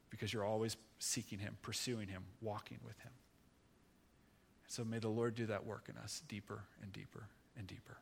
because 0.10 0.34
you're 0.34 0.46
always 0.46 0.78
seeking 1.00 1.40
Him, 1.40 1.58
pursuing 1.62 2.08
Him, 2.08 2.24
walking 2.42 2.80
with 2.86 3.00
Him. 3.00 3.12
So 4.68 4.84
may 4.84 5.00
the 5.00 5.10
Lord 5.10 5.36
do 5.36 5.46
that 5.48 5.66
work 5.66 5.90
in 5.90 5.98
us 5.98 6.22
deeper 6.28 6.64
and 6.82 6.94
deeper 6.94 7.28
and 7.58 7.66
deeper. 7.66 7.98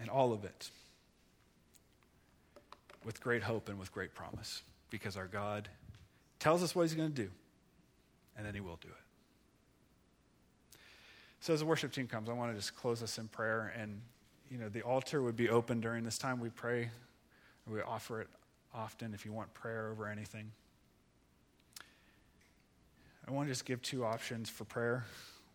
And 0.00 0.08
all 0.08 0.32
of 0.32 0.44
it 0.44 0.70
with 3.04 3.20
great 3.20 3.42
hope 3.42 3.68
and 3.68 3.78
with 3.78 3.92
great 3.92 4.14
promise 4.14 4.62
because 4.88 5.16
our 5.16 5.26
God 5.26 5.68
tells 6.38 6.62
us 6.62 6.74
what 6.74 6.82
He's 6.82 6.94
going 6.94 7.12
to 7.12 7.22
do, 7.22 7.30
and 8.36 8.46
then 8.46 8.54
He 8.54 8.60
will 8.60 8.78
do 8.80 8.88
it. 8.88 8.94
So 11.40 11.54
as 11.54 11.60
the 11.60 11.66
worship 11.66 11.92
team 11.92 12.06
comes, 12.06 12.28
I 12.28 12.32
want 12.32 12.52
to 12.52 12.56
just 12.56 12.76
close 12.76 13.02
us 13.02 13.18
in 13.18 13.28
prayer. 13.28 13.72
And, 13.78 14.00
you 14.50 14.58
know, 14.58 14.68
the 14.68 14.82
altar 14.82 15.22
would 15.22 15.36
be 15.36 15.48
open 15.48 15.80
during 15.80 16.04
this 16.04 16.18
time. 16.18 16.40
We 16.40 16.50
pray, 16.50 16.90
we 17.66 17.80
offer 17.80 18.20
it 18.20 18.28
often 18.74 19.14
if 19.14 19.24
you 19.24 19.32
want 19.32 19.52
prayer 19.54 19.90
over 19.90 20.08
anything. 20.08 20.50
I 23.26 23.32
want 23.32 23.46
to 23.46 23.52
just 23.52 23.64
give 23.64 23.80
two 23.80 24.04
options 24.04 24.50
for 24.50 24.64
prayer. 24.64 25.04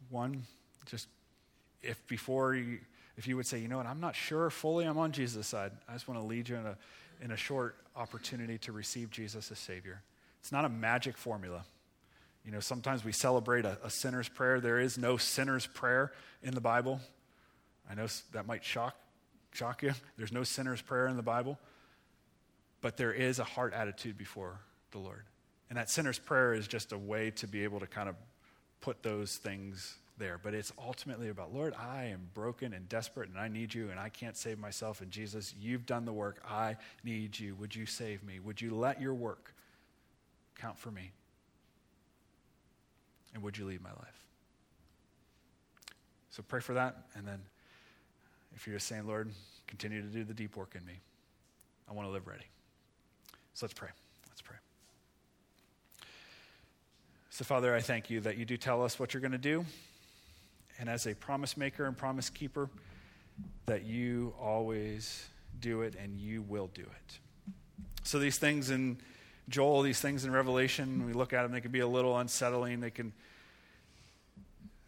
One, 0.10 0.43
just 0.86 1.08
if 1.82 2.06
before 2.08 2.56
you, 2.56 2.80
if 3.18 3.28
you 3.28 3.36
would 3.36 3.48
say, 3.48 3.60
you 3.60 3.68
know 3.68 3.78
what, 3.78 3.86
I'm 3.86 4.00
not 4.00 4.16
sure 4.16 4.50
fully 4.50 4.86
I'm 4.86 4.98
on 4.98 5.12
Jesus' 5.12 5.48
side, 5.48 5.72
I 5.89 5.93
just 5.93 6.08
want 6.08 6.20
to 6.22 6.26
lead 6.26 6.48
you 6.48 6.56
in 6.56 6.66
a, 6.66 6.78
in 7.22 7.32
a 7.32 7.38
short 7.38 7.76
opportunity 7.96 8.58
to 8.60 8.72
receive 8.72 9.12
Jesus 9.12 9.52
as 9.52 9.60
Savior. 9.60 10.02
It's 10.39 10.52
not 10.52 10.64
a 10.64 10.70
magic 10.70 11.18
formula. 11.18 11.66
You 12.46 12.52
know, 12.52 12.60
sometimes 12.60 13.04
we 13.04 13.12
celebrate 13.12 13.66
a, 13.66 13.78
a 13.84 13.89
sinner's 13.89 14.30
prayer. 14.30 14.60
There 14.62 14.80
is 14.80 14.98
no 14.98 15.18
sinner's 15.18 15.66
prayer 15.66 16.12
in 16.43 16.54
the 16.54 16.62
Bible. 16.62 17.02
I 17.90 17.96
know 17.96 18.08
that 18.34 18.46
might 18.46 18.64
shock, 18.64 18.96
shock 19.52 19.84
you. 19.84 19.94
There's 20.18 20.32
no 20.32 20.44
sinner's 20.44 20.82
prayer 20.82 21.08
in 21.08 21.18
the 21.18 21.24
Bible. 21.24 21.60
But 22.82 22.98
there 22.98 23.14
is 23.14 23.40
a 23.40 23.44
heart 23.44 23.74
attitude 23.74 24.18
before 24.18 24.60
the 24.92 25.00
Lord. 25.00 25.24
And 25.70 25.78
that 25.78 25.90
sinner's 25.90 26.20
prayer 26.20 26.54
is 26.54 26.68
just 26.68 26.92
a 26.92 26.98
way 26.98 27.32
to 27.32 27.48
be 27.48 27.64
able 27.64 27.80
to 27.80 27.88
kind 27.88 28.08
of 28.08 28.16
put 28.82 29.02
those 29.02 29.38
things 29.38 29.96
there. 30.18 30.40
But 30.42 30.54
it's 30.54 30.72
ultimately 30.78 31.30
about, 31.30 31.54
Lord, 31.54 31.74
I 31.74 32.06
am 32.06 32.30
broken 32.34 32.74
and 32.74 32.88
desperate 32.88 33.30
and 33.30 33.38
I 33.38 33.48
need 33.48 33.74
you 33.74 33.90
and 33.90 34.00
I 34.00 34.10
can't 34.10 34.38
save 34.38 34.60
myself. 34.60 35.02
And 35.02 35.12
Jesus, 35.12 35.54
you've 35.60 35.86
done 35.86 36.06
the 36.06 36.14
work. 36.14 36.40
I 36.48 36.78
need 37.04 37.40
you. 37.40 37.56
Would 37.56 37.76
you 37.76 37.86
save 37.86 38.24
me? 38.24 38.40
Would 38.40 38.62
you 38.62 38.76
let 38.76 39.02
your 39.02 39.14
work 39.14 39.54
count 40.56 40.78
for 40.78 40.92
me? 40.92 41.12
And 43.34 43.44
would 43.44 43.58
you 43.58 43.66
lead 43.66 43.82
my 43.82 43.90
life? 43.90 44.26
So 46.30 46.44
pray 46.48 46.60
for 46.60 46.74
that. 46.74 46.98
And 47.16 47.28
then 47.28 47.40
if 48.56 48.66
you're 48.66 48.76
just 48.76 48.88
saying, 48.88 49.08
Lord, 49.08 49.32
continue 49.68 50.01
to 50.01 50.08
do 50.08 50.24
the 50.24 50.34
deep 50.34 50.56
work 50.56 50.76
in 50.76 50.86
me, 50.86 50.99
I 51.89 51.93
want 51.93 52.08
to 52.08 52.12
live 52.12 52.28
ready. 52.28 52.45
So 53.53 53.66
let's 53.66 53.74
pray. 53.74 53.89
Let's 54.30 54.41
pray. 54.41 54.58
So, 57.30 57.43
Father, 57.43 57.76
I 57.76 57.82
thank 57.82 58.10
you 58.10 58.22
that 58.22 58.38
you 58.38 58.45
do 58.45 58.58
tell 58.58 58.84
us 58.84 58.99
what 58.99 59.14
you're 59.14 59.22
going 59.22 59.32
to 59.32 59.38
do 59.38 59.66
and 60.80 60.89
as 60.89 61.08
a 61.08 61.16
promise 61.16 61.58
maker 61.58 61.86
and 61.86 61.97
promise 61.97 62.30
keeper, 62.30 62.70
that 63.66 63.86
you 63.86 64.34
always 64.39 65.28
do 65.60 65.82
it 65.82 65.95
and 66.01 66.18
you 66.18 66.41
will 66.41 66.70
do 66.74 66.82
it. 66.82 67.20
So 68.03 68.20
these 68.20 68.38
things 68.38 68.70
in 68.70 68.97
Joel, 69.47 69.82
these 69.82 69.99
things 69.99 70.26
in 70.26 70.32
Revelation, 70.32 71.06
we 71.06 71.14
look 71.14 71.34
at 71.34 71.43
them, 71.43 71.51
they 71.51 71.62
can 71.62 71.72
be 71.72 71.80
a 71.80 71.88
little 71.88 72.18
unsettling. 72.18 72.80
They 72.80 72.89
can, 72.89 73.14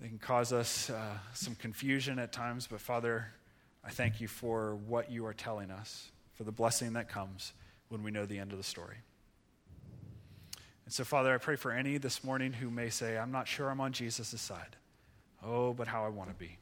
they 0.01 0.07
can 0.07 0.20
cause 0.20 0.51
us 0.51 0.89
uh, 0.89 1.18
some 1.34 1.55
confusion 1.55 2.20
at 2.20 2.32
times. 2.32 2.68
But 2.68 2.82
Father, 2.82 3.28
I 3.84 3.89
thank 3.89 4.19
you 4.19 4.28
for 4.28 4.75
what 4.75 5.11
you 5.11 5.25
are 5.25 5.34
telling 5.34 5.71
us, 5.71 6.11
for 6.36 6.43
the 6.43 6.51
blessing 6.51 6.93
that 6.93 7.09
comes 7.09 7.53
when 7.89 8.03
we 8.03 8.11
know 8.11 8.25
the 8.25 8.39
end 8.39 8.51
of 8.51 8.57
the 8.57 8.63
story. 8.63 8.97
And 10.86 10.93
so, 10.93 11.03
Father, 11.03 11.34
I 11.34 11.38
pray 11.38 11.55
for 11.55 11.71
any 11.71 11.97
this 11.97 12.23
morning 12.23 12.53
who 12.53 12.69
may 12.69 12.89
say, 12.89 13.17
I'm 13.17 13.32
not 13.32 13.47
sure 13.47 13.69
I'm 13.69 13.82
on 13.82 13.91
Jesus' 13.91 14.39
side. 14.39 14.78
Oh, 15.45 15.73
but 15.73 15.88
how 15.88 16.05
I 16.05 16.09
want 16.09 16.30
to 16.30 16.36
be. 16.36 16.57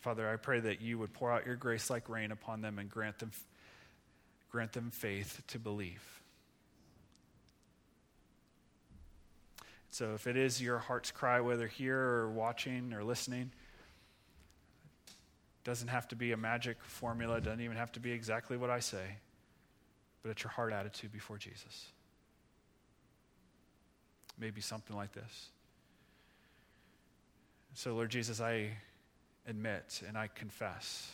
Father, 0.00 0.28
I 0.28 0.36
pray 0.36 0.60
that 0.60 0.80
you 0.80 0.98
would 0.98 1.12
pour 1.12 1.32
out 1.32 1.44
your 1.44 1.56
grace 1.56 1.90
like 1.90 2.08
rain 2.08 2.30
upon 2.30 2.60
them 2.60 2.78
and 2.78 2.88
grant 2.88 3.18
them, 3.18 3.32
grant 4.50 4.72
them 4.72 4.90
faith 4.90 5.42
to 5.48 5.58
believe. 5.58 6.17
So, 9.90 10.14
if 10.14 10.26
it 10.26 10.36
is 10.36 10.60
your 10.60 10.78
heart's 10.78 11.10
cry, 11.10 11.40
whether 11.40 11.66
here 11.66 11.98
or 11.98 12.30
watching 12.30 12.92
or 12.92 13.02
listening, 13.02 13.52
doesn't 15.64 15.88
have 15.88 16.08
to 16.08 16.16
be 16.16 16.32
a 16.32 16.36
magic 16.36 16.76
formula, 16.82 17.40
doesn't 17.40 17.60
even 17.60 17.76
have 17.76 17.92
to 17.92 18.00
be 18.00 18.12
exactly 18.12 18.56
what 18.56 18.70
I 18.70 18.80
say, 18.80 19.16
but 20.22 20.30
it's 20.30 20.42
your 20.42 20.50
heart 20.50 20.72
attitude 20.72 21.12
before 21.12 21.38
Jesus 21.38 21.92
maybe 24.38 24.60
something 24.60 24.96
like 24.96 25.12
this. 25.12 25.48
So, 27.74 27.94
Lord 27.94 28.10
Jesus, 28.10 28.40
I 28.40 28.70
admit 29.46 30.02
and 30.06 30.16
I 30.16 30.28
confess 30.28 31.10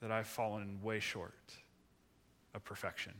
that 0.00 0.10
I've 0.10 0.26
fallen 0.26 0.80
way 0.82 1.00
short 1.00 1.34
of 2.54 2.64
perfection. 2.64 3.12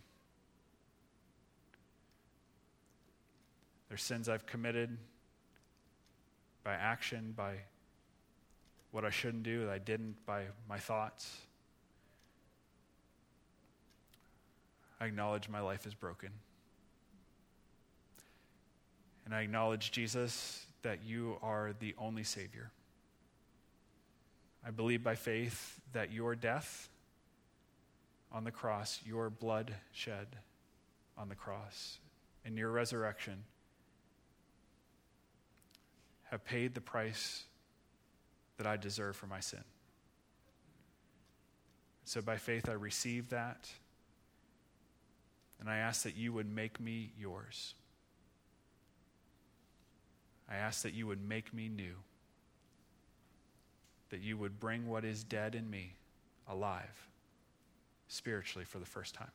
There's 3.91 4.03
sins 4.03 4.29
I've 4.29 4.47
committed 4.47 4.97
by 6.63 6.75
action, 6.75 7.35
by 7.37 7.55
what 8.93 9.05
I 9.05 9.11
shouldn't 9.11 9.43
do 9.43 9.67
that 9.67 9.71
I 9.71 9.79
didn't, 9.79 10.25
by 10.25 10.45
my 10.69 10.79
thoughts. 10.79 11.39
I 15.01 15.07
acknowledge 15.07 15.49
my 15.49 15.61
life 15.61 15.87
is 15.87 15.95
broken. 15.95 16.31
And 19.25 19.35
I 19.35 19.41
acknowledge, 19.41 19.91
Jesus, 19.91 20.67
that 20.83 21.03
you 21.05 21.39
are 21.43 21.73
the 21.81 21.97
only 21.99 22.23
Savior. 22.23 22.71
I 24.65 24.71
believe 24.71 25.03
by 25.03 25.17
faith 25.17 25.81
that 25.95 26.13
your 26.13 26.37
death 26.37 26.89
on 28.31 28.45
the 28.45 28.53
cross, 28.53 29.01
your 29.05 29.31
blood 29.31 29.75
shed 29.91 30.29
on 31.19 31.29
the 31.29 31.35
cross, 31.35 31.99
and 32.45 32.57
your 32.57 32.71
resurrection 32.71 33.43
have 36.31 36.45
paid 36.45 36.75
the 36.75 36.81
price 36.81 37.45
that 38.57 38.67
I 38.67 38.77
deserve 38.77 39.17
for 39.17 39.27
my 39.27 39.41
sin. 39.41 39.65
So 42.05 42.21
by 42.21 42.37
faith, 42.37 42.69
I 42.69 42.73
receive 42.73 43.31
that, 43.31 43.69
and 45.59 45.69
I 45.69 45.79
ask 45.79 46.05
that 46.05 46.17
you 46.17 46.33
would 46.33 46.51
make 46.51 46.81
me 46.81 47.13
yours. 47.19 47.75
I 50.49 50.57
ask 50.57 50.83
that 50.83 50.95
you 50.95 51.07
would 51.07 51.23
make 51.23 51.53
me 51.53 51.69
new, 51.69 51.95
that 54.11 54.21
you 54.21 54.37
would 54.37 54.59
bring 54.59 54.89
what 54.89 55.05
is 55.05 55.25
dead 55.25 55.55
in 55.55 55.69
me 55.69 55.95
alive 56.49 57.09
spiritually 58.09 58.65
for 58.65 58.79
the 58.79 58.87
first 58.87 59.15
time. 59.15 59.31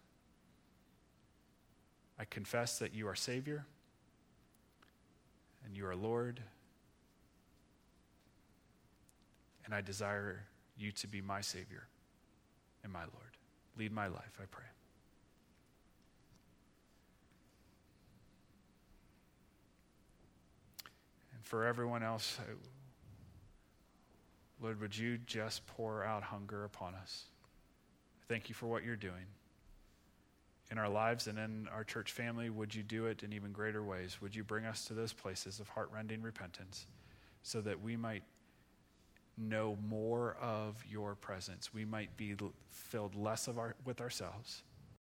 I 2.19 2.25
confess 2.25 2.79
that 2.79 2.93
you 2.93 3.07
are 3.07 3.15
Savior 3.15 3.65
and 5.65 5.75
you 5.75 5.85
are 5.87 5.95
Lord, 5.95 6.41
and 9.65 9.73
I 9.73 9.81
desire 9.81 10.43
you 10.77 10.91
to 10.93 11.07
be 11.07 11.21
my 11.21 11.41
Savior 11.41 11.87
and 12.83 12.93
my 12.93 13.01
Lord. 13.01 13.37
Lead 13.77 13.91
my 13.91 14.07
life, 14.07 14.39
I 14.41 14.45
pray. 14.49 14.63
And 21.35 21.43
for 21.43 21.65
everyone 21.65 22.03
else, 22.03 22.39
Lord, 24.61 24.79
would 24.79 24.97
you 24.97 25.17
just 25.25 25.65
pour 25.67 26.03
out 26.03 26.23
hunger 26.23 26.63
upon 26.63 26.93
us? 26.95 27.25
Thank 28.27 28.49
you 28.49 28.55
for 28.55 28.67
what 28.67 28.83
you're 28.83 28.95
doing 28.95 29.25
in 30.71 30.77
our 30.77 30.89
lives 30.89 31.27
and 31.27 31.37
in 31.37 31.67
our 31.73 31.83
church 31.83 32.11
family. 32.11 32.49
Would 32.49 32.73
you 32.73 32.81
do 32.81 33.05
it 33.05 33.23
in 33.23 33.33
even 33.33 33.51
greater 33.51 33.83
ways? 33.83 34.19
Would 34.21 34.35
you 34.35 34.43
bring 34.43 34.65
us 34.65 34.85
to 34.85 34.93
those 34.93 35.13
places 35.13 35.59
of 35.59 35.69
heartrending 35.69 36.21
repentance 36.21 36.87
so 37.43 37.61
that 37.61 37.79
we 37.79 37.95
might 37.95 38.23
know 39.37 39.77
more 39.87 40.37
of 40.41 40.83
your 40.89 41.15
presence? 41.15 41.73
We 41.73 41.85
might 41.85 42.15
be 42.17 42.35
filled 42.71 43.15
less 43.15 43.47
of 43.47 43.57
our, 43.57 43.75
with 43.85 44.01
ourselves 44.01 44.63